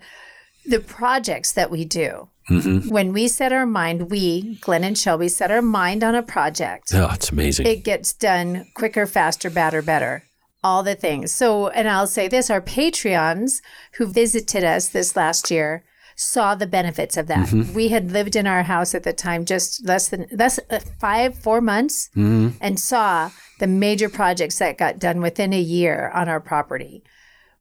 the 0.64 0.78
projects 0.78 1.52
that 1.52 1.70
we 1.72 1.84
do. 1.84 2.28
Mm-hmm. 2.48 2.88
When 2.88 3.12
we 3.12 3.26
set 3.26 3.52
our 3.52 3.66
mind, 3.66 4.10
we, 4.10 4.58
Glenn 4.60 4.84
and 4.84 4.96
Shelby, 4.96 5.28
set 5.28 5.50
our 5.50 5.62
mind 5.62 6.04
on 6.04 6.14
a 6.14 6.22
project. 6.22 6.92
Oh, 6.94 7.10
it's 7.12 7.30
amazing. 7.30 7.66
It 7.66 7.82
gets 7.82 8.12
done 8.12 8.66
quicker, 8.74 9.06
faster, 9.06 9.50
better, 9.50 9.82
better. 9.82 10.24
All 10.62 10.84
the 10.84 10.94
things. 10.94 11.32
So, 11.32 11.68
and 11.68 11.88
I'll 11.88 12.06
say 12.06 12.28
this 12.28 12.48
our 12.48 12.60
Patreons 12.60 13.60
who 13.94 14.06
visited 14.06 14.62
us 14.62 14.88
this 14.88 15.16
last 15.16 15.50
year 15.50 15.84
saw 16.16 16.54
the 16.54 16.66
benefits 16.66 17.16
of 17.16 17.26
that. 17.28 17.52
We 17.74 17.88
had 17.88 18.12
lived 18.12 18.36
in 18.36 18.46
our 18.46 18.62
house 18.62 18.94
at 18.94 19.02
the 19.02 19.12
time 19.12 19.44
just 19.44 19.84
less 19.86 20.08
than 20.08 20.26
less 20.32 20.58
uh, 20.70 20.80
five, 20.98 21.38
four 21.38 21.60
months 21.60 22.10
and 22.14 22.78
saw 22.78 23.30
the 23.58 23.66
major 23.66 24.08
projects 24.08 24.58
that 24.58 24.78
got 24.78 24.98
done 24.98 25.20
within 25.20 25.52
a 25.52 25.60
year 25.60 26.10
on 26.14 26.28
our 26.28 26.40
property. 26.40 27.02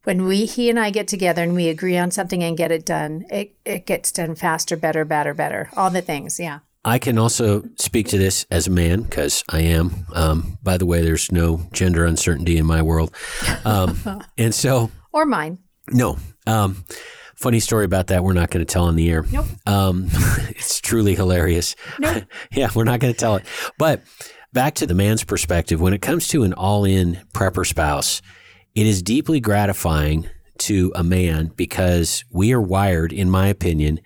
When 0.04 0.26
we 0.26 0.46
he 0.46 0.70
and 0.70 0.80
I 0.80 0.90
get 0.90 1.08
together 1.08 1.44
and 1.44 1.54
we 1.54 1.70
agree 1.70 1.98
on 1.98 2.10
something 2.10 2.42
and 2.44 2.58
get 2.58 2.72
it 2.72 2.86
done, 2.86 3.24
it, 3.30 3.56
it 3.66 3.86
gets 3.86 4.12
done 4.12 4.34
faster, 4.34 4.76
better, 4.76 5.06
better, 5.06 5.34
better. 5.36 5.70
All 5.78 5.92
the 5.92 6.02
things, 6.02 6.40
yeah. 6.40 6.60
I 6.84 6.98
can 6.98 7.20
also 7.20 7.64
speak 7.78 8.08
to 8.08 8.18
this 8.18 8.48
as 8.50 8.66
a 8.66 8.72
man 8.72 9.04
because 9.04 9.44
I 9.50 9.60
am. 9.62 10.08
Um, 10.16 10.58
by 10.64 10.78
the 10.78 10.88
way, 10.88 11.04
there's 11.04 11.32
no 11.32 11.62
gender 11.72 12.04
uncertainty 12.06 12.58
in 12.58 12.66
my 12.66 12.82
world. 12.82 13.14
Um, 13.64 14.24
and 14.40 14.56
so, 14.56 14.90
Or 15.14 15.26
mine. 15.26 15.60
no. 15.92 16.18
Um, 16.48 16.84
funny 17.42 17.60
story 17.60 17.86
about 17.86 18.08
that. 18.08 18.24
We're 18.24 18.34
not 18.34 18.52
going 18.52 18.66
to 18.66 18.72
tell 18.72 18.86
on 18.86 18.96
the 18.96 19.10
air. 19.10 19.26
Nope. 19.32 19.46
Um, 19.66 20.08
it's 20.50 20.80
truly 20.80 21.16
hilarious. 21.16 21.76
Nope. 22.00 22.24
yeah, 22.52 22.70
we're 22.76 22.84
not 22.84 23.00
going 23.00 23.14
to 23.14 23.20
tell 23.20 23.36
it. 23.36 23.46
But 23.78 24.04
back 24.54 24.76
to 24.76 24.88
the 24.88 24.94
man's 24.94 25.24
perspective, 25.24 25.82
when 25.82 25.94
it 25.94 26.02
comes 26.02 26.28
to 26.30 26.44
an 26.44 26.54
all 26.54 26.86
in 26.86 27.20
prepper 27.34 27.66
spouse, 27.68 28.22
it 28.76 28.86
is 28.86 29.02
deeply 29.02 29.40
gratifying 29.40 30.30
to 30.60 30.92
a 30.96 31.04
man 31.04 31.52
because 31.56 32.24
we 32.32 32.54
are 32.54 32.62
wired, 32.62 33.12
in 33.12 33.30
my 33.30 33.48
opinion, 33.48 34.00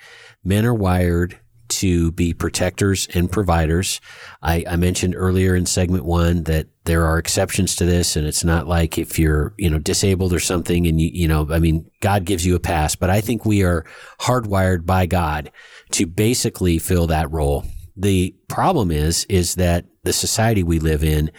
men 0.44 0.66
are 0.66 0.74
wired 0.74 1.40
to 1.80 2.12
be 2.12 2.34
protectors 2.34 3.08
and 3.14 3.32
providers. 3.32 4.02
I, 4.42 4.64
I 4.68 4.76
mentioned 4.76 5.16
earlier 5.16 5.56
in 5.56 5.66
segment 5.66 6.06
one 6.06 6.44
that 6.44 6.68
there 6.86 7.06
are 7.06 7.18
exceptions 7.18 7.76
to 7.78 7.86
this, 7.86 8.16
and 8.16 8.28
it's 8.28 8.44
not 8.44 8.68
like 8.68 8.98
if 8.98 9.18
you're, 9.18 9.54
you 9.58 9.70
know, 9.70 9.80
disabled 9.80 10.34
or 10.34 10.40
something, 10.40 10.86
and 10.88 11.00
you, 11.02 11.10
you 11.14 11.28
know, 11.28 11.48
I 11.50 11.60
mean, 11.60 11.90
God 12.00 12.26
gives 12.26 12.46
you 12.46 12.56
a 12.56 12.60
pass. 12.60 12.96
But 12.96 13.10
I 13.10 13.22
think 13.22 13.46
we 13.46 13.64
are 13.64 13.86
hardwired 14.20 14.86
by 14.86 15.06
God 15.06 15.52
to 15.92 16.06
basically 16.06 16.78
fill 16.80 17.08
that 17.08 17.32
role. 17.32 17.66
The 17.98 18.36
problem 18.48 18.92
is, 18.92 19.26
is 19.30 19.56
that 19.56 19.86
the 20.04 20.14
society 20.14 20.64
we 20.64 20.80
live 20.80 21.04
in 21.04 21.32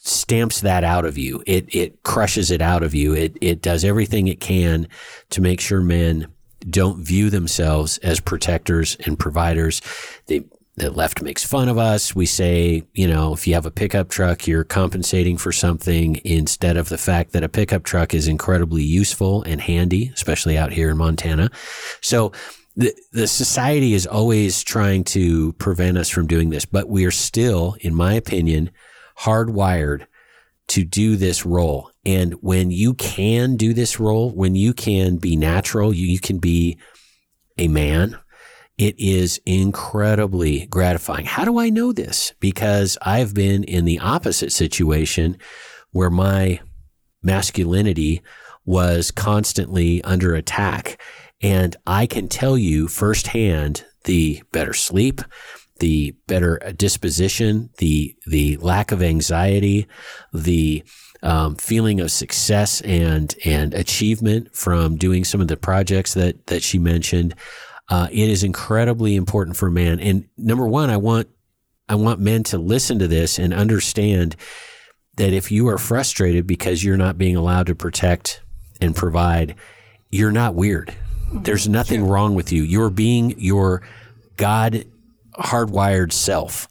stamps 0.00 0.60
that 0.60 0.84
out 0.84 1.04
of 1.04 1.18
you. 1.18 1.42
It 1.46 1.74
it 1.74 2.02
crushes 2.02 2.50
it 2.50 2.62
out 2.62 2.82
of 2.82 2.94
you. 2.94 3.14
It 3.14 3.36
it 3.40 3.62
does 3.62 3.84
everything 3.84 4.28
it 4.28 4.40
can 4.40 4.88
to 5.30 5.40
make 5.40 5.60
sure 5.60 5.80
men 5.80 6.28
don't 6.70 7.04
view 7.04 7.30
themselves 7.30 7.98
as 7.98 8.20
protectors 8.20 8.96
and 9.06 9.18
providers. 9.18 9.80
They 10.26 10.44
the 10.78 10.90
left 10.90 11.22
makes 11.22 11.44
fun 11.44 11.68
of 11.68 11.76
us. 11.76 12.14
We 12.14 12.26
say, 12.26 12.84
you 12.94 13.08
know, 13.08 13.34
if 13.34 13.46
you 13.46 13.54
have 13.54 13.66
a 13.66 13.70
pickup 13.70 14.08
truck, 14.08 14.46
you're 14.46 14.64
compensating 14.64 15.36
for 15.36 15.50
something 15.50 16.20
instead 16.24 16.76
of 16.76 16.88
the 16.88 16.98
fact 16.98 17.32
that 17.32 17.42
a 17.42 17.48
pickup 17.48 17.82
truck 17.82 18.14
is 18.14 18.28
incredibly 18.28 18.84
useful 18.84 19.42
and 19.42 19.60
handy, 19.60 20.10
especially 20.14 20.56
out 20.56 20.72
here 20.72 20.90
in 20.90 20.96
Montana. 20.96 21.50
So 22.00 22.32
the, 22.76 22.94
the 23.12 23.26
society 23.26 23.92
is 23.92 24.06
always 24.06 24.62
trying 24.62 25.04
to 25.04 25.52
prevent 25.54 25.98
us 25.98 26.08
from 26.08 26.28
doing 26.28 26.50
this, 26.50 26.64
but 26.64 26.88
we 26.88 27.04
are 27.04 27.10
still, 27.10 27.76
in 27.80 27.94
my 27.94 28.12
opinion, 28.12 28.70
hardwired 29.20 30.06
to 30.68 30.84
do 30.84 31.16
this 31.16 31.44
role. 31.44 31.90
And 32.08 32.32
when 32.40 32.70
you 32.70 32.94
can 32.94 33.56
do 33.56 33.74
this 33.74 34.00
role, 34.00 34.30
when 34.30 34.54
you 34.54 34.72
can 34.72 35.18
be 35.18 35.36
natural, 35.36 35.92
you, 35.92 36.06
you 36.06 36.18
can 36.18 36.38
be 36.38 36.78
a 37.58 37.68
man, 37.68 38.18
it 38.78 38.98
is 38.98 39.38
incredibly 39.44 40.64
gratifying. 40.68 41.26
How 41.26 41.44
do 41.44 41.58
I 41.58 41.68
know 41.68 41.92
this? 41.92 42.32
Because 42.40 42.96
I've 43.02 43.34
been 43.34 43.62
in 43.62 43.84
the 43.84 43.98
opposite 43.98 44.52
situation 44.52 45.36
where 45.90 46.08
my 46.08 46.60
masculinity 47.22 48.22
was 48.64 49.10
constantly 49.10 50.02
under 50.02 50.34
attack. 50.34 50.98
And 51.42 51.76
I 51.86 52.06
can 52.06 52.26
tell 52.26 52.56
you 52.56 52.88
firsthand 52.88 53.84
the 54.04 54.42
better 54.50 54.72
sleep, 54.72 55.20
the 55.78 56.16
better 56.26 56.58
uh, 56.64 56.72
disposition, 56.72 57.68
the 57.78 58.14
the 58.26 58.56
lack 58.56 58.92
of 58.92 59.02
anxiety, 59.02 59.86
the 60.32 60.82
um, 61.22 61.56
feeling 61.56 62.00
of 62.00 62.10
success 62.10 62.80
and 62.82 63.34
and 63.44 63.74
achievement 63.74 64.54
from 64.54 64.96
doing 64.96 65.24
some 65.24 65.40
of 65.40 65.48
the 65.48 65.56
projects 65.56 66.14
that 66.14 66.46
that 66.46 66.62
she 66.62 66.78
mentioned. 66.78 67.34
Uh, 67.90 68.06
it 68.10 68.28
is 68.28 68.44
incredibly 68.44 69.16
important 69.16 69.56
for 69.56 69.70
man. 69.70 69.98
And 69.98 70.28
number 70.36 70.66
one, 70.66 70.90
I 70.90 70.98
want 70.98 71.28
I 71.88 71.94
want 71.94 72.20
men 72.20 72.42
to 72.44 72.58
listen 72.58 72.98
to 72.98 73.08
this 73.08 73.38
and 73.38 73.54
understand 73.54 74.36
that 75.16 75.32
if 75.32 75.50
you 75.50 75.68
are 75.68 75.78
frustrated 75.78 76.46
because 76.46 76.84
you're 76.84 76.96
not 76.96 77.18
being 77.18 77.34
allowed 77.34 77.66
to 77.66 77.74
protect 77.74 78.42
and 78.80 78.94
provide, 78.94 79.54
you're 80.10 80.32
not 80.32 80.54
weird. 80.54 80.94
There's 81.32 81.68
nothing 81.68 82.04
wrong 82.06 82.34
with 82.34 82.52
you. 82.52 82.62
You're 82.62 82.90
being 82.90 83.34
your 83.38 83.82
God 84.36 84.84
hardwired 85.34 86.12
self. 86.12 86.68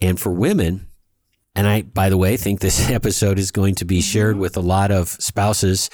And 0.00 0.18
for 0.18 0.30
women, 0.32 0.88
and 1.54 1.66
I, 1.66 1.82
by 1.82 2.08
the 2.08 2.16
way, 2.16 2.36
think 2.36 2.60
this 2.60 2.90
episode 2.90 3.38
is 3.38 3.50
going 3.50 3.76
to 3.76 3.84
be 3.84 3.98
mm-hmm. 3.98 4.02
shared 4.02 4.36
with 4.36 4.56
a 4.56 4.60
lot 4.60 4.90
of 4.90 5.08
spouses 5.08 5.90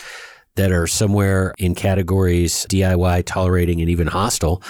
that 0.57 0.73
are 0.73 0.87
somewhere 0.87 1.55
in 1.59 1.75
categories 1.75 2.67
DIY, 2.69 3.25
tolerating, 3.25 3.81
and 3.81 3.89
even 3.89 4.07
hostile. 4.07 4.63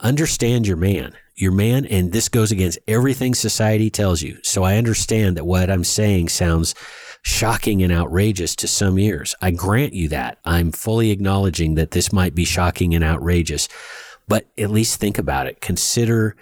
Understand 0.00 0.66
your 0.66 0.76
man. 0.76 1.14
Your 1.36 1.52
man, 1.52 1.84
and 1.86 2.12
this 2.12 2.28
goes 2.28 2.52
against 2.52 2.78
everything 2.86 3.34
society 3.34 3.90
tells 3.90 4.22
you. 4.22 4.38
So 4.44 4.62
I 4.62 4.76
understand 4.76 5.36
that 5.36 5.44
what 5.44 5.68
I'm 5.68 5.82
saying 5.82 6.28
sounds 6.28 6.76
shocking 7.22 7.82
and 7.82 7.92
outrageous 7.92 8.54
to 8.56 8.68
some 8.68 8.98
ears. 8.98 9.34
I 9.42 9.50
grant 9.50 9.94
you 9.94 10.08
that. 10.10 10.38
I'm 10.44 10.70
fully 10.70 11.10
acknowledging 11.10 11.74
that 11.74 11.90
this 11.90 12.12
might 12.12 12.36
be 12.36 12.44
shocking 12.44 12.94
and 12.94 13.02
outrageous, 13.02 13.68
but 14.28 14.46
at 14.56 14.70
least 14.70 15.00
think 15.00 15.18
about 15.18 15.48
it. 15.48 15.60
Consider 15.60 16.36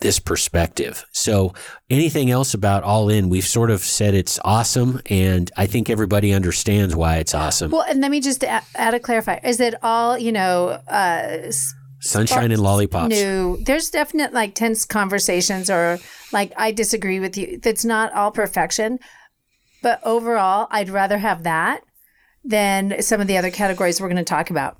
this 0.00 0.18
perspective. 0.18 1.04
So, 1.12 1.54
anything 1.88 2.30
else 2.30 2.54
about 2.54 2.82
All 2.82 3.08
In? 3.08 3.28
We've 3.28 3.46
sort 3.46 3.70
of 3.70 3.80
said 3.80 4.14
it's 4.14 4.38
awesome, 4.44 5.00
and 5.06 5.50
I 5.56 5.66
think 5.66 5.88
everybody 5.88 6.32
understands 6.32 6.94
why 6.94 7.16
it's 7.16 7.34
awesome. 7.34 7.70
Well, 7.70 7.84
and 7.88 8.00
let 8.00 8.10
me 8.10 8.20
just 8.20 8.44
add, 8.44 8.64
add 8.74 8.94
a 8.94 9.00
clarify: 9.00 9.38
is 9.42 9.60
it 9.60 9.74
all 9.82 10.18
you 10.18 10.32
know? 10.32 10.68
Uh, 10.88 11.50
Sunshine 11.98 12.52
and 12.52 12.60
lollipops. 12.60 13.10
No, 13.10 13.56
there's 13.56 13.90
definite 13.90 14.32
like 14.32 14.54
tense 14.54 14.84
conversations, 14.84 15.70
or 15.70 15.98
like 16.30 16.52
I 16.56 16.70
disagree 16.70 17.18
with 17.18 17.36
you. 17.36 17.58
That's 17.58 17.84
not 17.84 18.12
all 18.12 18.30
perfection, 18.30 18.98
but 19.82 20.00
overall, 20.04 20.68
I'd 20.70 20.90
rather 20.90 21.18
have 21.18 21.42
that 21.44 21.80
than 22.44 23.02
some 23.02 23.20
of 23.20 23.26
the 23.26 23.38
other 23.38 23.50
categories 23.50 24.00
we're 24.00 24.08
going 24.08 24.16
to 24.18 24.24
talk 24.24 24.50
about. 24.50 24.78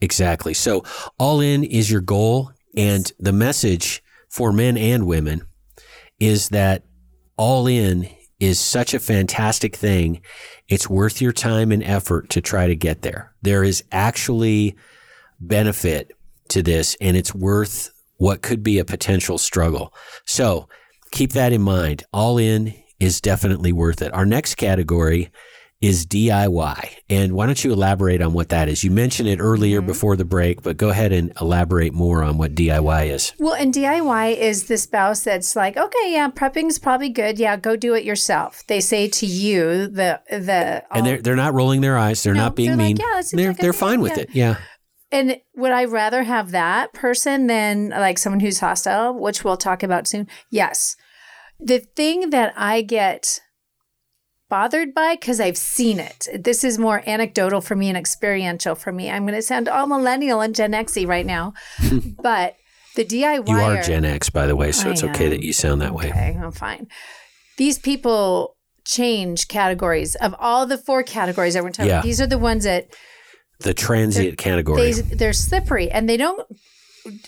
Exactly. 0.00 0.54
So, 0.54 0.84
All 1.18 1.40
In 1.40 1.64
is 1.64 1.90
your 1.90 2.00
goal, 2.00 2.52
and 2.76 3.10
the 3.18 3.32
message 3.32 4.02
for 4.34 4.52
men 4.52 4.76
and 4.76 5.06
women 5.06 5.46
is 6.18 6.48
that 6.48 6.82
all 7.36 7.68
in 7.68 8.08
is 8.40 8.58
such 8.58 8.92
a 8.92 8.98
fantastic 8.98 9.76
thing. 9.76 10.20
It's 10.68 10.90
worth 10.90 11.20
your 11.20 11.30
time 11.30 11.70
and 11.70 11.84
effort 11.84 12.30
to 12.30 12.40
try 12.40 12.66
to 12.66 12.74
get 12.74 13.02
there. 13.02 13.32
There 13.42 13.62
is 13.62 13.84
actually 13.92 14.74
benefit 15.38 16.10
to 16.48 16.64
this 16.64 16.96
and 17.00 17.16
it's 17.16 17.32
worth 17.32 17.90
what 18.16 18.42
could 18.42 18.64
be 18.64 18.80
a 18.80 18.84
potential 18.84 19.38
struggle. 19.38 19.94
So 20.26 20.68
keep 21.12 21.32
that 21.34 21.52
in 21.52 21.62
mind. 21.62 22.02
All 22.12 22.36
in 22.36 22.74
is 22.98 23.20
definitely 23.20 23.72
worth 23.72 24.02
it. 24.02 24.12
Our 24.12 24.26
next 24.26 24.56
category 24.56 25.30
is 25.86 26.06
DIY. 26.06 26.88
And 27.10 27.32
why 27.32 27.46
don't 27.46 27.62
you 27.62 27.72
elaborate 27.72 28.22
on 28.22 28.32
what 28.32 28.48
that 28.48 28.68
is? 28.68 28.82
You 28.84 28.90
mentioned 28.90 29.28
it 29.28 29.38
earlier 29.40 29.78
Mm-hmm. 29.80 29.86
before 29.86 30.16
the 30.16 30.24
break, 30.24 30.62
but 30.62 30.76
go 30.76 30.88
ahead 30.90 31.12
and 31.12 31.32
elaborate 31.40 31.92
more 31.92 32.22
on 32.22 32.38
what 32.38 32.54
DIY 32.54 33.10
is. 33.10 33.32
Well, 33.38 33.54
and 33.54 33.72
DIY 33.74 34.36
is 34.36 34.64
the 34.64 34.76
spouse 34.76 35.20
that's 35.24 35.56
like, 35.56 35.76
okay, 35.76 36.12
yeah, 36.12 36.28
prepping 36.30 36.68
is 36.68 36.78
probably 36.78 37.08
good. 37.08 37.38
Yeah, 37.38 37.56
go 37.56 37.76
do 37.76 37.94
it 37.94 38.04
yourself. 38.04 38.62
They 38.66 38.80
say 38.80 39.08
to 39.08 39.26
you, 39.26 39.86
the 39.88 40.20
the 40.30 40.84
And 40.90 41.04
they're 41.06 41.20
they're 41.20 41.36
not 41.36 41.54
rolling 41.54 41.80
their 41.80 41.98
eyes. 41.98 42.22
They're 42.22 42.34
No, 42.34 42.44
not 42.44 42.56
being 42.56 42.70
they're 42.70 42.76
like, 42.76 42.96
mean. 42.96 42.96
"Yeah, 42.98 43.22
they're 43.32 43.48
like 43.48 43.58
they're 43.58 43.72
fine 43.72 44.00
with 44.00 44.16
yeah." 44.16 44.22
it. 44.22 44.30
Yeah. 44.32 44.56
And 45.12 45.40
would 45.54 45.70
I 45.72 45.84
rather 45.84 46.24
have 46.24 46.50
that 46.52 46.92
person 46.92 47.46
than 47.46 47.90
like 47.90 48.18
someone 48.18 48.40
who's 48.40 48.58
hostile, 48.60 49.14
which 49.14 49.44
we'll 49.44 49.56
talk 49.56 49.82
about 49.82 50.06
soon? 50.08 50.26
Yes. 50.50 50.96
The 51.60 51.78
thing 51.80 52.30
that 52.30 52.52
I 52.56 52.82
get 52.82 53.40
bothered 54.54 54.94
by, 54.94 55.16
because 55.16 55.40
I've 55.40 55.56
seen 55.56 55.98
it, 55.98 56.28
this 56.32 56.62
is 56.62 56.78
more 56.78 57.02
anecdotal 57.08 57.60
for 57.60 57.74
me 57.74 57.88
and 57.88 57.98
experiential 57.98 58.76
for 58.76 58.92
me. 58.92 59.10
I'm 59.10 59.24
going 59.24 59.34
to 59.34 59.42
sound 59.42 59.68
all 59.68 59.88
millennial 59.88 60.40
and 60.42 60.54
Gen 60.54 60.70
Xy 60.70 61.04
right 61.08 61.26
now, 61.26 61.54
but 62.22 62.54
the 62.94 63.04
DIY. 63.04 63.48
You 63.48 63.56
are 63.56 63.82
Gen 63.82 64.04
X, 64.04 64.30
by 64.30 64.46
the 64.46 64.54
way, 64.54 64.70
so 64.70 64.88
I 64.88 64.92
it's 64.92 65.02
okay 65.02 65.24
am. 65.24 65.30
that 65.30 65.42
you 65.42 65.52
sound 65.52 65.80
that 65.80 65.92
way. 65.92 66.08
Okay, 66.10 66.38
I'm 66.40 66.52
fine. 66.52 66.86
These 67.56 67.80
people 67.80 68.56
change 68.84 69.48
categories 69.48 70.14
of 70.14 70.36
all 70.38 70.66
the 70.66 70.78
four 70.78 71.02
categories 71.02 71.54
that 71.54 71.64
we're 71.64 71.70
talking 71.70 71.86
Yeah. 71.88 71.94
about. 71.96 72.04
These 72.04 72.20
are 72.20 72.28
the 72.28 72.38
ones 72.38 72.62
that 72.62 72.86
The 73.58 73.74
transient 73.74 74.38
category. 74.38 74.92
they, 74.92 75.00
they're 75.16 75.32
slippery 75.32 75.90
and 75.90 76.08
they 76.08 76.16
don't 76.16 76.46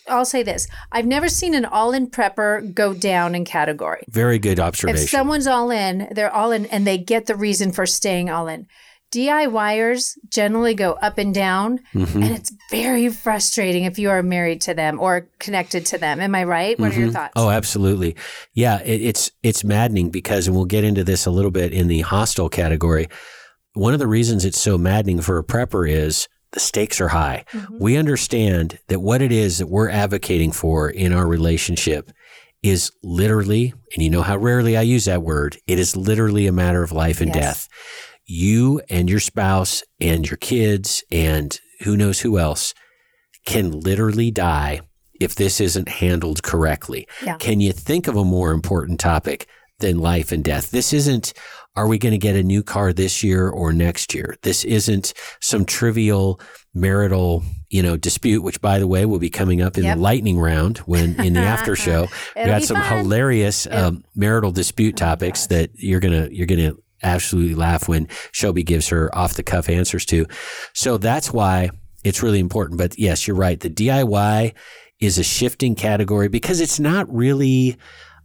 I'll 0.08 0.24
say 0.24 0.42
this. 0.42 0.66
I've 0.92 1.06
never 1.06 1.28
seen 1.28 1.54
an 1.54 1.64
all-in 1.64 2.08
prepper 2.10 2.72
go 2.74 2.94
down 2.94 3.34
in 3.34 3.44
category. 3.44 4.04
Very 4.08 4.38
good 4.38 4.58
observation. 4.60 5.02
If 5.04 5.10
someone's 5.10 5.46
all 5.46 5.70
in, 5.70 6.08
they're 6.12 6.32
all 6.32 6.52
in 6.52 6.66
and 6.66 6.86
they 6.86 6.98
get 6.98 7.26
the 7.26 7.36
reason 7.36 7.72
for 7.72 7.86
staying 7.86 8.30
all 8.30 8.48
in. 8.48 8.66
DIYers 9.12 10.14
generally 10.30 10.74
go 10.74 10.92
up 10.94 11.18
and 11.18 11.34
down, 11.34 11.78
Mm-hmm. 11.94 12.22
and 12.22 12.32
it's 12.36 12.52
very 12.70 13.08
frustrating 13.08 13.84
if 13.84 13.98
you 13.98 14.10
are 14.10 14.22
married 14.22 14.60
to 14.62 14.74
them 14.74 15.00
or 15.00 15.28
connected 15.38 15.86
to 15.86 15.98
them. 15.98 16.20
Am 16.20 16.34
I 16.34 16.44
right? 16.44 16.78
What 16.78 16.94
are 16.94 16.98
your 17.00 17.10
thoughts? 17.12 17.32
Oh, 17.36 17.48
absolutely. 17.50 18.16
Yeah, 18.54 18.80
it, 18.82 19.00
it's 19.02 19.30
it's 19.42 19.64
maddening 19.64 20.10
because, 20.10 20.46
and 20.46 20.56
we'll 20.56 20.64
get 20.66 20.84
into 20.84 21.04
this 21.04 21.24
a 21.26 21.30
little 21.30 21.50
bit 21.50 21.72
in 21.72 21.86
the 21.88 22.00
hostile 22.02 22.48
category. 22.48 23.08
One 23.74 23.92
of 23.92 23.98
the 24.00 24.06
reasons 24.06 24.44
it's 24.44 24.60
so 24.60 24.76
maddening 24.78 25.20
for 25.20 25.38
a 25.38 25.44
prepper 25.44 25.88
is 25.88 26.28
the 26.52 26.60
stakes 26.60 27.00
are 27.00 27.08
high. 27.08 27.44
Mm-hmm. 27.52 27.78
We 27.80 27.96
understand 27.96 28.78
that 28.88 29.00
what 29.00 29.22
it 29.22 29.32
is 29.32 29.58
that 29.58 29.68
we're 29.68 29.90
advocating 29.90 30.52
for 30.52 30.88
in 30.88 31.12
our 31.12 31.26
relationship 31.26 32.10
is 32.62 32.90
literally, 33.02 33.74
and 33.94 34.02
you 34.02 34.10
know 34.10 34.22
how 34.22 34.36
rarely 34.36 34.76
I 34.76 34.82
use 34.82 35.04
that 35.04 35.22
word, 35.22 35.58
it 35.66 35.78
is 35.78 35.96
literally 35.96 36.46
a 36.46 36.52
matter 36.52 36.82
of 36.82 36.92
life 36.92 37.20
and 37.20 37.34
Yes. 37.34 37.36
death. 37.36 37.68
You 38.24 38.80
and 38.90 39.08
your 39.08 39.20
spouse 39.20 39.82
and 40.00 40.28
your 40.28 40.38
kids 40.38 41.04
and 41.12 41.58
who 41.82 41.96
knows 41.96 42.20
who 42.20 42.38
else 42.38 42.74
can 43.44 43.70
literally 43.70 44.30
die 44.30 44.80
if 45.20 45.34
this 45.34 45.60
isn't 45.60 45.88
handled 45.88 46.42
correctly. 46.42 47.06
Yeah. 47.22 47.36
Can 47.36 47.60
you 47.60 47.72
think 47.72 48.08
of 48.08 48.16
a 48.16 48.24
more 48.24 48.50
important 48.52 48.98
topic 48.98 49.46
than 49.78 49.98
life 49.98 50.32
and 50.32 50.42
death? 50.42 50.70
This 50.70 50.92
isn't, 50.92 51.32
are 51.76 51.86
we 51.86 51.98
going 51.98 52.12
to 52.12 52.18
get 52.18 52.36
a 52.36 52.42
new 52.42 52.62
car 52.62 52.92
this 52.92 53.22
year 53.22 53.48
or 53.48 53.72
next 53.72 54.14
year? 54.14 54.36
This 54.42 54.64
isn't 54.64 55.12
some 55.40 55.64
trivial 55.64 56.40
marital, 56.74 57.42
you 57.70 57.82
know, 57.82 57.96
dispute, 57.96 58.42
which 58.42 58.60
by 58.60 58.78
the 58.78 58.86
way 58.86 59.04
will 59.06 59.18
be 59.18 59.30
coming 59.30 59.60
up 59.62 59.76
in 59.78 59.84
Yep. 59.84 59.96
the 59.96 60.02
lightning 60.02 60.38
round 60.38 60.78
when 60.78 61.18
in 61.20 61.32
the 61.34 61.40
after 61.40 61.76
show. 61.86 62.08
we 62.36 62.44
got 62.44 62.62
some 62.62 62.76
fun. 62.76 62.98
hilarious 63.04 63.66
um, 63.70 64.04
marital 64.14 64.52
dispute 64.52 64.96
topics 64.96 65.46
that 65.48 65.70
you're 65.74 66.00
gonna 66.00 66.28
you're 66.30 66.46
gonna 66.46 66.72
absolutely 67.02 67.54
laugh 67.54 67.88
when 67.88 68.08
Shelby 68.32 68.62
gives 68.62 68.88
her 68.88 69.14
off 69.16 69.34
the 69.34 69.42
cuff 69.42 69.68
answers 69.68 70.04
to. 70.06 70.26
So 70.74 70.96
that's 70.98 71.32
why 71.32 71.70
it's 72.04 72.22
really 72.22 72.40
important. 72.40 72.78
But 72.78 72.98
yes, 72.98 73.26
you're 73.26 73.36
right. 73.36 73.58
The 73.60 73.70
DIY 73.70 74.54
is 75.00 75.18
a 75.18 75.24
shifting 75.24 75.74
category 75.74 76.28
because 76.28 76.60
it's 76.60 76.80
not 76.80 77.12
really 77.14 77.76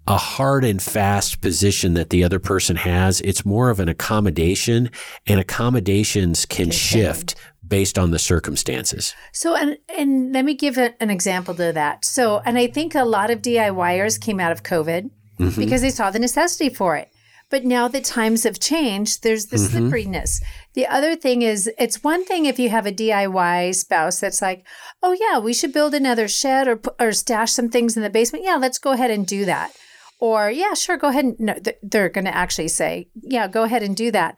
a 0.07 0.17
hard 0.17 0.63
and 0.63 0.81
fast 0.81 1.41
position 1.41 1.93
that 1.93 2.09
the 2.09 2.23
other 2.23 2.39
person 2.39 2.75
has. 2.75 3.21
It's 3.21 3.45
more 3.45 3.69
of 3.69 3.79
an 3.79 3.89
accommodation, 3.89 4.89
and 5.27 5.39
accommodations 5.39 6.45
can 6.45 6.71
shift 6.71 7.35
based 7.67 7.97
on 7.97 8.11
the 8.11 8.19
circumstances. 8.19 9.15
So, 9.31 9.55
and 9.55 9.77
and 9.97 10.33
let 10.33 10.45
me 10.45 10.53
give 10.53 10.77
a, 10.77 10.93
an 11.01 11.09
example 11.09 11.53
to 11.55 11.71
that. 11.73 12.03
So, 12.03 12.41
and 12.45 12.57
I 12.57 12.67
think 12.67 12.95
a 12.95 13.05
lot 13.05 13.31
of 13.31 13.41
DIYers 13.41 14.19
came 14.19 14.39
out 14.39 14.51
of 14.51 14.63
COVID 14.63 15.09
mm-hmm. 15.39 15.59
because 15.59 15.81
they 15.81 15.89
saw 15.89 16.11
the 16.11 16.19
necessity 16.19 16.69
for 16.69 16.95
it. 16.95 17.09
But 17.49 17.65
now 17.65 17.89
that 17.89 18.05
times 18.05 18.43
have 18.43 18.59
changed, 18.59 19.23
there's 19.23 19.47
the 19.47 19.57
mm-hmm. 19.57 19.89
slipperiness. 19.89 20.41
The 20.73 20.87
other 20.87 21.17
thing 21.17 21.41
is, 21.41 21.69
it's 21.77 22.01
one 22.01 22.23
thing 22.23 22.45
if 22.45 22.57
you 22.57 22.69
have 22.69 22.85
a 22.85 22.93
DIY 22.93 23.75
spouse 23.75 24.21
that's 24.21 24.41
like, 24.41 24.65
oh 25.03 25.11
yeah, 25.19 25.37
we 25.37 25.53
should 25.53 25.73
build 25.73 25.93
another 25.93 26.27
shed 26.27 26.67
or 26.67 26.79
or 26.99 27.11
stash 27.11 27.51
some 27.51 27.69
things 27.69 27.95
in 27.95 28.03
the 28.03 28.09
basement. 28.09 28.45
Yeah, 28.45 28.55
let's 28.55 28.79
go 28.79 28.91
ahead 28.91 29.11
and 29.11 29.27
do 29.27 29.45
that. 29.45 29.75
Or 30.21 30.49
yeah, 30.49 30.75
sure, 30.75 30.97
go 30.97 31.09
ahead 31.09 31.25
and 31.25 31.39
no, 31.39 31.53
th- 31.55 31.79
they're 31.81 32.07
going 32.07 32.25
to 32.25 32.35
actually 32.35 32.69
say, 32.69 33.09
yeah, 33.15 33.47
go 33.47 33.63
ahead 33.63 33.83
and 33.83 33.95
do 33.95 34.11
that. 34.11 34.37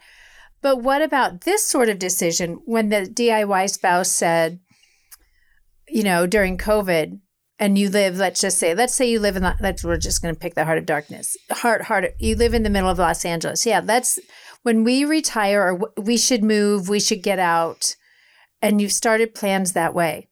But 0.61 0.77
what 0.77 1.01
about 1.01 1.41
this 1.41 1.67
sort 1.67 1.89
of 1.89 1.99
decision 1.99 2.61
when 2.65 2.87
the 2.89 3.01
DIY 3.01 3.69
spouse 3.69 4.09
said, 4.09 4.59
you 5.89 6.03
know, 6.03 6.25
during 6.25 6.57
COVID, 6.57 7.19
and 7.59 7.77
you 7.77 7.89
live, 7.89 8.17
let's 8.17 8.41
just 8.41 8.57
say, 8.57 8.73
let's 8.73 8.95
say 8.95 9.09
you 9.09 9.19
live 9.19 9.35
in, 9.35 9.43
let's, 9.59 9.83
we're 9.83 9.97
just 9.97 10.21
going 10.21 10.33
to 10.33 10.39
pick 10.39 10.55
the 10.55 10.65
heart 10.65 10.77
of 10.77 10.85
darkness, 10.85 11.37
heart, 11.51 11.83
heart, 11.83 12.05
you 12.17 12.35
live 12.35 12.53
in 12.53 12.63
the 12.63 12.69
middle 12.69 12.89
of 12.89 12.97
Los 12.97 13.25
Angeles. 13.25 13.65
Yeah, 13.65 13.81
that's 13.81 14.19
when 14.63 14.83
we 14.83 15.05
retire 15.05 15.61
or 15.61 15.91
we 16.01 16.17
should 16.17 16.43
move, 16.43 16.89
we 16.89 16.99
should 16.99 17.21
get 17.21 17.39
out. 17.39 17.95
And 18.61 18.81
you've 18.81 18.93
started 18.93 19.35
plans 19.35 19.73
that 19.73 19.93
way. 19.93 20.29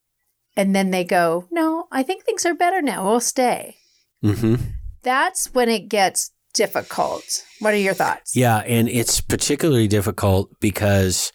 And 0.56 0.74
then 0.76 0.92
they 0.92 1.04
go, 1.04 1.48
no, 1.52 1.88
I 1.92 2.04
think 2.04 2.24
things 2.24 2.46
are 2.46 2.54
better 2.54 2.82
now. 2.82 3.06
We'll 3.06 3.20
stay. 3.20 3.76
hmm 4.22 4.56
That's 5.04 5.54
when 5.54 5.70
it 5.70 5.90
gets 5.90 6.32
difficult. 6.54 7.44
What 7.60 7.74
are 7.74 7.78
your 7.78 7.94
thoughts? 7.94 8.36
Yeah, 8.36 8.58
and 8.58 8.88
it's 8.90 9.22
particularly 9.22 9.88
difficult 9.88 10.50
because, 10.60 11.32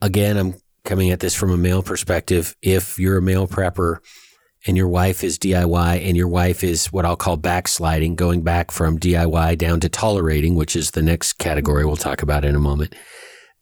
again, 0.00 0.36
I'm 0.36 0.54
coming 0.84 1.10
at 1.10 1.20
this 1.20 1.34
from 1.34 1.50
a 1.50 1.56
male 1.56 1.82
perspective. 1.82 2.56
If 2.62 2.98
you're 2.98 3.18
a 3.18 3.22
male 3.22 3.46
prepper 3.46 3.98
and 4.66 4.76
your 4.76 4.88
wife 4.88 5.24
is 5.24 5.38
DIY 5.38 6.06
and 6.06 6.16
your 6.16 6.28
wife 6.28 6.62
is 6.64 6.86
what 6.92 7.04
I'll 7.04 7.16
call 7.16 7.36
backsliding, 7.36 8.14
going 8.14 8.42
back 8.42 8.70
from 8.70 8.98
DIY 8.98 9.58
down 9.58 9.80
to 9.80 9.88
tolerating, 9.88 10.54
which 10.54 10.76
is 10.76 10.92
the 10.92 11.02
next 11.02 11.34
category 11.34 11.84
we'll 11.84 11.96
talk 11.96 12.22
about 12.22 12.44
in 12.44 12.54
a 12.54 12.60
moment, 12.60 12.94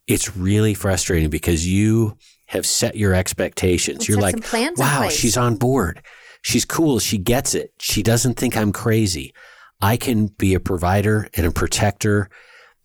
it's 0.06 0.36
really 0.36 0.74
frustrating 0.74 1.30
because 1.30 1.66
you 1.66 2.16
have 2.46 2.64
set 2.64 2.96
your 2.96 3.12
expectations. 3.12 4.08
You're 4.08 4.20
like, 4.20 4.34
some 4.34 4.42
plans 4.42 4.78
in 4.78 4.86
wow, 4.86 5.08
she's 5.08 5.36
on 5.36 5.56
board. 5.56 6.02
She's 6.46 6.64
cool. 6.64 7.00
She 7.00 7.18
gets 7.18 7.56
it. 7.56 7.72
She 7.80 8.04
doesn't 8.04 8.34
think 8.34 8.56
I'm 8.56 8.70
crazy. 8.70 9.34
I 9.80 9.96
can 9.96 10.28
be 10.28 10.54
a 10.54 10.60
provider 10.60 11.28
and 11.34 11.44
a 11.44 11.50
protector. 11.50 12.30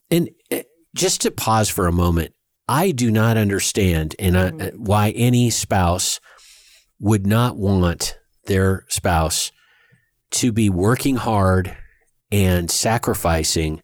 And 0.10 0.32
eh, 0.50 0.64
just 0.96 1.22
to 1.22 1.30
pause 1.30 1.70
for 1.70 1.86
a 1.86 1.92
moment, 1.92 2.34
I 2.68 2.90
do 2.90 3.12
not 3.12 3.38
understand 3.38 4.16
and 4.18 4.36
Mm-hmm. 4.36 4.84
why 4.84 5.12
any 5.12 5.52
spouse 5.52 6.20
would 7.00 7.28
not 7.28 7.56
want 7.56 8.18
their 8.46 8.84
spouse 8.88 9.52
to 10.32 10.52
be 10.52 10.68
working 10.72 11.18
hard 11.18 11.78
and 12.32 12.72
sacrificing 12.72 13.84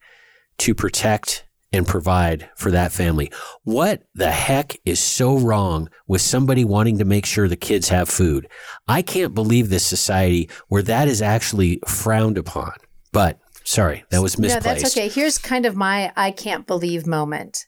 to 0.58 0.74
protect 0.74 1.46
and 1.78 1.88
provide 1.88 2.50
for 2.58 2.72
that 2.72 2.92
family. 2.92 3.32
What 3.64 4.04
the 4.14 4.32
heck 4.32 4.76
is 4.84 5.00
so 5.00 5.38
wrong 5.38 5.90
with 6.08 6.22
somebody 6.22 6.66
wanting 6.66 6.98
to 6.98 7.06
make 7.06 7.26
sure 7.26 7.48
the 7.48 7.56
kids 7.56 7.90
have 7.90 8.10
food? 8.10 8.50
I 8.88 9.02
can't 9.02 9.34
believe 9.34 9.70
this 9.70 9.86
society 9.86 10.50
where 10.68 10.84
that 10.84 11.08
is 11.08 11.22
actually 11.22 11.80
frowned 11.88 12.38
upon. 12.38 12.74
But 13.14 13.40
sorry, 13.64 14.04
that 14.10 14.22
was 14.22 14.38
misplaced. 14.38 14.66
No, 14.66 14.74
that's 14.74 14.98
okay. 14.98 15.08
Here's 15.08 15.38
kind 15.38 15.66
of 15.66 15.76
my 15.76 16.12
I 16.18 16.32
can't 16.32 16.68
believe 16.68 17.08
moment 17.08 17.66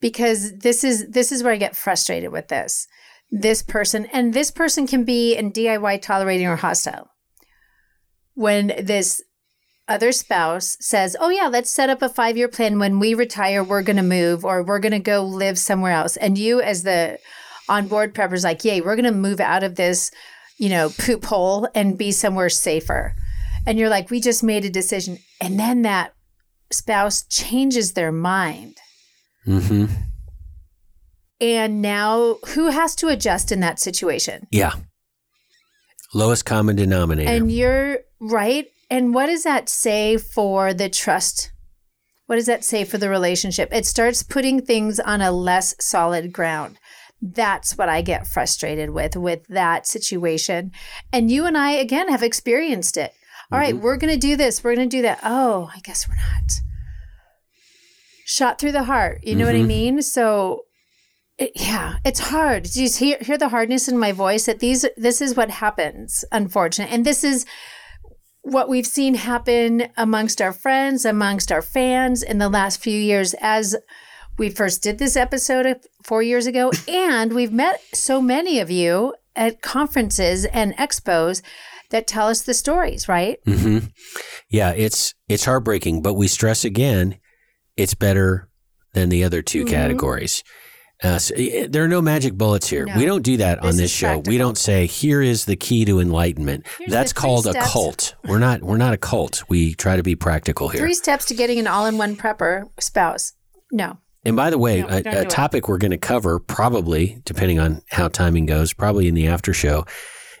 because 0.00 0.56
this 0.58 0.84
is 0.84 1.08
this 1.08 1.32
is 1.32 1.42
where 1.42 1.52
I 1.52 1.56
get 1.56 1.74
frustrated 1.74 2.30
with 2.30 2.48
this. 2.48 2.86
This 3.30 3.62
person 3.62 4.06
and 4.12 4.34
this 4.34 4.50
person 4.50 4.86
can 4.86 5.04
be 5.04 5.34
in 5.34 5.52
DIY 5.52 6.02
tolerating 6.02 6.46
or 6.46 6.56
hostile. 6.56 7.08
When 8.34 8.68
this 8.82 9.22
other 9.88 10.12
spouse 10.12 10.76
says, 10.80 11.16
"Oh 11.20 11.30
yeah, 11.30 11.48
let's 11.48 11.70
set 11.70 11.90
up 11.90 12.02
a 12.02 12.08
5-year 12.08 12.48
plan 12.48 12.78
when 12.78 12.98
we 12.98 13.14
retire 13.14 13.62
we're 13.62 13.82
going 13.82 13.96
to 13.96 14.02
move 14.02 14.44
or 14.44 14.62
we're 14.62 14.80
going 14.80 14.92
to 14.92 14.98
go 14.98 15.24
live 15.24 15.58
somewhere 15.58 15.92
else." 15.92 16.16
And 16.16 16.36
you 16.36 16.60
as 16.60 16.82
the 16.82 17.18
on 17.68 17.88
board 17.88 18.14
prepper's 18.14 18.44
like, 18.44 18.64
"Yay, 18.64 18.80
we're 18.80 18.96
going 18.96 19.04
to 19.04 19.12
move 19.12 19.40
out 19.40 19.62
of 19.62 19.76
this, 19.76 20.10
you 20.58 20.68
know, 20.68 20.90
poop 20.98 21.24
hole 21.24 21.68
and 21.74 21.98
be 21.98 22.12
somewhere 22.12 22.48
safer." 22.48 23.14
and 23.66 23.78
you're 23.78 23.88
like, 23.88 24.10
we 24.10 24.20
just 24.20 24.42
made 24.42 24.64
a 24.64 24.70
decision. 24.70 25.18
And 25.40 25.58
then 25.58 25.82
that 25.82 26.14
spouse 26.70 27.24
changes 27.24 27.92
their 27.92 28.12
mind. 28.12 28.76
Mm-hmm. 29.46 29.86
And 31.40 31.82
now 31.82 32.38
who 32.48 32.70
has 32.70 32.94
to 32.96 33.08
adjust 33.08 33.52
in 33.52 33.60
that 33.60 33.80
situation? 33.80 34.46
Yeah. 34.50 34.72
Lowest 36.14 36.44
common 36.46 36.76
denominator. 36.76 37.28
And 37.28 37.50
you're 37.50 37.98
right. 38.20 38.68
And 38.88 39.14
what 39.14 39.26
does 39.26 39.42
that 39.42 39.68
say 39.68 40.16
for 40.16 40.72
the 40.72 40.88
trust? 40.88 41.50
What 42.26 42.36
does 42.36 42.46
that 42.46 42.64
say 42.64 42.84
for 42.84 42.98
the 42.98 43.08
relationship? 43.08 43.68
It 43.72 43.86
starts 43.86 44.22
putting 44.22 44.60
things 44.60 44.98
on 45.00 45.20
a 45.20 45.30
less 45.30 45.74
solid 45.80 46.32
ground. 46.32 46.78
That's 47.22 47.78
what 47.78 47.88
I 47.88 48.02
get 48.02 48.26
frustrated 48.26 48.90
with, 48.90 49.16
with 49.16 49.46
that 49.48 49.86
situation. 49.86 50.72
And 51.12 51.30
you 51.30 51.46
and 51.46 51.56
I, 51.56 51.72
again, 51.72 52.08
have 52.08 52.22
experienced 52.22 52.96
it. 52.96 53.12
All 53.50 53.58
right, 53.58 53.74
mm-hmm. 53.74 53.82
we're 53.82 53.96
going 53.96 54.12
to 54.12 54.18
do 54.18 54.36
this. 54.36 54.62
We're 54.62 54.74
going 54.74 54.88
to 54.88 54.96
do 54.96 55.02
that. 55.02 55.20
Oh, 55.22 55.70
I 55.74 55.80
guess 55.80 56.08
we're 56.08 56.16
not. 56.16 56.52
Shot 58.24 58.58
through 58.58 58.72
the 58.72 58.84
heart. 58.84 59.20
You 59.22 59.36
know 59.36 59.46
what 59.46 59.54
I 59.54 59.58
mm-hmm. 59.58 59.68
mean? 59.68 60.02
So, 60.02 60.64
it, 61.38 61.52
yeah, 61.54 61.98
it's 62.04 62.18
hard. 62.18 62.64
Do 62.64 62.82
you 62.82 62.90
hear, 62.90 63.18
hear 63.20 63.38
the 63.38 63.50
hardness 63.50 63.88
in 63.88 63.98
my 63.98 64.10
voice? 64.10 64.46
That 64.46 64.58
these, 64.58 64.84
this 64.96 65.20
is 65.20 65.36
what 65.36 65.50
happens, 65.50 66.24
unfortunately. 66.32 66.92
And 66.92 67.04
this 67.04 67.22
is 67.22 67.46
what 68.46 68.68
we've 68.68 68.86
seen 68.86 69.14
happen 69.16 69.88
amongst 69.96 70.40
our 70.40 70.52
friends, 70.52 71.04
amongst 71.04 71.50
our 71.50 71.60
fans 71.62 72.22
in 72.22 72.38
the 72.38 72.48
last 72.48 72.80
few 72.80 72.96
years 72.96 73.34
as 73.40 73.74
we 74.38 74.48
first 74.50 74.82
did 74.84 74.98
this 74.98 75.16
episode 75.16 75.80
four 76.04 76.22
years 76.22 76.46
ago. 76.46 76.70
and 76.88 77.32
we've 77.32 77.52
met 77.52 77.80
so 77.92 78.22
many 78.22 78.60
of 78.60 78.70
you 78.70 79.14
at 79.34 79.62
conferences 79.62 80.44
and 80.44 80.76
expos 80.76 81.42
that 81.90 82.06
tell 82.06 82.28
us 82.28 82.42
the 82.42 82.54
stories, 82.54 83.08
right? 83.08 83.38
hmm 83.44 83.78
Yeah, 84.48 84.70
it's 84.70 85.14
it's 85.28 85.44
heartbreaking, 85.44 86.02
but 86.02 86.14
we 86.14 86.28
stress 86.28 86.64
again, 86.64 87.18
it's 87.76 87.94
better 87.94 88.48
than 88.92 89.08
the 89.08 89.24
other 89.24 89.42
2 89.42 89.64
Mhm. 89.64 89.70
categories. 89.70 90.44
Uh, 91.02 91.18
so, 91.18 91.34
eh, 91.36 91.66
there 91.68 91.84
are 91.84 91.88
no 91.88 92.00
magic 92.00 92.34
bullets 92.34 92.68
here. 92.68 92.86
No. 92.86 92.96
we 92.96 93.04
don't 93.04 93.22
do 93.22 93.36
that 93.36 93.58
on 93.58 93.66
This 93.66 93.76
this 93.76 93.84
is 93.84 93.90
show. 93.90 94.18
We 94.26 94.38
don't 94.38 94.56
say 94.56 94.86
here 94.86 95.20
is 95.20 95.44
the 95.44 95.56
key 95.56 95.84
to 95.84 96.00
enlightenment. 96.00 96.66
Here's 96.78 96.90
That's 96.90 97.12
called 97.12 97.46
a 97.46 97.52
cult. 97.54 98.14
We're 98.24 98.38
not 98.38 98.62
we're 98.62 98.78
not 98.78 98.94
a 98.94 98.96
cult. 98.96 99.42
We 99.48 99.74
try 99.74 99.96
to 99.96 100.02
be 100.02 100.16
practical 100.16 100.68
here. 100.68 100.80
Three 100.80 100.94
steps 100.94 101.26
to 101.26 101.34
getting 101.34 101.58
an 101.58 101.66
all 101.66 101.84
in 101.86 101.98
one 101.98 102.16
prepper 102.16 102.64
spouse. 102.80 103.34
No. 103.70 103.98
And 104.24 104.36
by 104.36 104.50
the 104.50 104.58
way, 104.58 104.80
No, 104.80 104.88
a, 104.88 104.96
a 104.96 105.02
do 105.02 105.08
it. 105.10 105.30
topic 105.30 105.68
we're 105.68 105.78
going 105.78 105.90
to 105.92 105.98
cover 105.98 106.40
probably, 106.40 107.20
depending 107.24 107.60
on 107.60 107.82
how 107.90 108.08
timing 108.08 108.46
goes, 108.46 108.72
probably 108.72 109.06
in 109.06 109.14
the 109.14 109.28
after 109.28 109.52
show, 109.52 109.84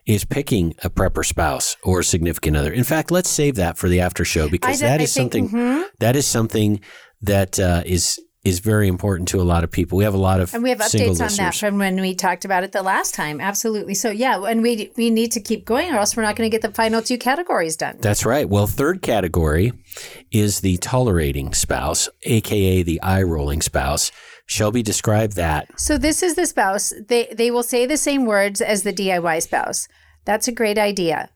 is 0.06 0.24
picking 0.24 0.74
a 0.82 0.90
prepper 0.90 1.24
spouse 1.24 1.76
or 1.84 2.02
significant 2.02 2.56
other. 2.56 2.72
In 2.72 2.82
fact, 2.84 3.10
let's 3.10 3.28
save 3.28 3.56
that 3.56 3.76
for 3.76 3.88
the 3.88 4.00
after 4.00 4.24
show 4.24 4.48
because 4.48 4.82
I, 4.82 4.86
that 4.88 5.00
I 5.00 5.04
is 5.04 5.14
think- 5.14 5.32
something 5.34 5.48
mhm. 5.50 5.84
that 6.00 6.16
is 6.16 6.26
something 6.26 6.80
that 7.22 7.60
uh, 7.60 7.82
is 7.84 8.18
is 8.46 8.60
very 8.60 8.86
important 8.86 9.26
to 9.28 9.40
a 9.40 9.42
lot 9.42 9.64
of 9.64 9.70
people. 9.72 9.98
We 9.98 10.04
have 10.04 10.14
a 10.14 10.18
lot 10.18 10.40
of 10.40 10.54
And 10.54 10.62
we 10.62 10.70
have 10.70 10.78
updates 10.78 11.20
on 11.20 11.36
that 11.36 11.54
from 11.56 11.78
when 11.78 12.00
we 12.00 12.14
talked 12.14 12.44
about 12.44 12.62
it 12.62 12.70
the 12.70 12.82
last 12.82 13.12
time. 13.12 13.40
Absolutely. 13.40 13.94
So 13.94 14.10
yeah, 14.10 14.44
and 14.44 14.62
we 14.62 14.92
we 14.96 15.10
need 15.10 15.32
to 15.32 15.40
keep 15.40 15.64
going, 15.64 15.92
or 15.92 15.98
else 15.98 16.16
we're 16.16 16.22
not 16.22 16.36
going 16.36 16.48
to 16.48 16.54
get 16.54 16.62
the 16.62 16.72
final 16.72 17.02
two 17.02 17.18
categories 17.18 17.76
done. 17.76 17.96
That's 18.00 18.24
right. 18.24 18.48
Well, 18.48 18.68
third 18.68 19.02
category 19.02 19.72
is 20.30 20.60
the 20.60 20.76
tolerating 20.76 21.54
spouse, 21.54 22.08
aka 22.22 22.82
the 22.82 23.02
eye 23.02 23.22
rolling 23.22 23.62
spouse. 23.62 24.12
Shelby, 24.46 24.84
describe 24.84 25.32
that. 25.32 25.68
So 25.78 25.98
this 25.98 26.22
is 26.22 26.36
the 26.36 26.46
spouse. 26.46 26.92
They 27.08 27.26
they 27.32 27.50
will 27.50 27.64
say 27.64 27.84
the 27.84 27.96
same 27.96 28.26
words 28.26 28.60
as 28.60 28.84
the 28.84 28.92
DIY 28.92 29.42
spouse. 29.42 29.88
That's 30.24 30.46
a 30.46 30.52
great 30.52 30.78
idea. 30.78 31.30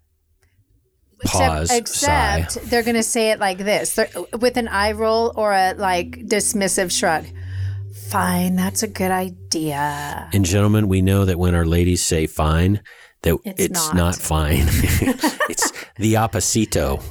Pause, 1.25 1.71
Except, 1.73 2.47
except 2.57 2.71
they're 2.71 2.83
going 2.83 2.97
to 2.97 3.03
say 3.03 3.31
it 3.31 3.39
like 3.39 3.59
this, 3.59 3.95
They're- 3.95 4.11
with 4.39 4.57
an 4.57 4.69
eye 4.69 4.93
roll 4.93 5.33
or 5.37 5.53
a 5.53 5.75
like 5.75 6.21
dismissive 6.27 6.91
shrug. 6.97 7.27
Fine, 8.09 8.57
that's 8.57 8.83
a 8.83 8.89
good 8.89 9.11
idea. 9.11 10.29
And 10.33 10.45
gentlemen, 10.45 10.89
we 10.89 11.01
know 11.03 11.25
that 11.25 11.39
when 11.39 11.55
our 11.55 11.65
ladies 11.67 12.03
say 12.03 12.27
fine, 12.27 12.81
that 13.23 13.37
It's 13.45 13.65
it's, 13.67 13.87
not. 13.89 13.95
not. 13.95 14.17
fine. 14.17 14.63
it's 15.49 15.71
the 15.97 16.15
opposito. 16.15 17.03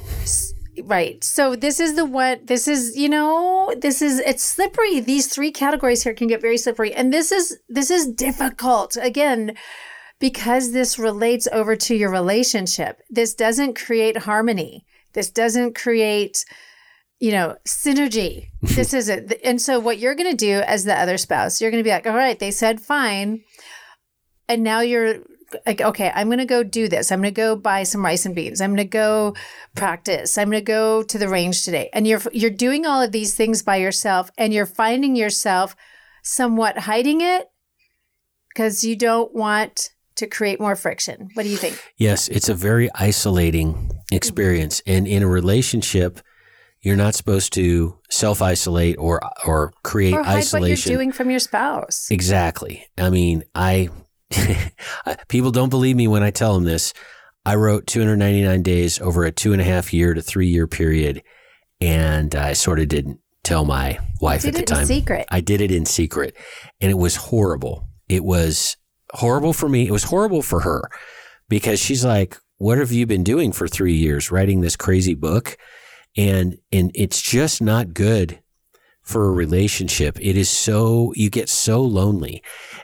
Right. 0.84 1.22
So 1.22 1.54
this 1.56 1.78
is 1.78 1.94
the 1.94 2.04
what 2.04 2.46
this 2.46 2.66
is, 2.66 2.96
you 2.96 3.08
know, 3.08 3.72
this 3.78 4.00
is 4.02 4.18
it's 4.20 4.42
slippery. 4.42 5.00
These 5.00 5.26
three 5.28 5.52
categories 5.52 6.02
here 6.02 6.14
can 6.14 6.26
get 6.26 6.40
very 6.40 6.56
slippery. 6.58 6.92
And 6.92 7.12
this 7.12 7.30
is 7.32 7.58
this 7.68 7.90
is 7.90 8.06
difficult. 8.06 8.96
Again, 9.00 9.54
because 10.20 10.70
this 10.70 10.98
relates 10.98 11.48
over 11.50 11.74
to 11.74 11.94
your 11.96 12.10
relationship. 12.10 13.00
This 13.10 13.34
doesn't 13.34 13.74
create 13.74 14.18
harmony. 14.18 14.86
This 15.14 15.30
doesn't 15.30 15.74
create 15.74 16.44
you 17.20 17.32
know, 17.32 17.54
synergy. 17.66 18.48
This 18.62 18.94
is 18.94 19.08
it. 19.08 19.40
And 19.44 19.60
so 19.60 19.78
what 19.78 19.98
you're 19.98 20.14
going 20.14 20.30
to 20.30 20.36
do 20.36 20.60
as 20.60 20.84
the 20.84 20.98
other 20.98 21.18
spouse, 21.18 21.60
you're 21.60 21.70
going 21.70 21.82
to 21.82 21.86
be 21.86 21.90
like, 21.90 22.06
"All 22.06 22.16
right, 22.16 22.38
they 22.38 22.50
said 22.50 22.80
fine." 22.80 23.42
And 24.48 24.62
now 24.62 24.80
you're 24.80 25.20
like, 25.66 25.80
okay, 25.80 26.12
I'm 26.14 26.28
going 26.28 26.38
to 26.38 26.44
go 26.44 26.62
do 26.62 26.88
this. 26.88 27.10
I'm 27.10 27.20
going 27.20 27.34
to 27.34 27.40
go 27.40 27.56
buy 27.56 27.82
some 27.82 28.04
rice 28.04 28.26
and 28.26 28.34
beans. 28.34 28.60
I'm 28.60 28.70
going 28.70 28.78
to 28.78 28.84
go 28.84 29.34
practice. 29.74 30.38
I'm 30.38 30.50
going 30.50 30.60
to 30.60 30.64
go 30.64 31.02
to 31.02 31.18
the 31.18 31.28
range 31.28 31.64
today. 31.64 31.90
And 31.92 32.06
you're 32.06 32.22
you're 32.32 32.50
doing 32.50 32.86
all 32.86 33.02
of 33.02 33.12
these 33.12 33.34
things 33.34 33.62
by 33.62 33.76
yourself 33.76 34.30
and 34.38 34.52
you're 34.52 34.66
finding 34.66 35.16
yourself 35.16 35.76
somewhat 36.22 36.78
hiding 36.80 37.20
it 37.20 37.50
because 38.48 38.84
you 38.84 38.96
don't 38.96 39.34
want 39.34 39.90
to 40.20 40.26
create 40.26 40.60
more 40.60 40.76
friction. 40.76 41.28
What 41.34 41.42
do 41.42 41.48
you 41.50 41.56
think? 41.58 41.82
Yes, 41.98 42.28
it's 42.28 42.48
a 42.48 42.54
very 42.54 42.88
isolating 42.94 43.90
experience. 44.10 44.80
Mm-hmm. 44.80 44.96
And 44.96 45.06
in 45.08 45.22
a 45.22 45.28
relationship, 45.28 46.20
you're 46.82 46.96
not 46.96 47.14
supposed 47.14 47.52
to 47.54 47.98
self 48.10 48.40
isolate 48.40 48.96
or 48.98 49.20
or 49.44 49.72
create 49.82 50.14
Or 50.14 50.22
hide 50.22 50.38
isolation. 50.38 50.70
what 50.70 50.86
you're 50.86 50.96
doing 50.98 51.12
from 51.12 51.30
your 51.30 51.40
spouse. 51.40 52.08
Exactly. 52.10 52.86
I 52.96 53.10
mean, 53.10 53.44
I 53.54 53.90
people 55.28 55.50
don't 55.50 55.68
believe 55.68 55.96
me 55.96 56.08
when 56.08 56.22
I 56.22 56.30
tell 56.30 56.54
them 56.54 56.64
this. 56.64 56.94
I 57.44 57.54
wrote 57.56 57.86
299 57.86 58.62
days 58.62 59.00
over 59.00 59.24
a 59.24 59.32
two 59.32 59.52
and 59.52 59.60
a 59.60 59.64
half 59.64 59.92
year 59.92 60.14
to 60.14 60.22
three 60.22 60.48
year 60.48 60.66
period, 60.66 61.22
and 61.80 62.34
I 62.34 62.52
sort 62.52 62.78
of 62.80 62.88
didn't 62.88 63.18
tell 63.42 63.64
my 63.64 63.98
wife 64.20 64.44
at 64.44 64.52
the 64.52 64.60
it 64.60 64.70
in 64.70 64.76
time. 64.76 64.86
secret. 64.86 65.26
I 65.30 65.40
did 65.40 65.60
it 65.60 65.70
in 65.70 65.86
secret, 65.86 66.36
and 66.80 66.90
it 66.90 66.98
was 66.98 67.16
horrible. 67.16 67.88
It 68.08 68.24
was 68.24 68.76
horrible 69.14 69.52
for 69.52 69.68
me. 69.68 69.86
It 69.86 69.92
was 69.92 70.04
horrible 70.04 70.42
for 70.42 70.60
her 70.60 70.88
because 71.48 71.80
she's 71.80 72.04
like, 72.04 72.36
what 72.58 72.78
have 72.78 72.92
you 72.92 73.06
been 73.06 73.24
doing 73.24 73.52
for 73.52 73.66
three 73.66 73.94
years? 73.94 74.30
Writing 74.30 74.60
this 74.60 74.76
crazy 74.76 75.14
book, 75.14 75.56
and 76.16 76.58
and 76.70 76.90
it's 76.94 77.22
just 77.22 77.62
not 77.62 77.94
good 77.94 78.40
for 79.02 79.26
a 79.26 79.32
relationship. 79.32 80.18
It 80.20 80.36
is 80.36 80.50
so 80.50 81.12
you 81.16 81.30
get 81.30 81.48
so 81.48 81.80
lonely, 81.80 82.42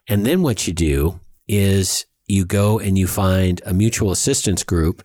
and 0.09 0.25
then 0.25 0.43
what 0.43 0.67
you 0.67 0.73
do 0.73 1.21
is 1.47 2.07
you 2.27 2.45
go 2.45 2.79
and 2.79 2.97
you 2.97 3.07
find 3.07 3.61
a 3.67 3.75
mutual 3.75 4.11
assistance 4.11 4.65
group 4.65 5.03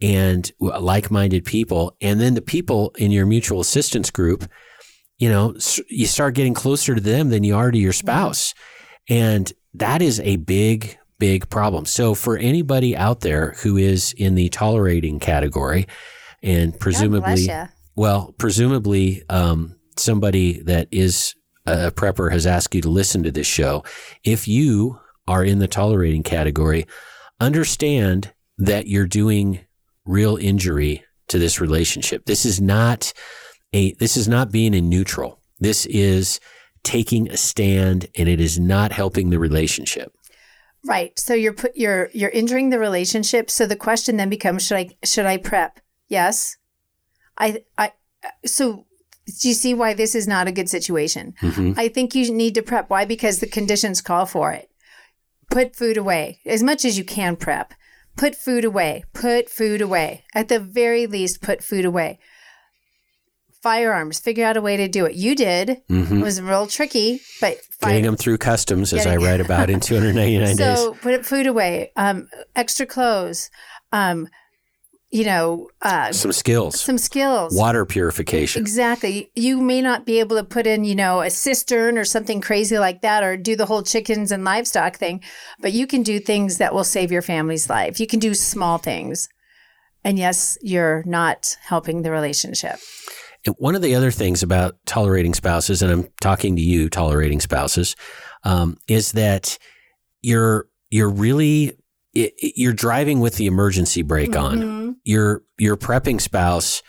and 0.00 0.50
like-minded 0.60 1.44
people, 1.44 1.96
and 2.00 2.20
then 2.20 2.34
the 2.34 2.42
people 2.42 2.94
in 2.98 3.10
your 3.10 3.26
mutual 3.26 3.60
assistance 3.60 4.10
group, 4.10 4.48
you 5.18 5.28
know, 5.28 5.54
you 5.88 6.06
start 6.06 6.34
getting 6.34 6.54
closer 6.54 6.94
to 6.94 7.00
them 7.00 7.30
than 7.30 7.44
you 7.44 7.56
are 7.56 7.70
to 7.70 7.78
your 7.78 7.92
spouse, 7.92 8.54
and 9.08 9.52
that 9.74 10.02
is 10.02 10.20
a 10.20 10.36
big 10.36 10.98
big 11.18 11.48
problem. 11.48 11.84
So 11.86 12.14
for 12.14 12.36
anybody 12.36 12.96
out 12.96 13.20
there 13.20 13.52
who 13.62 13.76
is 13.76 14.12
in 14.14 14.34
the 14.34 14.48
tolerating 14.48 15.20
category, 15.20 15.86
and 16.42 16.78
presumably, 16.78 17.48
well, 17.96 18.34
presumably, 18.36 19.22
um, 19.28 19.76
somebody 19.96 20.60
that 20.62 20.88
is 20.90 21.34
a 21.66 21.90
prepper 21.90 22.30
has 22.30 22.46
asked 22.46 22.74
you 22.74 22.82
to 22.82 22.90
listen 22.90 23.22
to 23.22 23.30
this 23.30 23.46
show. 23.46 23.84
If 24.22 24.46
you 24.46 24.98
are 25.26 25.44
in 25.44 25.60
the 25.60 25.68
tolerating 25.68 26.22
category, 26.22 26.86
understand 27.40 28.32
that 28.58 28.86
you're 28.86 29.06
doing 29.06 29.60
real 30.04 30.36
injury 30.36 31.04
to 31.28 31.38
this 31.38 31.60
relationship. 31.60 32.26
This 32.26 32.44
is 32.44 32.60
not 32.60 33.12
a 33.72 33.92
this 33.94 34.16
is 34.16 34.28
not 34.28 34.52
being 34.52 34.74
in 34.74 34.88
neutral. 34.88 35.40
This 35.58 35.86
is 35.86 36.40
taking 36.84 37.30
a 37.30 37.36
stand 37.36 38.06
and 38.14 38.28
it 38.28 38.40
is 38.40 38.58
not 38.58 38.92
helping 38.92 39.30
the 39.30 39.38
relationship. 39.38 40.14
Right. 40.84 41.18
So 41.18 41.34
you're 41.34 41.54
put 41.54 41.76
you're 41.76 42.10
you're 42.12 42.30
injuring 42.30 42.70
the 42.70 42.78
relationship. 42.78 43.50
So 43.50 43.66
the 43.66 43.74
question 43.74 44.16
then 44.16 44.28
becomes 44.28 44.64
should 44.66 44.76
I 44.76 44.90
should 45.02 45.26
I 45.26 45.38
prep? 45.38 45.80
Yes. 46.08 46.58
I 47.38 47.64
I 47.78 47.92
so 48.44 48.86
do 49.26 49.48
you 49.48 49.54
see 49.54 49.72
why 49.72 49.94
this 49.94 50.14
is 50.14 50.28
not 50.28 50.46
a 50.46 50.52
good 50.52 50.68
situation? 50.68 51.34
Mm-hmm. 51.40 51.72
I 51.78 51.88
think 51.88 52.14
you 52.14 52.30
need 52.30 52.54
to 52.56 52.62
prep. 52.62 52.90
Why? 52.90 53.06
Because 53.06 53.40
the 53.40 53.46
conditions 53.46 54.02
call 54.02 54.26
for 54.26 54.52
it. 54.52 54.70
Put 55.50 55.74
food 55.74 55.96
away 55.96 56.40
as 56.44 56.62
much 56.62 56.84
as 56.84 56.98
you 56.98 57.04
can 57.04 57.36
prep. 57.36 57.72
Put 58.16 58.34
food 58.34 58.64
away. 58.64 59.04
Put 59.14 59.48
food 59.48 59.80
away. 59.80 60.24
At 60.34 60.48
the 60.48 60.60
very 60.60 61.06
least, 61.06 61.40
put 61.40 61.64
food 61.64 61.84
away. 61.86 62.18
Firearms, 63.64 64.18
figure 64.20 64.44
out 64.44 64.58
a 64.58 64.60
way 64.60 64.76
to 64.76 64.88
do 64.88 65.06
it. 65.06 65.14
You 65.14 65.34
did. 65.34 65.80
Mhm. 65.90 66.20
It 66.20 66.22
was 66.22 66.38
real 66.40 66.66
tricky, 66.66 67.20
but 67.40 67.56
Getting 67.80 68.04
them 68.04 68.16
through 68.16 68.36
customs, 68.36 68.92
as 68.92 69.06
I 69.06 69.16
write 69.16 69.40
about 69.40 69.70
in 69.70 69.80
299 69.80 70.56
days. 70.56 70.78
so 70.78 70.92
put 71.00 71.24
food 71.24 71.46
away. 71.46 71.90
Um, 71.96 72.28
extra 72.54 72.84
clothes. 72.84 73.48
Um, 73.90 74.28
you 75.10 75.24
know, 75.24 75.68
uh, 75.80 76.12
Some 76.12 76.32
skills, 76.32 76.78
some 76.80 76.98
skills. 76.98 77.54
water 77.56 77.86
purification. 77.86 78.60
Exactly. 78.60 79.30
You 79.34 79.60
may 79.62 79.80
not 79.80 80.04
be 80.04 80.18
able 80.20 80.36
to 80.36 80.44
put 80.44 80.66
in, 80.66 80.84
you 80.84 80.94
know, 80.94 81.20
a 81.22 81.30
cistern 81.30 81.96
or 81.96 82.04
something 82.04 82.40
crazy 82.42 82.78
like 82.78 83.00
that 83.00 83.22
or 83.22 83.36
do 83.38 83.54
the 83.56 83.64
whole 83.66 83.82
chickens 83.82 84.30
and 84.30 84.44
livestock 84.44 84.96
thing, 84.98 85.22
but 85.60 85.72
you 85.72 85.86
can 85.86 86.02
do 86.02 86.18
things 86.20 86.58
that 86.58 86.74
will 86.74 86.84
save 86.84 87.10
your 87.10 87.22
family's 87.22 87.70
life. 87.70 87.98
You 88.00 88.06
can 88.06 88.18
do 88.18 88.34
small 88.34 88.76
things. 88.76 89.28
And 90.06 90.18
yes, 90.18 90.58
you're 90.60 91.02
not 91.06 91.56
helping 91.62 92.02
the 92.02 92.10
relationship. 92.10 92.76
And 93.46 93.54
one 93.58 93.74
of 93.74 93.82
the 93.82 93.94
other 93.94 94.10
things 94.10 94.42
about 94.42 94.76
tolerating 94.86 95.34
spouses, 95.34 95.82
and 95.82 95.92
I'm 95.92 96.08
talking 96.20 96.56
to 96.56 96.62
you, 96.62 96.88
tolerating 96.88 97.40
spouses, 97.40 97.96
um, 98.44 98.76
is 98.88 99.12
that 99.12 99.58
you're 100.22 100.66
you're 100.90 101.10
really 101.10 101.76
it, 102.14 102.32
you're 102.38 102.72
driving 102.72 103.20
with 103.20 103.36
the 103.36 103.46
emergency 103.46 104.02
brake 104.02 104.36
on. 104.36 104.58
Mhm. 104.58 104.94
Your 105.04 105.42
your 105.58 105.76
prepping 105.76 106.20
spouse 106.20 106.82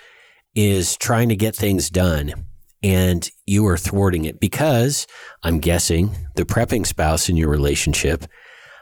is 0.53 0.95
trying 0.97 1.30
to 1.30 1.36
get 1.36 1.56
things 1.56 1.89
done, 1.89 2.45
and 2.84 3.30
you 3.45 3.66
are 3.68 3.78
thwarting 3.78 4.26
it 4.26 4.39
because 4.39 5.08
I'm 5.43 5.60
guessing 5.60 6.16
the 6.36 6.45
prepping 6.45 6.86
spouse 6.86 7.28
in 7.30 7.36
your 7.38 7.49
relationship 7.49 8.26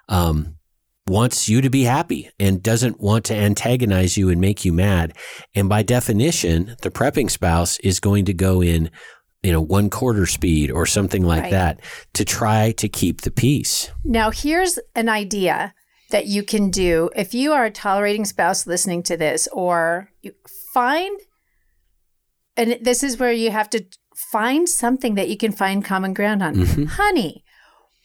um, 0.10 0.53
wants 1.08 1.50
you 1.50 1.62
to 1.62 1.70
be 1.70 1.84
happy 1.84 2.30
and 2.40 2.64
doesn't 2.64 3.00
want 3.00 3.26
to 3.26 3.36
antagonize 3.36 4.18
you 4.18 4.30
and 4.30 4.40
make 4.40 4.64
you 4.64 4.72
mad. 4.72 5.14
And 5.54 5.68
by 5.68 5.84
definition, 5.84 6.76
the 6.82 6.92
prepping 6.92 7.30
spouse 7.30 7.78
is 7.80 8.00
going 8.00 8.26
to 8.26 8.34
go 8.34 8.62
in, 8.62 8.90
you 9.42 9.52
know, 9.52 9.62
one 9.62 9.90
quarter 9.90 10.26
speed 10.26 10.72
or 10.72 10.86
something 10.86 11.24
like 11.24 11.44
Right. 11.44 11.52
that 11.52 11.80
to 12.14 12.24
try 12.24 12.72
to 12.74 12.88
keep 12.88 13.22
the 13.22 13.32
peace. 13.32 13.92
Now, 14.06 14.32
here's 14.32 14.80
an 14.96 15.10
idea 15.10 15.74
that 16.12 16.28
you 16.28 16.44
can 16.44 16.70
do 16.70 17.10
if 17.16 17.34
you 17.34 17.52
are 17.52 17.66
a 17.66 17.72
tolerating 17.72 18.24
spouse 18.24 18.66
listening 18.66 19.04
to 19.04 19.18
this, 19.18 19.48
or 19.52 20.10
you 20.22 20.32
find, 20.74 21.20
and 22.56 22.78
this 22.82 23.04
is 23.04 23.18
where 23.18 23.32
you 23.32 23.52
have 23.52 23.70
to 23.72 23.84
find 24.32 24.70
something 24.70 25.16
that 25.16 25.28
you 25.28 25.36
can 25.36 25.52
find 25.52 25.84
common 25.84 26.14
ground 26.14 26.42
on. 26.44 26.56
Mhm. 26.56 26.88
Honey, 26.88 27.44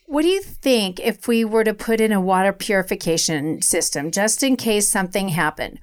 what 0.08 0.22
do 0.22 0.28
you 0.28 0.40
think 0.40 0.98
if 1.00 1.28
we 1.28 1.44
were 1.44 1.64
to 1.64 1.74
put 1.74 2.00
in 2.00 2.12
a 2.12 2.20
water 2.20 2.50
purification 2.50 3.60
system 3.60 4.10
just 4.10 4.42
in 4.42 4.56
case 4.56 4.88
something 4.88 5.28
happened? 5.28 5.78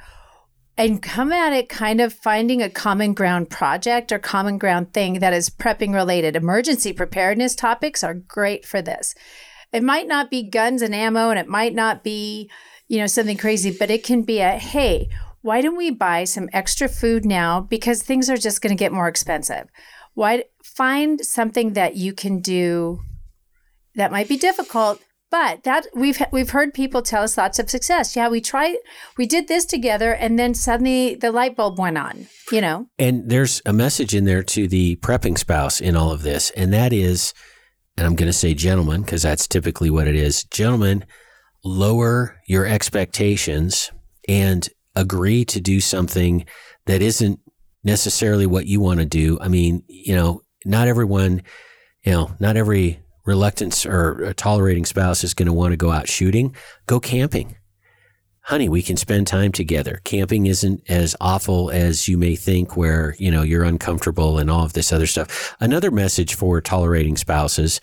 And 0.75 1.01
come 1.01 1.31
at 1.31 1.53
it 1.53 1.69
kind 1.69 2.01
of 2.01 2.11
finding 2.11 2.59
a 2.59 2.69
common 2.69 3.13
ground 3.13 3.51
project 3.51 4.11
or 4.11 4.17
common 4.17 4.57
ground 4.57 4.93
thing 4.93 5.19
that 5.19 5.31
is 5.31 5.51
prepping 5.51 5.93
related. 5.93 6.35
Emergency 6.35 6.91
preparedness 6.91 7.53
topics 7.53 8.03
are 8.03 8.15
great 8.15 8.65
for 8.65 8.81
this. 8.81 9.13
It 9.71 9.83
might 9.83 10.07
not 10.07 10.31
be 10.31 10.49
guns 10.49 10.81
and 10.81 10.95
ammo 10.95 11.29
and 11.29 11.37
it 11.37 11.47
might 11.47 11.75
not 11.75 12.03
be, 12.03 12.49
you 12.87 12.97
know, 12.97 13.07
something 13.07 13.37
crazy, 13.37 13.75
but 13.77 13.91
it 13.91 14.03
can 14.03 14.23
be 14.23 14.39
a 14.39 14.53
hey, 14.53 15.07
why 15.41 15.61
don't 15.61 15.77
we 15.77 15.91
buy 15.91 16.23
some 16.23 16.49
extra 16.51 16.89
food 16.89 17.25
now 17.25 17.61
because 17.61 18.01
things 18.01 18.27
are 18.27 18.37
just 18.37 18.59
going 18.59 18.75
to 18.75 18.83
get 18.83 18.91
more 18.91 19.07
expensive. 19.07 19.67
Why 20.15 20.45
find 20.63 21.23
something 21.23 21.73
that 21.73 21.95
you 21.95 22.11
can 22.11 22.39
do 22.39 23.01
that 23.95 24.11
might 24.11 24.27
be 24.27 24.37
difficult, 24.37 25.01
but 25.31 25.63
that 25.63 25.87
we've 25.95 26.21
we've 26.31 26.51
heard 26.51 26.73
people 26.73 27.01
tell 27.01 27.23
us 27.23 27.37
lots 27.37 27.59
of 27.59 27.69
success. 27.69 28.15
Yeah, 28.15 28.29
we 28.29 28.41
tried 28.41 28.77
we 29.17 29.25
did 29.25 29.47
this 29.47 29.65
together 29.65 30.13
and 30.13 30.37
then 30.37 30.53
suddenly 30.53 31.15
the 31.15 31.31
light 31.31 31.55
bulb 31.55 31.79
went 31.79 31.97
on, 31.97 32.27
you 32.51 32.61
know. 32.61 32.87
And 32.99 33.29
there's 33.29 33.61
a 33.65 33.73
message 33.73 34.13
in 34.13 34.25
there 34.25 34.43
to 34.43 34.67
the 34.67 34.97
prepping 34.97 35.37
spouse 35.37 35.81
in 35.81 35.95
all 35.95 36.11
of 36.11 36.23
this, 36.23 36.51
and 36.51 36.73
that 36.73 36.93
is, 36.93 37.33
and 37.97 38.05
I'm 38.05 38.15
going 38.15 38.29
to 38.29 38.33
say 38.33 38.53
gentlemen, 38.53 39.01
because 39.01 39.23
that's 39.23 39.47
typically 39.47 39.89
what 39.89 40.07
it 40.07 40.15
is. 40.15 40.43
Gentlemen, 40.45 41.05
lower 41.63 42.39
your 42.47 42.65
expectations 42.65 43.91
and 44.27 44.69
agree 44.95 45.43
to 45.45 45.59
do 45.59 45.79
something 45.79 46.45
that 46.85 47.01
isn't 47.01 47.39
necessarily 47.83 48.45
what 48.45 48.65
you 48.65 48.79
want 48.79 48.99
to 48.99 49.05
do. 49.05 49.37
I 49.41 49.47
mean, 49.47 49.83
you 49.87 50.15
know, 50.15 50.41
not 50.65 50.87
everyone, 50.87 51.43
you 52.03 52.11
know, 52.11 52.31
not 52.39 52.57
every 52.57 52.99
reluctant 53.25 53.85
or 53.85 54.33
tolerating 54.35 54.85
spouse 54.85 55.23
is 55.23 55.33
going 55.33 55.47
to 55.47 55.53
want 55.53 55.71
to 55.71 55.77
go 55.77 55.91
out 55.91 56.07
shooting. 56.07 56.55
Go 56.87 56.99
camping 56.99 57.55
honey, 58.45 58.69
we 58.69 58.83
can 58.83 58.95
spend 58.95 59.25
time 59.25 59.51
together. 59.51 59.99
Camping 60.03 60.45
isn't 60.45 60.83
as 60.87 61.15
awful 61.19 61.71
as 61.71 62.07
you 62.07 62.15
may 62.15 62.35
think, 62.35 62.77
where, 62.77 63.15
you 63.17 63.31
know, 63.31 63.41
you're 63.41 63.63
uncomfortable 63.63 64.37
and 64.37 64.51
all 64.51 64.63
of 64.63 64.73
this 64.73 64.93
other 64.93 65.07
stuff. 65.07 65.55
Another 65.59 65.89
message 65.89 66.35
for 66.35 66.61
tolerating 66.61 67.17
spouses 67.17 67.81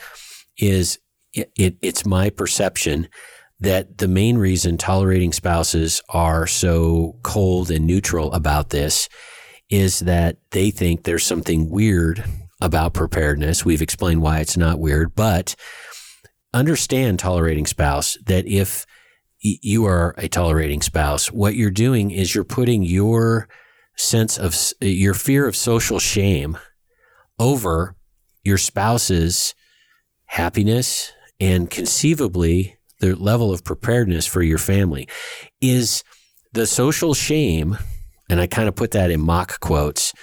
is 0.56 1.00
it, 1.34 1.50
it, 1.56 1.76
it's 1.82 2.06
my 2.06 2.30
perception 2.30 3.08
that 3.58 3.98
the 3.98 4.06
main 4.06 4.38
reason 4.38 4.78
tolerating 4.78 5.32
spouses 5.32 6.00
are 6.10 6.46
so 6.46 7.18
cold 7.24 7.68
and 7.70 7.84
neutral 7.84 8.32
about 8.32 8.70
this 8.70 9.08
is 9.68 10.00
that 10.00 10.36
they 10.52 10.70
think 10.70 11.02
there's 11.02 11.26
something 11.26 11.70
weird 11.70 12.22
about 12.62 12.94
preparedness. 12.94 13.64
We've 13.64 13.82
explained 13.82 14.22
why 14.22 14.40
it's 14.40 14.56
not 14.56 14.78
weird, 14.78 15.14
but 15.14 15.54
understand 16.54 17.18
tolerating 17.18 17.66
spouse 17.66 18.16
that 18.26 18.46
if 18.46 18.86
you 19.40 19.84
are 19.84 20.14
a 20.16 20.28
tolerating 20.28 20.80
spouse, 20.80 21.32
what 21.32 21.56
you're 21.56 21.70
doing 21.70 22.12
is 22.12 22.34
you're 22.34 22.44
putting 22.44 22.84
your 22.84 23.48
sense 23.96 24.38
of 24.38 24.56
your 24.80 25.14
fear 25.14 25.46
of 25.46 25.56
social 25.56 25.98
shame 25.98 26.56
over 27.38 27.96
your 28.44 28.58
spouse's 28.58 29.54
happiness 30.26 31.12
and 31.40 31.70
conceivably 31.70 32.78
the 33.00 33.16
level 33.16 33.52
of 33.52 33.64
preparedness 33.64 34.26
for 34.26 34.42
your 34.42 34.58
family 34.58 35.08
is 35.60 36.04
the 36.52 36.66
social 36.66 37.14
shame 37.14 37.76
and 38.30 38.40
i 38.40 38.46
kind 38.46 38.68
of 38.68 38.74
put 38.74 38.92
that 38.92 39.10
in 39.10 39.20
mock 39.20 39.60
quotes 39.60 40.14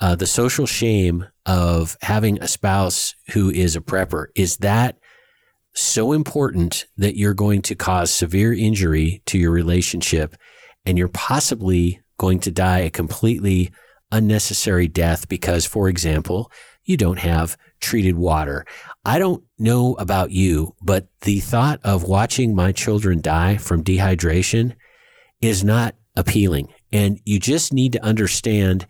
uh, 0.00 0.14
the 0.14 0.26
social 0.26 0.66
shame 0.66 1.26
of 1.46 1.96
having 2.02 2.40
a 2.40 2.48
spouse 2.48 3.14
who 3.32 3.50
is 3.50 3.74
a 3.74 3.80
prepper 3.80 4.26
is 4.34 4.58
that 4.58 4.98
so 5.74 6.12
important 6.12 6.86
that 6.96 7.16
you're 7.16 7.34
going 7.34 7.62
to 7.62 7.74
cause 7.74 8.10
severe 8.10 8.52
injury 8.52 9.22
to 9.26 9.38
your 9.38 9.50
relationship 9.50 10.36
and 10.84 10.98
you're 10.98 11.08
possibly 11.08 12.00
going 12.18 12.40
to 12.40 12.50
die 12.50 12.80
a 12.80 12.90
completely 12.90 13.70
unnecessary 14.10 14.88
death 14.88 15.28
because, 15.28 15.66
for 15.66 15.88
example, 15.88 16.50
you 16.84 16.96
don't 16.96 17.18
have 17.18 17.56
treated 17.80 18.16
water. 18.16 18.64
I 19.04 19.18
don't 19.18 19.44
know 19.58 19.94
about 19.94 20.30
you, 20.30 20.74
but 20.82 21.06
the 21.20 21.40
thought 21.40 21.80
of 21.84 22.04
watching 22.04 22.54
my 22.54 22.72
children 22.72 23.20
die 23.20 23.56
from 23.58 23.84
dehydration 23.84 24.74
is 25.40 25.62
not 25.62 25.94
appealing. 26.16 26.72
And 26.92 27.20
you 27.24 27.38
just 27.38 27.72
need 27.72 27.92
to 27.92 28.04
understand 28.04 28.86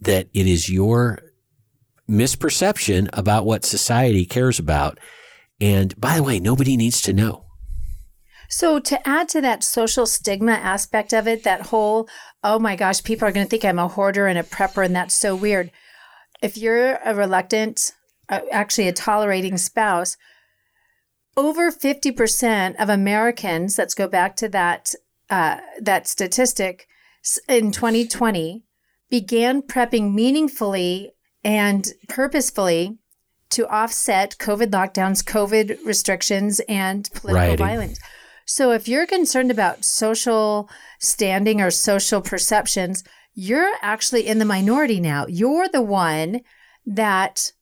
that 0.00 0.28
it 0.32 0.46
is 0.46 0.68
your 0.68 1.20
misperception 2.08 3.08
about 3.12 3.46
what 3.46 3.64
society 3.64 4.24
cares 4.24 4.58
about. 4.58 4.98
And 5.60 5.98
by 6.00 6.16
the 6.16 6.22
way, 6.22 6.40
nobody 6.40 6.76
needs 6.76 7.00
to 7.02 7.12
know. 7.12 7.44
So, 8.48 8.78
to 8.78 9.08
add 9.08 9.28
to 9.30 9.40
that 9.40 9.64
social 9.64 10.06
stigma 10.06 10.52
aspect 10.52 11.14
of 11.14 11.26
it, 11.26 11.44
that 11.44 11.62
whole, 11.62 12.08
oh 12.42 12.58
my 12.58 12.76
gosh, 12.76 13.02
people 13.02 13.26
are 13.26 13.32
going 13.32 13.46
to 13.46 13.50
think 13.50 13.64
I'm 13.64 13.78
a 13.78 13.88
hoarder 13.88 14.26
and 14.26 14.38
a 14.38 14.42
prepper, 14.42 14.84
and 14.84 14.94
that's 14.94 15.14
so 15.14 15.34
weird. 15.34 15.70
If 16.42 16.58
you're 16.58 16.96
a 16.96 17.14
reluctant, 17.14 17.92
uh, 18.28 18.40
actually 18.52 18.86
a 18.88 18.92
tolerating 18.92 19.56
spouse, 19.56 20.18
over 21.36 21.72
50% 21.72 22.76
of 22.78 22.88
Americans, 22.90 23.78
let's 23.78 23.94
go 23.94 24.06
back 24.06 24.36
to 24.36 24.48
that, 24.50 24.94
uh, 25.30 25.58
that 25.80 26.06
statistic, 26.06 26.86
in 27.48 27.72
2020 27.72 28.63
began 29.14 29.62
prepping 29.62 30.12
meaningfully 30.12 31.12
and 31.44 31.86
purposefully 32.08 32.98
to 33.48 33.64
offset 33.68 34.36
COVID 34.38 34.70
lockdowns, 34.72 35.22
COVID 35.22 35.78
restrictions, 35.86 36.60
and 36.68 37.08
political 37.14 37.46
Rioting. 37.46 37.64
violence. 37.64 38.00
So 38.44 38.72
if 38.72 38.88
you're 38.88 39.06
concerned 39.06 39.52
about 39.52 39.84
social 39.84 40.68
standing 40.98 41.60
or 41.60 41.70
social 41.70 42.20
perceptions, 42.22 43.04
you're 43.34 43.74
actually 43.82 44.26
in 44.26 44.40
the 44.40 44.44
minority 44.44 44.98
now. 44.98 45.26
You're 45.28 45.68
the 45.68 45.80
one 45.80 46.40
that 46.84 47.52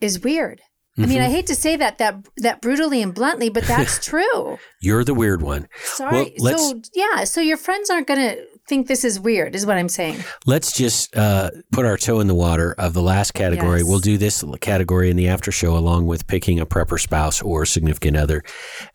is 0.00 0.24
weird. 0.24 0.60
I 0.98 1.06
mean, 1.06 1.18
I 1.18 1.26
mm-hmm. 1.26 1.34
hate 1.34 1.46
to 1.46 1.54
say 1.54 1.76
that 1.76 1.98
that 1.98 2.26
that 2.38 2.60
brutally 2.60 3.00
and 3.00 3.14
bluntly, 3.14 3.48
but 3.48 3.64
that's 3.64 4.04
true. 4.10 4.58
You're 4.80 5.04
the 5.04 5.14
weird 5.14 5.40
one. 5.40 5.68
Sorry. 5.84 6.34
Well, 6.40 6.58
so 6.58 6.80
yeah, 6.94 7.22
so 7.22 7.40
your 7.40 7.56
friends 7.56 7.90
aren't 7.90 8.08
going 8.08 8.20
to 8.20 8.44
think 8.68 8.86
this 8.88 9.04
is 9.04 9.20
weird, 9.20 9.54
is 9.54 9.66
what 9.66 9.76
I'm 9.76 9.88
saying. 9.88 10.16
let's 10.46 10.72
just 10.72 11.16
uh, 11.16 11.50
put 11.72 11.84
our 11.84 11.96
toe 11.96 12.20
in 12.20 12.26
the 12.26 12.34
water 12.34 12.74
of 12.78 12.94
the 12.94 13.02
last 13.02 13.34
category. 13.34 13.80
Yes. 13.80 13.88
We'll 13.88 13.98
do 14.00 14.16
this 14.18 14.42
category 14.60 15.10
in 15.10 15.16
the 15.16 15.28
after 15.28 15.52
show 15.52 15.76
along 15.76 16.06
with 16.06 16.26
picking 16.26 16.58
a 16.60 16.66
prepper 16.66 16.98
spouse 17.00 17.42
or 17.42 17.66
significant 17.66 18.16
other, 18.16 18.42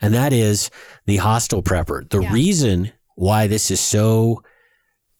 and 0.00 0.12
that 0.14 0.32
is 0.32 0.70
the 1.06 1.18
hostile 1.18 1.62
prepper. 1.62 2.08
The 2.08 2.20
Yeah. 2.22 2.32
reason 2.32 2.92
why 3.16 3.46
this 3.46 3.70
is 3.70 3.80
so 3.80 4.42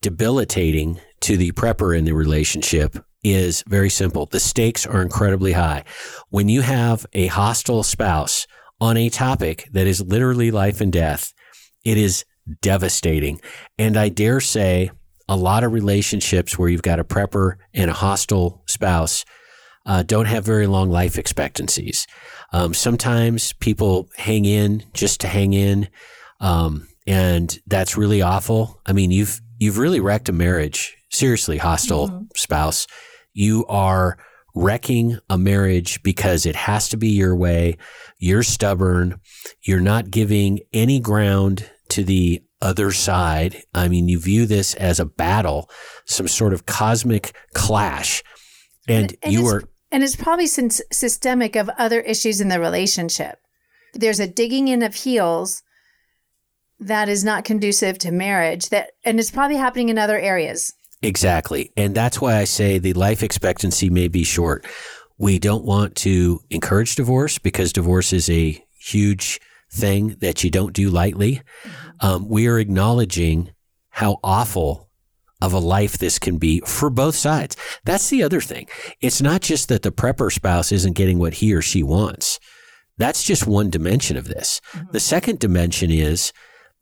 debilitating 0.03 0.99
to 1.21 1.37
the 1.37 1.53
prepper 1.53 1.97
in 1.97 2.05
the 2.05 2.13
relationship 2.13 2.97
is 3.23 3.63
very 3.69 3.91
simple. 3.91 4.25
The 4.27 4.41
stakes 4.41 4.87
are 4.87 5.03
incredibly 5.03 5.53
high. 5.53 5.85
When 6.31 6.49
you 6.49 6.63
have 6.63 7.05
a 7.13 7.27
hostile 7.27 7.83
spouse 7.83 8.47
on 8.81 8.97
a 8.97 9.11
topic 9.11 9.69
that 9.73 9.87
is 9.87 10.01
literally 10.01 10.51
life 10.51 10.81
and 10.81 10.91
death, 10.91 11.35
it 11.85 11.99
is 11.99 12.25
devastating. 12.61 13.41
And 13.79 13.97
I 13.97 14.09
dare 14.09 14.41
say 14.41 14.91
a 15.29 15.37
lot 15.37 15.65
of 15.65 15.73
relationships 15.73 16.59
where 16.59 16.69
you've 16.69 16.83
got 16.83 16.99
a 16.99 17.05
prepper 17.05 17.55
and 17.73 17.91
a 17.91 17.95
hostile 17.95 18.63
spouse 18.67 19.25
uh, 19.87 20.03
don't 20.03 20.27
have 20.27 20.45
very 20.45 20.67
long 20.67 20.91
life 20.91 21.19
expectancies. 21.19 22.07
Um, 22.53 22.75
sometimes 22.75 23.53
people 23.55 24.09
hang 24.17 24.45
in 24.45 24.85
just 24.93 25.21
to 25.21 25.29
hang 25.29 25.53
in, 25.53 25.89
um, 26.41 26.89
and 27.07 27.59
that's 27.67 27.97
really 27.97 28.23
awful. 28.23 28.81
I 28.87 28.93
mean, 28.93 29.11
you've 29.11 29.41
you've 29.59 29.79
really 29.79 30.01
wrecked 30.01 30.29
a 30.29 30.33
marriage. 30.33 30.97
Seriously, 31.11 31.59
hostile 31.59 32.27
spouse, 32.37 32.87
you 33.33 33.65
are 33.67 34.19
wrecking 34.55 35.19
a 35.29 35.39
marriage 35.39 36.03
because 36.03 36.47
it 36.47 36.57
has 36.57 36.89
to 36.89 36.97
be 36.97 37.09
your 37.09 37.35
way. 37.35 37.77
You're 38.19 38.43
stubborn. 38.43 39.21
You're 39.63 39.81
not 39.81 40.11
giving 40.11 40.61
any 40.73 41.01
ground 41.01 41.69
to 41.91 42.05
the 42.05 42.43
other 42.61 42.93
side. 42.93 43.63
I 43.75 43.89
mean, 43.89 44.09
you 44.09 44.19
view 44.19 44.47
this 44.47 44.75
as 44.75 45.01
a 45.01 45.05
battle, 45.05 45.71
some 46.05 46.29
sort 46.29 46.53
of 46.53 46.67
cosmic 46.67 47.35
clash. 47.55 48.23
And, 48.89 49.17
And 49.23 49.33
you 49.33 49.47
are 49.47 49.65
And 49.91 50.03
it's 50.03 50.17
probably 50.17 50.47
since 50.47 50.81
systemic 50.93 51.57
of 51.57 51.71
other 51.79 52.01
issues 52.01 52.41
in 52.41 52.49
the 52.49 52.61
relationship. 52.61 53.39
There's 53.95 54.21
a 54.21 54.27
digging 54.27 54.69
in 54.69 54.83
of 54.83 54.95
heels 54.95 55.63
that 56.79 57.09
is 57.09 57.25
not 57.25 57.45
conducive 57.45 57.99
to 57.99 58.11
marriage 58.11 58.71
that 58.71 58.93
and 59.05 59.21
it's 59.21 59.31
probably 59.31 59.57
happening 59.57 59.91
in 59.91 59.99
other 59.99 60.19
areas. 60.19 60.73
Exactly. 61.03 61.73
And 61.77 61.95
that's 61.95 62.21
why 62.21 62.37
I 62.37 62.45
say 62.45 62.79
the 62.79 62.93
life 62.95 63.23
expectancy 63.23 63.91
may 63.91 64.09
be 64.09 64.25
short. 64.25 64.67
We 65.19 65.39
don't 65.39 65.65
want 65.65 65.95
to 65.97 66.41
encourage 66.51 66.95
divorce 66.95 67.39
because 67.39 67.73
divorce 67.73 68.13
is 68.13 68.31
a 68.31 68.63
huge 68.79 69.41
thing 69.73 70.17
that 70.21 70.43
you 70.45 70.51
don't 70.51 70.73
do 70.73 70.91
lightly. 70.91 71.43
Mm-hmm. 71.63 72.07
Um, 72.07 72.29
we 72.29 72.47
are 72.47 72.59
acknowledging 72.59 73.53
how 73.91 74.19
awful 74.23 74.89
of 75.43 75.53
a 75.53 75.59
life 75.59 75.99
this 75.99 76.19
can 76.19 76.39
be 76.39 76.61
for 76.61 76.91
both 76.91 77.15
sides. 77.15 77.57
That's 77.85 78.11
the 78.11 78.23
other 78.23 78.41
thing. 78.41 78.69
It's 79.01 79.23
not 79.23 79.41
just 79.41 79.69
that 79.69 79.83
the 79.83 79.93
prepper 79.93 80.33
spouse 80.33 80.71
isn't 80.71 80.97
getting 80.97 81.19
what 81.19 81.35
he 81.35 81.55
or 81.55 81.63
she 81.63 81.83
wants. 81.83 82.39
That's 82.99 83.23
just 83.23 83.47
one 83.47 83.71
dimension 83.71 84.17
of 84.17 84.29
this. 84.29 84.61
Mm-hmm. 84.73 84.93
The 84.93 85.01
second 85.01 85.39
dimension 85.39 85.91
is 85.91 86.33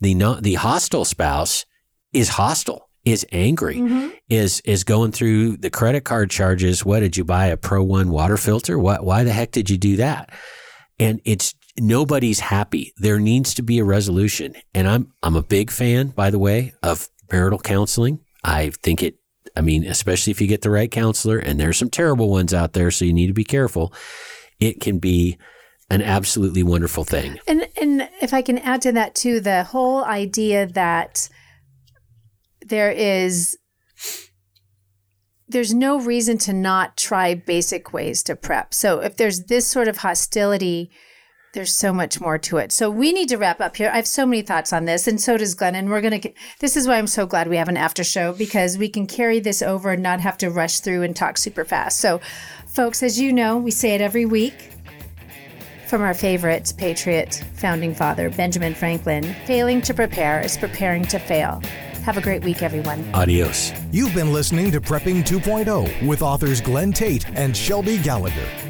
the 0.01 0.15
not 0.15 0.43
the 0.43 0.55
hostile 0.55 1.05
spouse 1.05 1.65
is 2.13 2.31
hostile, 2.31 2.89
is 3.05 3.25
angry, 3.31 3.77
mm-hmm. 3.77 4.09
is 4.29 4.61
is 4.65 4.83
going 4.83 5.13
through 5.13 5.59
the 5.59 5.71
credit 5.71 6.05
card 6.05 6.31
charges. 6.31 6.85
What 6.85 7.01
did 7.01 7.17
you 7.17 7.25
buy 7.25 7.47
a 7.47 7.57
Pro 7.57 7.85
One 7.85 8.11
water 8.11 8.37
filter? 8.37 8.79
What 8.79 9.05
why 9.05 9.23
the 9.23 9.33
heck 9.33 9.53
did 9.53 9.71
you 9.71 9.79
do 9.79 9.97
that? 9.97 10.31
And 10.99 11.21
it's 11.25 11.55
nobody's 11.81 12.41
happy. 12.41 12.93
There 12.97 13.19
needs 13.19 13.55
to 13.55 13.63
be 13.63 13.79
a 13.79 13.85
resolution. 13.85 14.55
And 14.75 14.89
I'm 14.89 15.13
I'm 15.23 15.37
a 15.37 15.43
big 15.43 15.71
fan, 15.71 16.09
by 16.09 16.31
the 16.31 16.39
way, 16.39 16.75
of 16.83 17.09
marital 17.31 17.59
counseling. 17.59 18.21
I 18.45 18.71
think 18.83 19.03
it 19.03 19.17
I 19.57 19.61
mean, 19.61 19.85
especially 19.85 20.31
if 20.31 20.41
you 20.41 20.47
get 20.47 20.63
the 20.63 20.71
right 20.71 20.91
counselor, 20.91 21.39
and 21.39 21.59
there's 21.59 21.79
some 21.79 21.91
terrible 21.91 22.31
ones 22.31 22.55
out 22.55 22.75
there, 22.75 22.91
so 22.91 23.05
you 23.05 23.13
need 23.13 23.27
to 23.27 23.33
be 23.33 23.45
careful. 23.45 23.93
It 24.61 24.81
can 24.81 24.99
be 24.99 25.39
an 25.91 26.03
absolutely 26.03 26.63
wonderful 26.63 27.05
thing. 27.05 27.39
And 27.47 27.67
and 27.81 28.09
if 28.21 28.35
I 28.35 28.43
can 28.43 28.59
add 28.59 28.83
to 28.83 28.93
that 28.93 29.15
too, 29.15 29.41
the 29.41 29.65
whole 29.65 30.05
idea 30.05 30.67
that 30.67 31.29
there 32.65 32.91
is 32.91 33.57
there's 35.49 35.73
no 35.73 35.99
reason 35.99 36.37
to 36.37 36.53
not 36.53 36.97
try 36.97 37.35
basic 37.35 37.93
ways 37.93 38.23
to 38.25 38.37
prep. 38.37 38.75
So 38.75 39.01
if 39.01 39.17
there's 39.17 39.45
this 39.45 39.67
sort 39.67 39.89
of 39.89 39.99
hostility, 39.99 40.91
there's 41.53 41.73
so 41.73 41.93
much 41.93 42.21
more 42.21 42.39
to 42.39 42.59
it. 42.59 42.73
So 42.73 42.91
we 42.91 43.13
need 43.13 43.29
to 43.31 43.37
wrap 43.37 43.61
up 43.61 43.77
here. 43.77 43.91
I 43.91 43.97
have 43.97 44.07
so 44.07 44.27
many 44.27 44.43
thoughts 44.43 44.73
on 44.73 44.85
this, 44.85 45.07
and 45.07 45.21
so 45.21 45.37
does 45.37 45.55
Glenn. 45.55 45.75
And 45.75 45.91
we're 45.91 46.01
gonna. 46.01 46.21
This 46.61 46.77
is 46.77 46.87
why 46.87 46.99
I'm 46.99 47.07
so 47.07 47.27
glad 47.27 47.49
we 47.49 47.57
have 47.57 47.69
an 47.69 47.77
after 47.77 48.05
show 48.05 48.33
because 48.33 48.79
we 48.79 48.89
can 48.89 49.07
carry 49.07 49.41
this 49.41 49.63
over 49.63 49.91
and 49.91 50.03
not 50.03 50.21
have 50.21 50.39
to 50.39 50.51
rush 50.51 50.81
through 50.81 51.03
and 51.03 51.17
talk 51.17 51.39
super 51.39 51.65
fast. 51.65 52.01
So, 52.01 52.21
folks, 52.67 53.03
as 53.03 53.21
you 53.21 53.33
know, 53.33 53.57
we 53.57 53.71
say 53.71 53.95
it 53.95 54.01
every 54.01 54.27
week 54.27 54.73
from 55.89 56.03
our 56.03 56.15
favorite 56.15 56.75
patriot 56.77 57.43
founding 57.55 57.95
father, 57.95 58.29
Benjamin 58.29 58.75
Franklin 58.75 59.25
failing 59.47 59.81
to 59.83 59.95
prepare 59.95 60.41
is 60.41 60.59
preparing 60.59 61.07
to 61.07 61.19
fail. 61.19 61.63
Have 62.05 62.19
a 62.19 62.21
great 62.21 62.43
week, 62.43 62.63
everyone. 62.63 63.09
Adios. 63.15 63.73
You've 63.91 64.15
been 64.15 64.33
listening 64.33 64.71
to 64.73 64.81
Prepping 64.81 65.25
2.0 65.25 66.07
with 66.07 66.23
authors 66.23 66.61
Glenn 66.61 66.93
Tate 66.93 67.29
and 67.31 67.57
Shelby 67.57 67.99
Gallagher. 67.99 68.68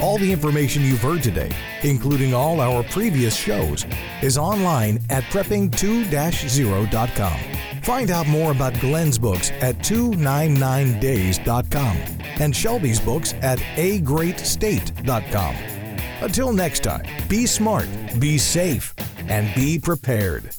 All 0.00 0.16
the 0.16 0.32
information 0.32 0.82
you've 0.82 1.02
heard 1.02 1.22
today, 1.22 1.50
including 1.82 2.32
all 2.32 2.60
our 2.60 2.82
previous 2.84 3.36
shows, 3.36 3.84
is 4.22 4.38
online 4.38 4.98
at 5.10 5.24
prepping2-0.com. 5.24 7.40
Find 7.82 8.10
out 8.10 8.26
more 8.26 8.52
about 8.52 8.72
Glenn's 8.80 9.18
books 9.18 9.50
at 9.60 9.76
299days.com 9.78 11.96
and 12.40 12.56
Shelby's 12.56 13.00
books 13.00 13.34
at 13.42 13.58
agreatstate.com. 13.76 15.54
Until 16.22 16.52
next 16.52 16.82
time, 16.82 17.06
be 17.28 17.46
smart, 17.46 17.88
be 18.18 18.36
safe, 18.38 18.94
and 19.28 19.54
be 19.54 19.78
prepared. 19.78 20.50